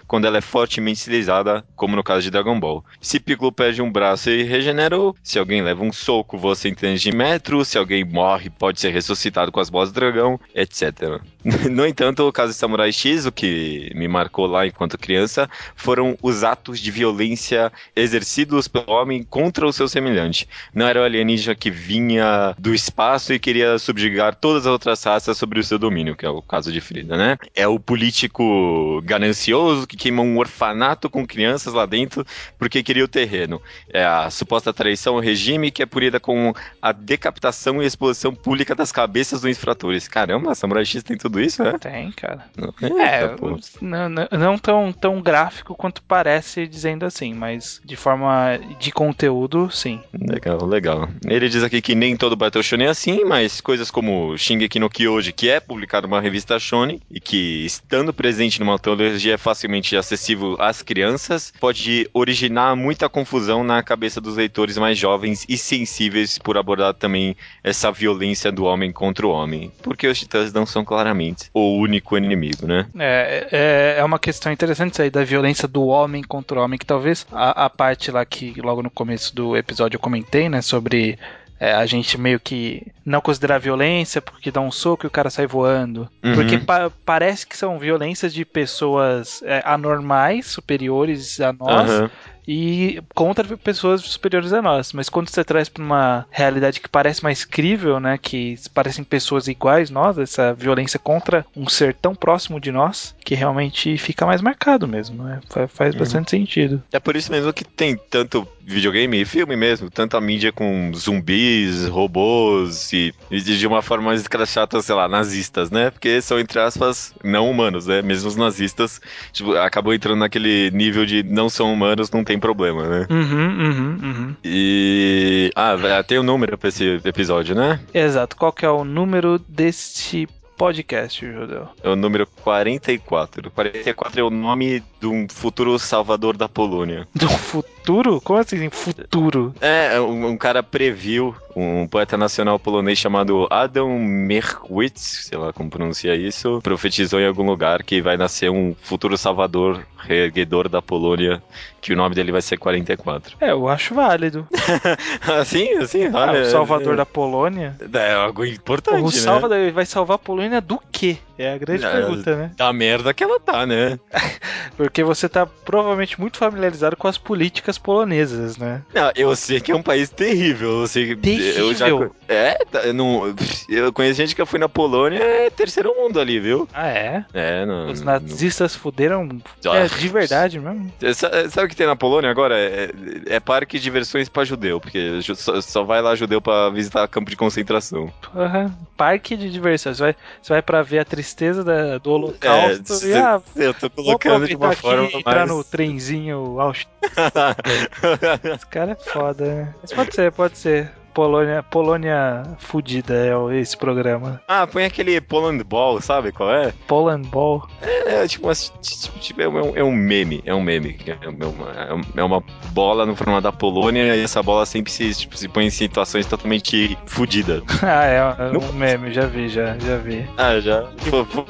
quando 0.08 0.26
ela 0.26 0.38
é 0.38 0.42
fortemente 0.42 1.00
estilizada, 1.00 1.64
como 1.76 1.96
no 1.96 2.01
caso 2.04 2.22
de 2.22 2.32
Dragon 2.32 2.60
Ball. 2.60 2.84
Se 3.00 3.20
Piccolo 3.20 3.52
perde 3.52 3.82
um 3.82 3.92
braço 3.92 4.30
e 4.30 4.44
regenerou, 4.44 5.16
se 5.24 5.40
alguém 5.40 5.62
leva 5.62 5.84
um 5.84 5.92
soco, 5.92 6.38
você 6.38 6.70
entende 6.70 7.02
de 7.02 7.16
metro, 7.16 7.64
se 7.66 7.78
alguém 7.78 8.04
morre, 8.04 8.50
pode 8.50 8.80
ser 8.80 8.92
ressuscitado 8.92 9.52
com 9.52 9.60
as 9.60 9.70
bolas 9.70 9.92
do 9.92 9.96
dragão, 9.96 10.40
etc. 10.56 11.22
No 11.72 11.86
entanto, 11.88 12.28
o 12.28 12.32
caso 12.32 12.54
de 12.54 12.58
Samurai 12.58 12.92
X, 12.92 13.26
o 13.26 13.32
que 13.32 13.92
me 13.96 14.08
marcou 14.08 14.46
lá 14.46 14.68
enquanto 14.68 14.98
criança, 14.98 15.50
foram 15.76 16.18
os 16.22 16.44
atos 16.44 16.80
de 16.80 16.92
violência 16.92 17.72
exercidos 17.96 18.68
pelo 18.68 18.92
homem 18.92 19.24
contra 19.24 19.66
o 19.66 19.74
seu 19.74 19.88
semelhante. 19.88 20.48
Não 20.74 20.88
era 20.88 21.02
o 21.02 21.04
alienígena 21.04 21.56
que 21.56 21.72
vinha 21.72 22.56
do 22.60 22.74
espaço 22.74 23.34
e 23.34 23.40
queria 23.40 23.80
subjugar 23.80 24.36
todas 24.36 24.66
as 24.66 24.72
outras 24.72 25.04
raças 25.04 25.38
sobre 25.38 25.60
o 25.60 25.64
seu 25.64 25.80
domínio, 25.80 26.16
que 26.16 26.26
é 26.26 26.30
o 26.30 26.42
caso 26.42 26.72
de 26.72 26.82
Frida, 26.82 27.18
né? 27.18 27.38
É 27.56 27.68
o 27.68 27.80
político 27.80 29.02
ganancioso 29.04 29.88
que 29.88 29.98
queima 29.98 30.22
um 30.22 30.38
orfanato 30.38 31.10
com 31.10 31.26
crianças 31.26 31.74
lá 31.74 31.81
dentro 31.86 32.26
porque 32.58 32.84
queria 32.84 33.04
o 33.04 33.08
terreno. 33.08 33.62
É 33.92 34.04
a 34.04 34.30
suposta 34.30 34.74
traição 34.74 35.16
ao 35.16 35.20
regime 35.22 35.72
que 35.72 35.82
é 35.84 35.86
punida 35.86 36.20
com 36.20 36.54
a 36.82 36.92
decapitação 36.92 37.82
e 37.82 37.86
exposição 37.86 38.34
pública 38.34 38.74
das 38.76 38.92
cabeças 38.92 39.42
dos 39.42 39.50
infratores. 39.52 40.08
Caramba, 40.08 40.56
Samurai 40.56 40.86
X 40.86 41.04
tem 41.04 41.18
tudo 41.18 41.40
isso, 41.40 41.64
né? 41.64 41.74
Tem, 41.80 42.12
cara. 42.12 42.46
É, 42.82 43.22
É, 43.24 43.28
pô. 43.30 43.58
não, 43.82 44.10
não- 44.10 44.28
não 44.32 44.58
tão, 44.58 44.92
tão 44.94 45.22
gráfico 45.22 45.76
quanto 45.76 46.02
parece 46.04 46.68
dizendo 46.68 47.06
assim, 47.06 47.34
mas 47.34 47.82
de 47.84 47.96
forma 47.96 48.60
de 48.80 48.92
conteúdo, 48.92 49.70
sim. 49.72 50.02
Legal, 50.14 50.66
legal. 50.66 51.10
Ele 51.26 51.50
diz 51.50 51.64
aqui 51.64 51.82
que 51.82 51.96
nem 51.96 52.16
todo 52.16 52.36
Battle 52.36 52.64
Shonen 52.64 52.88
é 52.88 52.90
assim, 52.90 53.24
mas 53.26 53.62
coisas 53.62 53.92
como 53.92 54.38
Shingeki 54.38 54.80
no 54.80 54.90
Kyoji, 54.90 55.32
que 55.34 55.50
é 55.50 55.60
publicado 55.60 56.08
numa 56.08 56.22
revista 56.22 56.58
Shonen 56.60 57.00
e 57.10 57.20
que, 57.20 57.66
estando 57.66 58.14
presente 58.14 58.60
numa 58.60 58.74
antologia 58.74 59.38
facilmente 59.38 59.96
acessível 59.96 60.56
às 60.60 60.82
crianças, 60.82 61.54
pode 61.60 61.71
originar 62.14 62.76
muita 62.76 63.10
confusão 63.10 63.64
na 63.64 63.82
cabeça 63.84 64.22
dos 64.22 64.36
leitores 64.36 64.78
mais 64.78 64.98
jovens 64.98 65.46
e 65.48 65.58
sensíveis 65.58 66.38
por 66.38 66.58
abordar 66.58 66.94
também 66.94 67.36
essa 67.64 67.92
violência 67.92 68.52
do 68.52 68.66
homem 68.66 68.92
contra 68.92 69.26
o 69.26 69.30
homem. 69.30 69.72
Porque 69.82 70.08
os 70.08 70.20
titãs 70.20 70.54
não 70.54 70.66
são 70.66 70.84
claramente 70.84 71.50
o 71.54 71.78
único 71.78 72.18
inimigo, 72.18 72.68
né? 72.68 72.88
É, 72.98 73.48
é, 73.52 73.96
é 74.00 74.04
uma 74.04 74.20
questão 74.20 74.52
interessante 74.52 74.94
isso 74.94 75.02
aí 75.02 75.10
da 75.10 75.24
violência 75.24 75.68
do 75.68 75.86
homem 75.86 76.24
contra 76.24 76.60
o 76.60 76.64
homem, 76.64 76.78
que 76.78 76.86
talvez 76.86 77.26
a, 77.32 77.66
a 77.66 77.70
parte 77.70 78.12
lá 78.12 78.26
que 78.26 78.54
logo 78.62 78.84
no 78.84 78.90
começo 78.90 79.36
do 79.36 79.56
episódio 79.56 79.98
eu 79.98 80.02
comentei, 80.02 80.50
né, 80.50 80.62
sobre 80.62 81.18
é, 81.64 81.74
a 81.74 81.86
gente 81.86 82.18
meio 82.18 82.40
que 82.40 82.82
não 83.06 83.22
considerar 83.22 83.60
violência 83.60 84.20
porque 84.20 84.50
dá 84.50 84.60
um 84.60 84.72
soco 84.72 85.06
e 85.06 85.08
o 85.08 85.12
cara 85.12 85.30
sai 85.30 85.46
voando. 85.46 86.10
Uhum. 86.24 86.34
Porque 86.34 86.58
pa- 86.58 86.92
parece 87.06 87.46
que 87.46 87.56
são 87.56 87.78
violências 87.78 88.34
de 88.34 88.44
pessoas 88.44 89.44
é, 89.44 89.62
anormais, 89.64 90.48
superiores 90.48 91.40
a 91.40 91.54
nós, 91.54 91.90
Aham. 91.90 92.10
E 92.48 93.02
contra 93.14 93.58
pessoas 93.58 94.02
superiores 94.02 94.54
a 94.54 94.62
nós. 94.62 94.94
Mas 94.94 95.10
quando 95.10 95.30
você 95.30 95.44
traz 95.44 95.70
pra 95.70 95.84
uma 95.84 96.26
realidade 96.32 96.80
que 96.80 96.90
parece 96.90 97.24
mais 97.24 97.46
crível, 97.46 98.00
né, 98.00 98.18
que 98.18 98.56
parecem 98.74 99.04
pessoas 99.04 99.48
iguais 99.48 99.90
nós, 99.90 100.18
essa 100.18 100.54
violência 100.54 101.00
contra 101.00 101.46
um 101.56 101.68
ser 101.68 101.94
tão 101.94 102.16
próximo 102.16 102.60
de 102.60 102.72
nós, 102.72 103.16
que 103.24 103.36
realmente 103.36 103.98
fica 103.98 104.26
mais 104.26 104.42
marcado 104.42 104.88
mesmo, 104.88 105.24
né? 105.24 105.40
Fa- 105.50 105.68
Faz 105.68 105.96
bastante 105.96 106.32
sentido. 106.32 106.82
É 106.92 107.00
por 107.00 107.16
isso 107.16 107.32
mesmo 107.32 107.52
que 107.54 107.64
tem 107.64 107.96
tanto 108.10 108.48
videogame 108.64 109.20
e 109.22 109.26
filme 109.26 109.56
mesmo, 109.56 109.90
tanta 109.90 110.20
mídia 110.22 110.52
com 110.52 110.92
zumbis, 110.96 111.88
robôs 111.88 112.92
e, 112.94 113.14
e 113.30 113.42
de 113.42 113.68
uma 113.68 113.82
forma 113.82 114.06
mais 114.08 114.22
escrachata, 114.22 114.82
sei 114.82 114.96
lá, 114.96 115.08
nazistas, 115.08 115.70
né? 115.72 115.90
Porque 115.90 116.22
são, 116.22 116.40
entre 116.40 116.60
aspas, 116.60 117.14
não 117.24 117.50
humanos, 117.50 117.88
né? 117.88 118.02
Mesmo 118.02 118.28
os 118.30 118.36
nazistas 118.36 119.00
tipo, 119.32 119.54
acabam 119.58 119.94
entrando 119.94 120.20
naquele 120.20 120.70
nível 120.72 121.06
de 121.06 121.24
não 121.24 121.50
são 121.50 121.72
humanos, 121.74 122.10
não 122.12 122.24
tem 122.24 122.31
problema, 122.40 122.88
né? 122.88 123.08
Uhum, 123.10 123.48
uhum, 123.66 123.98
uhum. 124.04 124.36
E. 124.44 125.52
Ah, 125.56 125.76
vé- 125.76 126.04
tem 126.04 126.18
o 126.18 126.22
um 126.22 126.26
número 126.26 126.58
pra 126.58 126.70
esse 126.70 127.02
episódio, 127.06 127.56
né? 127.56 127.80
Exato. 127.94 128.36
Qual 128.36 128.52
que 128.54 128.66
é 128.66 128.70
o 128.70 128.84
número 128.84 129.40
deste 129.48 130.28
podcast, 130.58 131.26
Judeu? 131.26 131.68
É 131.84 131.90
o 131.90 131.96
número 131.96 132.28
44. 132.44 133.50
44 133.50 134.20
é 134.20 134.24
o 134.24 134.30
nome 134.30 134.84
de 135.00 135.08
um 135.08 135.28
futuro 135.28 135.78
salvador 135.80 136.38
da 136.38 136.48
Polônia. 136.48 137.08
Do 137.16 137.28
futuro? 137.28 138.22
Como 138.22 138.38
assim, 138.40 138.70
futuro? 138.70 139.56
É, 139.60 140.00
um, 140.00 140.28
um 140.28 140.38
cara 140.38 140.62
previu, 140.62 141.36
um 141.56 141.88
poeta 141.88 142.16
nacional 142.16 142.60
polonês 142.60 143.00
chamado 143.00 143.48
Adam 143.50 143.90
Mierkiewicz, 143.98 145.26
sei 145.30 145.38
lá 145.40 145.52
como 145.52 145.70
pronuncia 145.70 146.16
isso, 146.16 146.60
profetizou 146.62 147.20
em 147.20 147.26
algum 147.26 147.44
lugar 147.46 147.82
que 147.82 148.00
vai 148.00 148.16
nascer 148.16 148.52
um 148.52 148.76
futuro 148.84 149.18
salvador, 149.18 149.84
reerguedor 150.02 150.68
da 150.68 150.82
Polônia, 150.82 151.42
que 151.80 151.94
o 151.94 151.96
nome 151.96 152.16
dele 152.16 152.32
vai 152.32 152.42
ser 152.42 152.58
44. 152.58 153.38
É, 153.40 153.52
eu 153.52 153.68
acho 153.68 153.94
válido. 153.96 154.48
assim, 155.40 155.74
assim, 155.78 156.06
Ah, 156.08 156.32
olha. 156.32 156.42
o 156.42 156.46
Salvador 156.46 156.96
da 156.96 157.06
Polônia. 157.06 157.76
É 157.94 158.14
algo 158.14 158.46
importante, 158.46 159.02
o 159.02 159.06
né? 159.06 159.12
Salvador 159.12 159.58
ele 159.58 159.72
vai 159.72 159.86
salvar 159.86 160.16
a 160.16 160.20
Polônia 160.20 160.62
do 160.62 160.80
quê? 160.92 161.18
É 161.42 161.54
a 161.54 161.58
grande 161.58 161.84
É. 161.86 161.92
pergunta, 161.92 162.36
né? 162.36 162.52
Da 162.56 162.72
merda 162.72 163.14
que 163.14 163.24
ela 163.24 163.40
tá, 163.40 163.66
né? 163.66 164.00
Porque 164.78 165.04
você 165.04 165.28
tá 165.30 165.46
provavelmente 165.46 166.20
muito 166.20 166.38
familiarizado 166.38 166.96
com 166.96 167.08
as 167.08 167.18
políticas 167.18 167.78
polonesas, 167.78 168.58
né? 168.58 168.82
Não, 168.94 169.12
eu 169.16 169.36
sei 169.36 169.60
que 169.60 169.72
é 169.72 169.76
um 169.76 169.82
país 169.84 170.10
terrível. 170.10 170.82
Eu 170.82 170.88
sei 170.88 171.16
que 171.16 171.30
eu 171.58 171.74
já 171.74 171.86
Terrível? 171.86 172.16
é, 172.28 172.54
tá, 172.66 172.80
eu 172.80 172.94
não, 172.94 173.34
eu 173.70 173.94
conheço 173.94 174.18
gente 174.18 174.36
que 174.36 174.46
foi 174.46 174.60
na 174.60 174.70
Polônia, 174.70 175.20
é 175.22 175.50
terceiro 175.50 175.94
mundo 175.96 176.20
ali, 176.20 176.40
viu? 176.40 176.68
Ah, 176.74 176.88
é? 176.88 177.26
É, 177.34 177.66
não. 177.66 177.88
Os 177.92 178.02
nazistas 178.02 178.76
fuderam 178.76 179.28
Ah. 179.66 179.78
é, 179.78 179.88
de 179.88 180.08
verdade 180.08 180.60
mesmo. 180.60 180.92
não- 181.02 181.14
Sa- 181.14 181.50
Sabe 181.50 181.66
o 181.68 181.70
que 181.70 181.76
tem 181.76 181.88
na 181.88 181.96
Polônia 181.96 182.30
agora? 182.30 182.58
É, 182.58 182.90
é 183.28 183.40
parque 183.40 183.78
de 183.78 183.84
diversões 183.84 184.30
pra 184.30 184.44
judeu, 184.46 184.80
porque 184.80 185.20
só, 185.36 185.60
só 185.62 185.84
vai 185.84 186.02
lá 186.02 186.16
judeu 186.16 186.42
pra 186.42 186.70
visitar 186.70 187.08
campo 187.08 187.30
de 187.30 187.36
concentração. 187.36 188.12
Porra, 188.34 188.72
parque 188.96 189.36
de 189.36 189.50
diversão. 189.50 189.94
Você 189.94 190.02
vai, 190.02 190.16
você 190.42 190.54
vai 190.54 190.62
pra 190.62 190.82
ver 190.82 191.00
a 191.00 191.06
tristeza 191.06 191.31
da- 191.64 191.98
do 191.98 192.12
holocausto 192.12 192.94
e 192.94 192.98
cê- 192.98 193.14
ah, 193.14 193.42
eu 193.56 193.74
tô 193.74 193.90
colocando 193.90 194.48
de 194.48 194.56
uma 194.56 194.72
aqui 194.72 194.82
forma 194.82 195.04
e 195.12 195.16
entrar 195.18 195.36
mais... 195.48 195.50
no 195.50 195.64
trenzinho 195.64 196.60
Auschwitz. 196.60 196.90
Esse 198.56 198.68
cara 198.68 198.92
é 198.92 198.96
foda, 198.96 199.46
né? 199.46 199.76
Mas 199.82 199.94
pode 199.94 200.16
ser, 200.16 200.32
pode 200.32 200.58
ser. 200.58 200.92
Polônia, 201.14 201.64
Polônia 201.64 202.44
fudida 202.58 203.14
é 203.14 203.60
esse 203.60 203.76
programa. 203.78 204.42
ah, 204.48 204.66
põe 204.68 204.86
aquele 204.86 205.20
Poland 205.22 205.64
Ball, 205.64 206.00
sabe 206.02 206.32
qual 206.32 206.52
é? 206.54 206.74
Poland 206.88 207.28
Ball. 207.28 207.68
É, 207.82 208.28
tipo, 208.28 208.48
uma- 208.48 208.54
tipo, 208.56 209.20
tipo, 209.20 209.42
é, 209.42 209.48
um, 209.48 209.78
é 209.78 209.84
um 209.84 209.92
meme, 209.92 210.42
é 210.46 210.54
um 210.54 210.62
meme. 210.62 210.98
É 211.06 211.28
uma, 211.46 212.02
é 212.18 212.24
uma 212.24 212.44
bola 212.72 213.06
no 213.06 213.16
formato 213.16 213.42
da 213.44 213.52
Polônia 213.52 214.16
e 214.16 214.24
essa 214.24 214.42
bola 214.42 214.66
sempre 214.66 214.92
se, 214.92 215.14
tipo, 215.14 215.38
se 215.38 215.48
põe 215.48 215.66
em 215.66 215.70
situações 215.70 216.26
totalmente 216.26 216.98
fodidas. 217.06 217.62
Ah, 217.84 218.06
é, 218.06 218.18
é 218.48 218.52
Não- 218.52 218.60
um 218.62 218.74
meme, 218.74 219.12
já 219.14 219.26
vi, 219.26 219.50
já, 219.50 219.78
já 219.80 219.98
vi. 219.98 220.26
Ah, 220.38 220.60
já. 220.60 220.86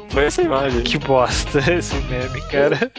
Foi 0.09 0.25
essa 0.25 0.41
imagem. 0.41 0.81
Que 0.81 0.97
bosta 0.97 1.59
esse 1.71 1.95
meme, 1.95 2.41
cara. 2.49 2.91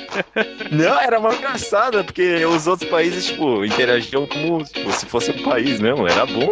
Não, 0.71 1.01
era 1.01 1.19
uma 1.19 1.35
engraçada, 1.35 2.05
porque 2.05 2.45
os 2.45 2.67
outros 2.67 2.89
países, 2.91 3.27
tipo, 3.27 3.65
interagiam 3.65 4.27
como 4.27 4.63
tipo, 4.65 4.93
se 4.93 5.07
fosse 5.07 5.31
um 5.33 5.43
país 5.43 5.81
mesmo. 5.81 6.07
Era 6.07 6.27
bom. 6.27 6.52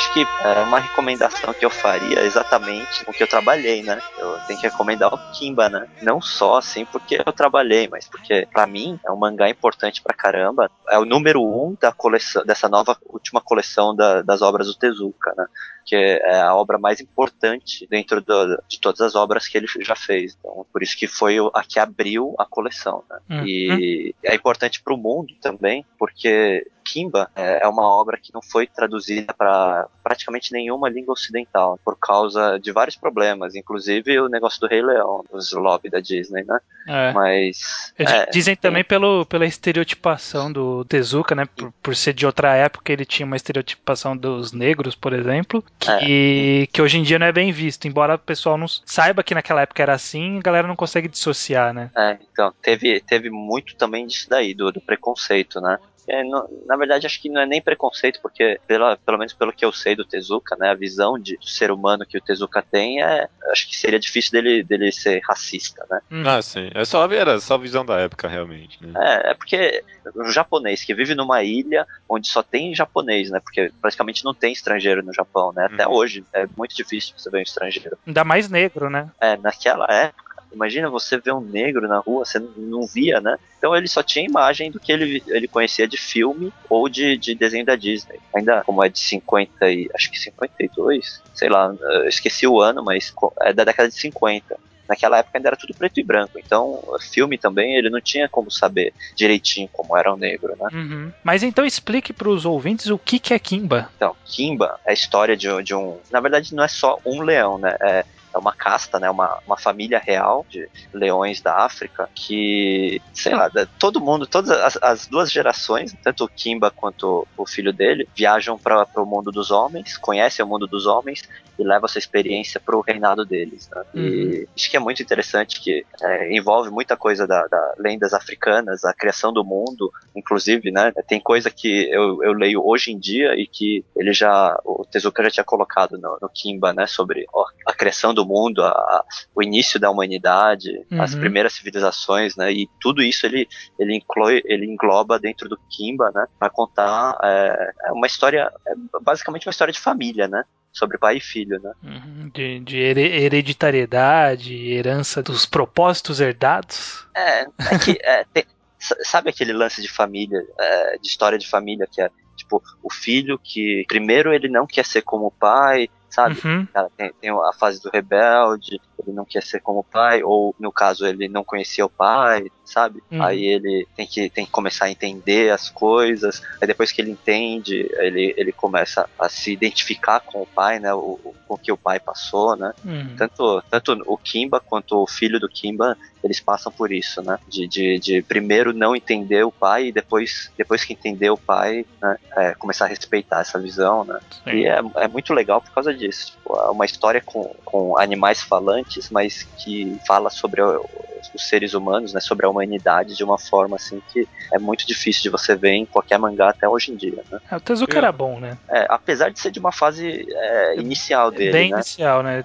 acho 0.00 0.14
que 0.14 0.20
é 0.20 0.60
uma 0.62 0.80
recomendação 0.80 1.52
que 1.52 1.64
eu 1.64 1.68
faria 1.68 2.20
exatamente 2.24 3.04
com 3.04 3.12
que 3.12 3.22
eu 3.22 3.28
trabalhei, 3.28 3.82
né? 3.82 4.00
Eu 4.18 4.38
tenho 4.46 4.58
que 4.58 4.66
recomendar 4.66 5.12
o 5.12 5.18
Kimba, 5.38 5.68
né? 5.68 5.86
Não 6.00 6.22
só 6.22 6.56
assim 6.56 6.86
porque 6.86 7.22
eu 7.26 7.32
trabalhei, 7.34 7.86
mas 7.86 8.08
porque 8.08 8.48
pra 8.50 8.66
mim 8.66 8.98
é 9.06 9.12
um 9.12 9.18
mangá 9.18 9.50
importante 9.50 10.00
pra 10.02 10.16
caramba. 10.16 10.70
É 10.88 10.98
o 10.98 11.04
número 11.04 11.42
um 11.42 11.76
da 11.78 11.92
coleção, 11.92 12.42
dessa 12.46 12.66
nova 12.66 12.96
última 13.06 13.42
coleção 13.42 13.94
da- 13.94 14.22
das 14.22 14.40
obras 14.40 14.68
do 14.68 14.74
Tezuka, 14.74 15.34
né? 15.36 15.44
Que 15.90 15.96
é 15.96 16.40
a 16.40 16.54
obra 16.54 16.78
mais 16.78 17.00
importante 17.00 17.84
dentro 17.90 18.20
do- 18.20 18.62
de 18.68 18.78
todas 18.80 19.00
as 19.00 19.16
obras 19.16 19.48
que 19.48 19.58
ele 19.58 19.66
já 19.80 19.96
fez. 19.96 20.36
Então, 20.38 20.64
por 20.72 20.84
isso 20.84 20.96
que 20.96 21.08
foi 21.08 21.36
a 21.52 21.64
que 21.64 21.80
abriu 21.80 22.32
a 22.38 22.44
coleção, 22.46 23.02
né? 23.10 23.18
Uhum. 23.28 23.44
E 23.44 24.14
é 24.22 24.32
importante 24.36 24.80
para 24.80 24.94
o 24.94 24.96
mundo 24.96 25.34
também, 25.42 25.84
porque 25.98 26.64
Kimba 26.84 27.28
é 27.34 27.60
é 27.62 27.68
uma 27.68 27.82
obra 27.82 28.16
que 28.16 28.32
não 28.32 28.40
foi 28.40 28.66
traduzida 28.66 29.34
para 29.34 29.86
praticamente 30.02 30.52
nenhuma 30.52 30.88
língua 30.88 31.12
ocidental, 31.12 31.78
por 31.84 31.96
causa 31.98 32.58
de 32.58 32.70
vários 32.72 32.96
problemas, 32.96 33.54
inclusive 33.56 34.18
o 34.20 34.28
negócio 34.28 34.60
do 34.60 34.68
Rei 34.68 34.80
Leão, 34.82 35.24
os 35.32 35.52
lobby 35.52 35.90
da 35.90 35.98
Disney, 36.00 36.44
né? 36.44 36.58
É. 36.88 37.12
Mas. 37.12 37.92
É, 37.98 38.26
Dizem 38.30 38.56
também 38.56 38.82
pelo, 38.84 39.26
pela 39.26 39.44
estereotipação 39.44 40.52
do 40.52 40.84
Tezuka, 40.84 41.34
né? 41.34 41.44
Por, 41.56 41.72
por 41.82 41.96
ser 41.96 42.12
de 42.14 42.24
outra 42.24 42.54
época, 42.54 42.92
ele 42.92 43.04
tinha 43.04 43.26
uma 43.26 43.36
estereotipação 43.36 44.16
dos 44.16 44.52
negros, 44.52 44.94
por 44.94 45.12
exemplo, 45.12 45.62
que, 45.80 46.68
que 46.72 46.82
hoje 46.82 46.98
em 46.98 47.02
dia 47.02 47.18
não 47.18 47.26
é 47.26 47.32
bem 47.32 47.50
visto. 47.50 47.86
Embora 47.86 48.14
o 48.14 48.18
pessoal 48.18 48.58
não 48.58 48.66
saiba 48.68 49.22
que 49.22 49.34
naquela 49.34 49.62
época 49.62 49.82
era 49.82 49.94
assim, 49.94 50.38
a 50.38 50.42
galera 50.42 50.68
não 50.68 50.76
consegue 50.76 51.08
dissociar, 51.08 51.72
né? 51.72 51.90
É, 51.96 52.18
então, 52.32 52.52
teve, 52.62 53.00
teve 53.00 53.30
muito 53.30 53.74
também 53.76 54.06
disso 54.06 54.28
daí, 54.28 54.54
do, 54.54 54.70
do 54.70 54.80
preconceito, 54.80 55.60
né? 55.60 55.78
É, 56.08 56.22
no- 56.24 56.48
na 56.66 56.76
verdade, 56.76 57.06
acho 57.06 57.20
que 57.20 57.28
não 57.28 57.40
é 57.40 57.46
nem 57.46 57.62
preconceito, 57.62 58.18
porque, 58.22 58.58
pela, 58.66 58.96
pelo 59.04 59.18
menos 59.18 59.32
pelo 59.34 59.52
que 59.52 59.64
eu 59.64 59.72
sei 59.72 59.94
do 59.94 60.04
Tezuka, 60.04 60.56
né, 60.58 60.70
a 60.70 60.74
visão 60.74 61.18
de 61.18 61.36
do 61.36 61.46
ser 61.48 61.70
humano 61.70 62.04
que 62.08 62.18
o 62.18 62.20
Tezuka 62.22 62.62
tem 62.70 63.02
é. 63.02 63.28
Acho 63.50 63.68
que 63.68 63.76
seria 63.76 63.98
difícil 63.98 64.32
dele, 64.32 64.62
dele 64.62 64.92
ser 64.92 65.20
racista, 65.28 65.84
né? 65.90 66.00
Hum. 66.10 66.22
Ah, 66.26 66.40
sim. 66.42 66.70
É 66.74 66.84
só, 66.84 67.04
era 67.10 67.40
só 67.40 67.54
a 67.54 67.58
visão 67.58 67.84
da 67.84 67.98
época, 67.98 68.28
realmente. 68.28 68.78
Né? 68.84 68.92
É, 68.96 69.30
é 69.30 69.34
porque 69.34 69.82
o 70.14 70.24
japonês 70.30 70.84
que 70.84 70.94
vive 70.94 71.14
numa 71.14 71.42
ilha 71.42 71.86
onde 72.08 72.28
só 72.28 72.42
tem 72.42 72.74
japonês, 72.74 73.30
né? 73.30 73.40
Porque 73.42 73.70
praticamente 73.80 74.24
não 74.24 74.34
tem 74.34 74.52
estrangeiro 74.52 75.02
no 75.02 75.12
Japão, 75.12 75.52
né? 75.54 75.66
Até 75.72 75.86
Uhum. 75.86 75.94
hoje 75.94 76.24
é 76.34 76.46
muito 76.56 76.74
difícil 76.74 77.14
você 77.16 77.30
ver 77.30 77.38
um 77.38 77.42
estrangeiro. 77.42 77.98
Ainda 78.06 78.24
mais 78.24 78.48
negro, 78.48 78.88
né? 78.90 79.10
É, 79.20 79.36
naquela 79.36 79.86
época, 79.90 80.29
imagina 80.52 80.90
você 80.90 81.18
ver 81.18 81.32
um 81.32 81.40
negro 81.40 81.86
na 81.88 81.98
rua, 81.98 82.24
você 82.24 82.38
não- 82.38 82.86
via, 82.92 83.20
né? 83.20 83.36
Então 83.58 83.76
ele 83.76 83.86
só 83.86 84.02
tinha 84.02 84.24
imagem 84.24 84.70
do 84.70 84.80
que 84.80 84.90
ele, 84.90 85.22
ele 85.28 85.46
conhecia 85.46 85.86
de 85.86 85.96
filme 85.96 86.50
ou 86.68 86.88
de, 86.88 87.16
de 87.16 87.34
desenho 87.34 87.64
da 87.64 87.76
Disney. 87.76 88.18
Ainda 88.34 88.62
como 88.64 88.82
é 88.84 88.88
de 88.88 88.98
50 88.98 89.70
e. 89.70 89.88
acho 89.94 90.10
que 90.10 90.18
52, 90.18 91.22
sei 91.34 91.48
lá, 91.48 91.72
eu 91.80 92.08
esqueci 92.08 92.46
o 92.46 92.60
ano, 92.60 92.82
mas 92.84 93.12
é 93.42 93.52
da 93.52 93.64
década 93.64 93.88
de 93.88 93.94
50. 93.94 94.58
Naquela 94.88 95.18
época 95.18 95.38
ainda 95.38 95.50
era 95.50 95.56
tudo 95.56 95.72
preto 95.78 96.00
e 96.00 96.04
branco, 96.04 96.32
então 96.36 96.82
filme 97.12 97.38
também 97.38 97.76
ele 97.76 97.90
não 97.90 98.00
tinha 98.00 98.28
como 98.28 98.50
saber 98.50 98.92
direitinho 99.16 99.68
como 99.72 99.96
era 99.96 100.12
o 100.12 100.16
negro, 100.16 100.56
né? 100.58 100.68
Uhum. 100.72 101.12
Mas 101.22 101.44
então 101.44 101.64
explique 101.64 102.12
pros 102.12 102.44
ouvintes 102.44 102.88
o 102.88 102.98
que, 102.98 103.20
que 103.20 103.32
é 103.32 103.38
Kimba. 103.38 103.88
Então, 103.94 104.16
Kimba 104.24 104.80
é 104.84 104.90
a 104.90 104.92
história 104.92 105.36
de, 105.36 105.48
um- 105.48 105.62
de 105.62 105.76
um. 105.76 106.00
Na 106.10 106.18
verdade, 106.20 106.52
não 106.56 106.64
é 106.64 106.68
só 106.68 106.98
um 107.06 107.22
leão, 107.22 107.56
né? 107.58 107.76
É, 107.80 108.04
é 108.32 108.38
uma 108.38 108.52
casta, 108.52 108.98
né? 108.98 109.10
Uma, 109.10 109.38
uma 109.46 109.56
família 109.56 109.98
real 109.98 110.44
de 110.48 110.68
leões 110.92 111.40
da 111.40 111.56
África 111.64 112.08
que, 112.14 113.00
sei 113.12 113.34
lá, 113.34 113.50
todo 113.78 114.00
mundo, 114.00 114.26
todas 114.26 114.50
as, 114.50 114.78
as 114.82 115.06
duas 115.06 115.30
gerações, 115.30 115.94
tanto 116.02 116.24
o 116.24 116.28
Kimba 116.28 116.70
quanto 116.70 117.26
o 117.36 117.46
filho 117.46 117.72
dele, 117.72 118.08
viajam 118.14 118.58
para 118.58 118.86
o 118.96 119.06
mundo 119.06 119.30
dos 119.30 119.50
homens, 119.50 119.96
conhecem 119.96 120.44
o 120.44 120.48
mundo 120.48 120.66
dos 120.66 120.86
homens 120.86 121.28
e 121.60 121.64
levam 121.64 121.84
essa 121.84 121.98
experiência 121.98 122.58
para 122.58 122.76
o 122.76 122.80
reinado 122.80 123.24
deles. 123.24 123.68
Né? 123.70 123.82
E 123.94 124.48
acho 124.56 124.70
que 124.70 124.76
é 124.76 124.80
muito 124.80 125.02
interessante 125.02 125.60
que 125.60 125.84
é, 126.02 126.34
envolve 126.34 126.70
muita 126.70 126.96
coisa 126.96 127.26
da, 127.26 127.46
da 127.46 127.74
lendas 127.78 128.14
africanas, 128.14 128.84
a 128.84 128.94
criação 128.94 129.32
do 129.32 129.44
mundo, 129.44 129.92
inclusive, 130.16 130.70
né? 130.70 130.92
Tem 131.06 131.20
coisa 131.20 131.50
que 131.50 131.90
eu, 131.90 132.22
eu 132.22 132.32
leio 132.32 132.64
hoje 132.64 132.92
em 132.92 132.98
dia 132.98 133.34
e 133.34 133.46
que 133.46 133.84
ele 133.94 134.12
já, 134.12 134.58
o 134.64 134.84
Tezuka 134.84 135.22
já 135.24 135.30
tinha 135.30 135.44
colocado 135.44 135.98
no, 135.98 136.18
no 136.20 136.28
Kimba, 136.28 136.72
né? 136.72 136.86
Sobre 136.86 137.26
ó, 137.32 137.44
a 137.66 137.72
criação 137.74 138.14
do 138.14 138.19
mundo, 138.26 138.62
a- 138.62 139.04
o 139.34 139.42
início 139.42 139.78
da 139.80 139.90
humanidade, 139.90 140.70
as 140.98 141.14
Uhum. 141.14 141.20
primeiras 141.20 141.52
civilizações, 141.54 142.36
né? 142.36 142.52
E 142.52 142.68
tudo 142.80 143.02
isso 143.02 143.26
ele, 143.26 143.46
ele, 143.78 143.96
inclui, 143.96 144.42
ele 144.44 144.66
engloba 144.66 145.18
dentro 145.18 145.48
do 145.48 145.58
Kimba, 145.70 146.10
né? 146.14 146.26
Para 146.38 146.50
contar 146.50 147.16
é, 147.22 147.72
é 147.86 147.92
uma 147.92 148.06
história, 148.06 148.50
é 148.66 148.72
basicamente 149.02 149.46
uma 149.46 149.50
história 149.50 149.72
de 149.72 149.80
família, 149.80 150.26
né? 150.28 150.42
Sobre 150.72 150.98
pai 150.98 151.16
e 151.16 151.20
filho, 151.20 151.60
né? 151.60 151.72
Uhum, 151.82 152.30
De, 152.32 152.60
de 152.60 152.76
here- 152.78 153.24
hereditariedade, 153.24 154.54
herança 154.72 155.22
dos 155.22 155.46
propósitos 155.46 156.20
herdados. 156.20 157.06
É, 157.16 157.40
é 157.42 157.78
que 157.84 157.98
é, 158.02 158.24
tem- 158.32 158.44
sa- 158.78 158.96
sabe 159.02 159.30
aquele 159.30 159.52
lance 159.52 159.82
de 159.82 159.88
família, 159.90 160.40
é, 160.58 160.98
de 160.98 161.08
história 161.08 161.38
de 161.38 161.48
família 161.48 161.86
que 161.90 162.00
é 162.00 162.08
tipo 162.36 162.62
o 162.82 162.90
filho 162.92 163.38
que 163.42 163.84
primeiro 163.88 164.32
ele 164.32 164.48
não 164.48 164.66
quer 164.66 164.84
ser 164.86 165.02
como 165.02 165.26
o 165.26 165.30
pai, 165.30 165.88
sabe? 166.10 166.38
Uhum. 166.44 166.66
Cara, 166.72 166.90
tem, 166.96 167.12
tem 167.20 167.30
a 167.30 167.52
fase 167.58 167.80
do 167.80 167.90
rebelde, 167.90 168.80
ele 168.98 169.14
não 169.16 169.24
quer 169.24 169.42
ser 169.42 169.60
como 169.60 169.80
o 169.80 169.84
pai, 169.84 170.22
ou 170.22 170.54
no 170.58 170.70
caso 170.72 171.06
ele 171.06 171.28
não 171.28 171.42
conhecia 171.44 171.86
o 171.86 171.90
pai, 171.90 172.50
sabe? 172.64 173.02
Uhum. 173.10 173.22
Aí 173.22 173.44
ele 173.44 173.86
tem 173.96 174.06
que, 174.06 174.28
tem 174.28 174.44
que 174.44 174.50
começar 174.50 174.86
a 174.86 174.90
entender 174.90 175.50
as 175.50 175.70
coisas, 175.70 176.42
aí 176.60 176.66
depois 176.66 176.92
que 176.92 177.00
ele 177.00 177.10
entende, 177.12 177.88
ele, 177.98 178.34
ele 178.36 178.52
começa 178.52 179.08
a 179.18 179.28
se 179.28 179.52
identificar 179.52 180.20
com 180.20 180.42
o 180.42 180.46
pai, 180.46 180.78
né? 180.78 180.92
O, 180.92 181.18
o- 181.24 181.34
com 181.46 181.54
o 181.54 181.58
que 181.58 181.72
o 181.72 181.76
pai 181.76 181.98
passou, 181.98 182.54
né? 182.56 182.72
Uhum. 182.84 183.16
Tanto, 183.16 183.62
tanto 183.68 184.02
o 184.06 184.16
Kimba 184.16 184.60
quanto 184.60 185.02
o 185.02 185.06
filho 185.06 185.40
do 185.40 185.48
Kimba, 185.48 185.96
eles 186.22 186.38
passam 186.38 186.70
por 186.70 186.92
isso, 186.92 187.20
né? 187.22 187.38
De, 187.48 187.66
de, 187.66 187.98
de 187.98 188.22
primeiro 188.22 188.72
não 188.72 188.94
entender 188.94 189.42
o 189.44 189.50
pai 189.50 189.86
e 189.86 189.92
depois, 189.92 190.50
depois 190.56 190.84
que 190.84 190.92
entender 190.92 191.28
o 191.30 191.36
pai, 191.36 191.84
né? 192.00 192.16
é, 192.36 192.54
começar 192.54 192.84
a 192.84 192.88
respeitar 192.88 193.40
essa 193.40 193.58
visão, 193.58 194.04
né? 194.04 194.20
Sim. 194.44 194.50
E 194.50 194.66
é, 194.66 194.80
é 194.96 195.08
muito 195.08 195.32
legal 195.34 195.60
por 195.60 195.72
causa 195.72 195.92
disso. 196.00 196.32
Tipo, 196.32 196.58
é 196.58 196.70
uma 196.70 196.84
história 196.84 197.22
com, 197.24 197.54
com 197.64 197.98
animais 197.98 198.42
falantes, 198.42 199.10
mas 199.10 199.44
que 199.58 199.96
fala 200.06 200.30
sobre 200.30 200.62
os 200.62 201.48
seres 201.48 201.74
humanos, 201.74 202.12
né? 202.12 202.20
Sobre 202.20 202.46
a 202.46 202.48
humanidade 202.48 203.16
de 203.16 203.22
uma 203.22 203.38
forma 203.38 203.76
assim 203.76 204.02
que 204.12 204.26
é 204.52 204.58
muito 204.58 204.86
difícil 204.86 205.22
de 205.22 205.28
você 205.28 205.54
ver 205.54 205.72
em 205.72 205.86
qualquer 205.86 206.18
mangá 206.18 206.50
até 206.50 206.68
hoje 206.68 206.92
em 206.92 206.96
dia, 206.96 207.22
né? 207.30 207.38
É, 207.50 207.56
O 207.56 207.60
Tezuka 207.60 207.96
era 207.96 208.10
bom, 208.10 208.40
né? 208.40 208.58
É, 208.68 208.86
apesar 208.88 209.30
de 209.30 209.38
ser 209.38 209.50
de 209.50 209.58
uma 209.58 209.72
fase 209.72 210.26
é, 210.28 210.76
inicial 210.76 211.30
dele, 211.30 211.52
Bem 211.52 211.70
né? 211.70 211.76
inicial, 211.76 212.22
né? 212.22 212.44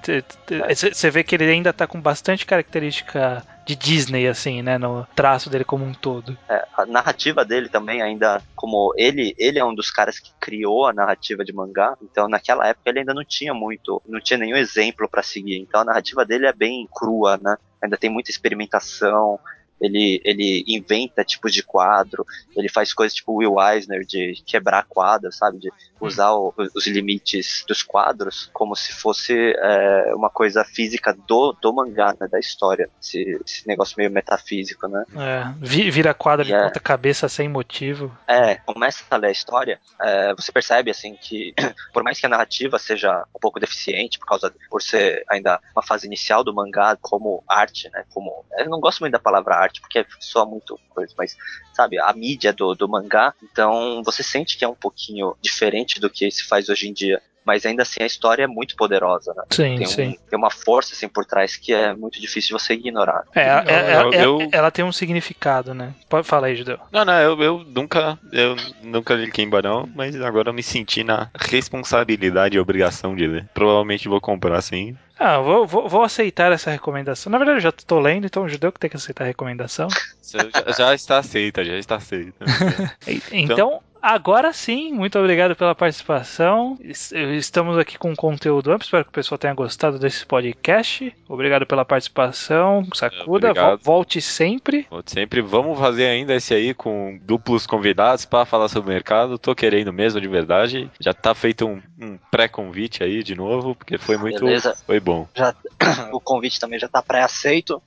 Você 0.93 1.09
vê 1.09 1.23
que 1.23 1.35
ele 1.35 1.45
ainda 1.45 1.73
tá 1.73 1.87
com 1.87 1.99
bastante 1.99 2.45
característica 2.45 3.43
de 3.65 3.75
Disney, 3.75 4.27
assim, 4.27 4.61
né? 4.61 4.77
No 4.77 5.07
traço 5.15 5.49
dele 5.49 5.63
como 5.63 5.83
um 5.83 5.93
todo. 5.93 6.37
É, 6.47 6.65
a 6.77 6.85
narrativa 6.85 7.43
dele 7.43 7.67
também 7.67 8.01
ainda 8.01 8.41
como 8.55 8.93
ele 8.97 9.33
ele 9.37 9.57
é 9.57 9.65
um 9.65 9.73
dos 9.73 9.89
caras 9.89 10.19
que 10.19 10.31
criou 10.39 10.85
a 10.85 10.93
narrativa 10.93 11.43
de 11.43 11.53
mangá 11.53 11.97
então 12.01 12.27
naquela 12.27 12.67
época 12.67 12.89
ele 12.89 12.99
ainda 12.99 13.13
não 13.13 13.23
tinha 13.23 13.53
muito 13.53 14.01
não 14.07 14.19
tinha 14.19 14.37
nenhum 14.37 14.57
exemplo 14.57 15.09
pra 15.09 15.23
seguir 15.23 15.57
então 15.57 15.81
a 15.81 15.85
narrativa 15.85 16.25
dele 16.25 16.45
é 16.45 16.53
bem 16.53 16.87
crua 16.93 17.37
né 17.41 17.57
ainda 17.81 17.97
tem 17.97 18.09
muita 18.09 18.29
experimentação 18.29 19.39
ele, 19.81 20.21
ele 20.23 20.63
inventa 20.67 21.23
tipos 21.23 21.53
de 21.53 21.61
quadro, 21.63 22.25
ele 22.55 22.69
faz 22.69 22.93
coisas 22.93 23.13
tipo 23.15 23.33
Will 23.35 23.55
Eisner 23.59 24.05
de 24.05 24.41
quebrar 24.45 24.85
quadros, 24.87 25.37
sabe? 25.37 25.59
De 25.59 25.71
usar 25.99 26.33
o- 26.33 26.53
os 26.75 26.87
limites 26.87 27.63
dos 27.67 27.83
quadros 27.83 28.49
como 28.53 28.75
se 28.75 28.93
fosse 28.93 29.33
é, 29.57 30.13
uma 30.15 30.29
coisa 30.29 30.63
física 30.63 31.15
do, 31.27 31.53
do 31.61 31.73
mangá, 31.73 32.15
né? 32.19 32.27
Da 32.27 32.39
história. 32.39 32.89
Esse, 33.01 33.19
esse 33.45 33.67
negócio 33.67 33.95
meio 33.97 34.09
metafísico, 34.11 34.87
né? 34.87 35.03
É, 35.15 35.53
vi- 35.59 35.89
vira 35.91 36.13
quadra 36.13 36.43
de 36.43 36.51
Yeah. 36.55 36.69
ponta 36.69 36.79
cabeça 36.79 37.27
sem 37.27 37.49
motivo. 37.49 38.15
É, 38.27 38.55
começa 38.55 39.03
a 39.09 39.17
ler 39.17 39.27
a 39.27 39.31
história, 39.31 39.79
é, 40.01 40.33
você 40.35 40.51
percebe 40.51 40.89
assim 40.91 41.15
que 41.21 41.53
por 41.93 42.03
mais 42.03 42.19
que 42.19 42.25
a 42.25 42.29
narrativa 42.29 42.79
seja 42.79 43.25
um 43.35 43.39
pouco 43.39 43.59
deficiente 43.59 44.17
por 44.19 44.25
causa 44.27 44.53
por 44.69 44.81
ser 44.81 45.23
ainda 45.29 45.59
uma 45.75 45.83
fase 45.83 46.05
inicial 46.07 46.43
do 46.43 46.53
mangá 46.53 46.97
como 47.01 47.43
arte, 47.49 47.89
né? 47.91 48.05
Como 48.13 48.45
eu 48.57 48.69
não 48.69 48.79
gosto 48.79 48.99
muito 49.01 49.11
da 49.13 49.19
palavra 49.19 49.55
arte 49.55 49.64
porque 49.81 50.05
soa 50.19 50.45
muito 50.45 50.79
coisa, 50.89 51.13
mas 51.17 51.35
sabe 51.73 51.99
a 51.99 52.11
mídia 52.13 52.53
do, 52.53 52.73
do 52.73 52.87
mangá, 52.89 53.33
então 53.43 54.01
você 54.03 54.23
sente 54.23 54.57
que 54.57 54.63
é 54.65 54.67
um 54.67 54.75
pouquinho 54.75 55.35
diferente 55.41 55.99
do 55.99 56.09
que 56.09 56.29
se 56.31 56.43
faz 56.47 56.69
hoje 56.69 56.87
em 56.87 56.93
dia. 56.93 57.21
Mas 57.45 57.63
ainda 57.63 57.83
assim 57.83 58.01
a 58.01 58.07
história 58.07 58.41
é 58.41 58.47
muito 58.47 58.75
poderosa, 58.75 59.31
né? 59.37 59.43
Sim, 59.51 59.77
Tem, 59.77 59.85
um- 59.85 59.91
sim. 59.91 60.17
tem 60.31 60.39
uma 60.39 60.49
força 60.49 60.95
assim 60.95 61.07
por 61.07 61.23
trás 61.25 61.55
que 61.55 61.71
é 61.71 61.93
muito 61.93 62.19
difícil 62.19 62.57
de 62.57 62.63
você 62.63 62.73
ignorar. 62.73 63.23
É, 63.35 63.41
é- 63.41 63.45
é- 63.47 63.95
eu- 64.01 64.13
é- 64.13 64.25
eu- 64.25 64.49
ela 64.51 64.71
tem 64.71 64.83
um 64.83 64.91
significado, 64.91 65.71
né? 65.75 65.93
Pode 66.09 66.25
falar 66.27 66.47
aí, 66.47 66.55
Judeu. 66.55 66.79
Não, 66.91 67.05
não, 67.05 67.21
eu, 67.21 67.39
eu 67.43 67.63
nunca, 67.63 68.17
eu 68.31 68.55
nunca 68.81 69.13
li 69.13 69.29
Kimba 69.29 69.61
não, 69.61 69.87
mas 69.93 70.19
agora 70.19 70.49
eu 70.49 70.53
me 70.55 70.63
senti 70.63 71.03
na 71.03 71.29
responsabilidade 71.39 72.57
e 72.57 72.59
obrigação 72.59 73.15
de 73.15 73.27
ler. 73.27 73.47
Provavelmente 73.53 74.07
vou 74.09 74.19
comprar 74.19 74.59
sim. 74.61 74.97
Ah, 75.17 75.39
vou, 75.39 75.65
vou, 75.65 75.87
vou 75.87 76.03
aceitar 76.03 76.51
essa 76.51 76.69
recomendação. 76.71 77.31
Na 77.31 77.37
verdade, 77.37 77.57
eu 77.57 77.61
já 77.61 77.71
tô 77.71 77.99
lendo, 77.99 78.25
então 78.25 78.43
o 78.43 78.49
Judeu 78.49 78.71
que 78.71 78.79
tem 78.79 78.89
que 78.89 78.97
aceitar 78.97 79.23
a 79.23 79.27
recomendação. 79.27 79.87
Já, 80.25 80.71
já 80.73 80.95
está 80.95 81.19
aceita, 81.19 81.63
já 81.63 81.77
está 81.77 81.95
aceita. 81.97 82.45
E- 83.07 83.21
Então, 83.31 83.79
agora 84.13 84.53
sim, 84.53 84.91
muito 84.93 85.17
obrigado 85.19 85.55
pela 85.55 85.73
participação. 85.75 86.77
Es- 86.81 87.11
Estamos 87.11 87.77
aqui 87.77 87.97
com 87.97 88.15
conteúdo 88.15 88.71
amplo, 88.71 88.83
espero 88.85 89.03
que 89.03 89.09
o 89.09 89.13
pessoal 89.13 89.37
tenha 89.37 89.53
gostado 89.53 89.97
desse 89.99 90.25
podcast. 90.25 91.13
Obrigado 91.27 91.65
pela 91.65 91.83
participação, 91.83 92.87
Sakuda. 92.93 93.49
Obrigado. 93.49 93.81
Vol- 93.83 93.95
Volte 93.95 94.21
sempre. 94.21 94.85
Volte 94.89 95.11
sempre 95.11 95.41
vamos 95.41 95.79
fazer 95.79 96.05
ainda 96.07 96.35
esse 96.35 96.53
aí 96.53 96.73
com 96.73 97.17
duplos 97.23 97.65
convidados 97.65 98.25
para 98.25 98.45
falar 98.45 98.67
sobre 98.69 98.89
o 98.91 98.93
mercado. 98.93 99.37
Tô 99.37 99.55
querendo 99.55 99.91
mesmo 99.91 100.19
de 100.21 100.27
verdade. 100.27 100.89
Já 100.99 101.13
tá 101.13 101.33
feito 101.33 101.65
um, 101.65 101.81
um 101.99 102.17
pré-convite 102.29 103.03
aí 103.03 103.23
de 103.23 103.35
novo, 103.35 103.73
porque 103.75 103.97
foi 103.97 104.17
muito. 104.17 104.45
Beleza. 104.45 104.75
Foi 104.85 104.99
bom. 104.99 105.27
o 106.11 106.19
convite 106.19 106.59
também 106.59 106.77
já 106.79 106.87
tá 106.87 107.01
pré-aceito. 107.01 107.81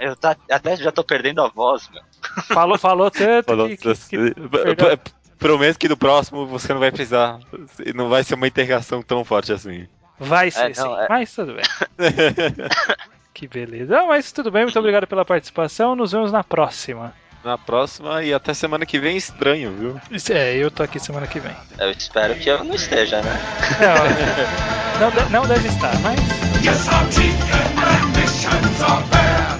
Eu 0.00 0.16
tá, 0.16 0.36
até 0.50 0.76
já 0.76 0.90
tô 0.92 1.04
perdendo 1.04 1.40
a 1.42 1.48
voz, 1.48 1.88
meu. 1.90 2.02
Falou, 2.46 2.78
falou 2.78 3.10
tanto 3.10 3.46
Falou- 3.46 3.68
que, 3.68 3.76
que- 3.76 3.94
que- 3.94 4.34
P- 4.34 4.76
p- 4.76 4.98
Prometo 5.38 5.78
que 5.78 5.88
no 5.88 5.96
próximo 5.96 6.46
você 6.46 6.72
não 6.72 6.80
vai 6.80 6.90
precisar. 6.90 7.38
Não 7.94 8.08
vai 8.08 8.24
ser 8.24 8.34
uma 8.34 8.48
interrogação 8.48 9.02
tão 9.02 9.24
forte 9.24 9.52
assim. 9.52 9.86
vai 10.18 10.50
ser 10.50 10.72
É, 10.72 10.80
não, 10.80 10.96
sim, 10.96 11.00
é. 11.02 11.06
mas 11.08 11.32
tudo 11.32 11.54
bem. 11.54 11.64
que 13.32 13.46
beleza. 13.46 13.94
Não, 13.96 14.08
mas 14.08 14.32
tudo 14.32 14.50
bem, 14.50 14.64
muito 14.64 14.78
obrigado 14.78 15.06
pela 15.06 15.24
participação. 15.24 15.94
Nos 15.94 16.10
vemos 16.10 16.32
na 16.32 16.42
próxima. 16.42 17.14
Na 17.44 17.56
próxima 17.56 18.22
e 18.22 18.34
até 18.34 18.52
semana 18.52 18.84
que 18.84 18.98
vem, 18.98 19.16
estranho, 19.16 19.72
viu? 19.72 20.00
É, 20.34 20.56
eu 20.56 20.70
tô 20.70 20.82
aqui 20.82 20.98
semana 20.98 21.26
que 21.26 21.38
vem. 21.38 21.54
Eu 21.78 21.90
espero 21.92 22.34
que 22.34 22.50
eu 22.50 22.64
não 22.64 22.74
esteja, 22.74 23.22
né? 23.22 23.38
Não, 25.00 25.10
não, 25.10 25.10
de- 25.24 25.32
não 25.32 25.42
deve 25.46 25.68
estar, 25.68 25.94
mas. 26.00 26.18
Yes, 26.64 26.88
our 26.88 27.08
teeth 27.10 27.34
and 27.54 28.04
ambitions 28.04 28.82
are 28.82 29.04
bad. 29.10 29.57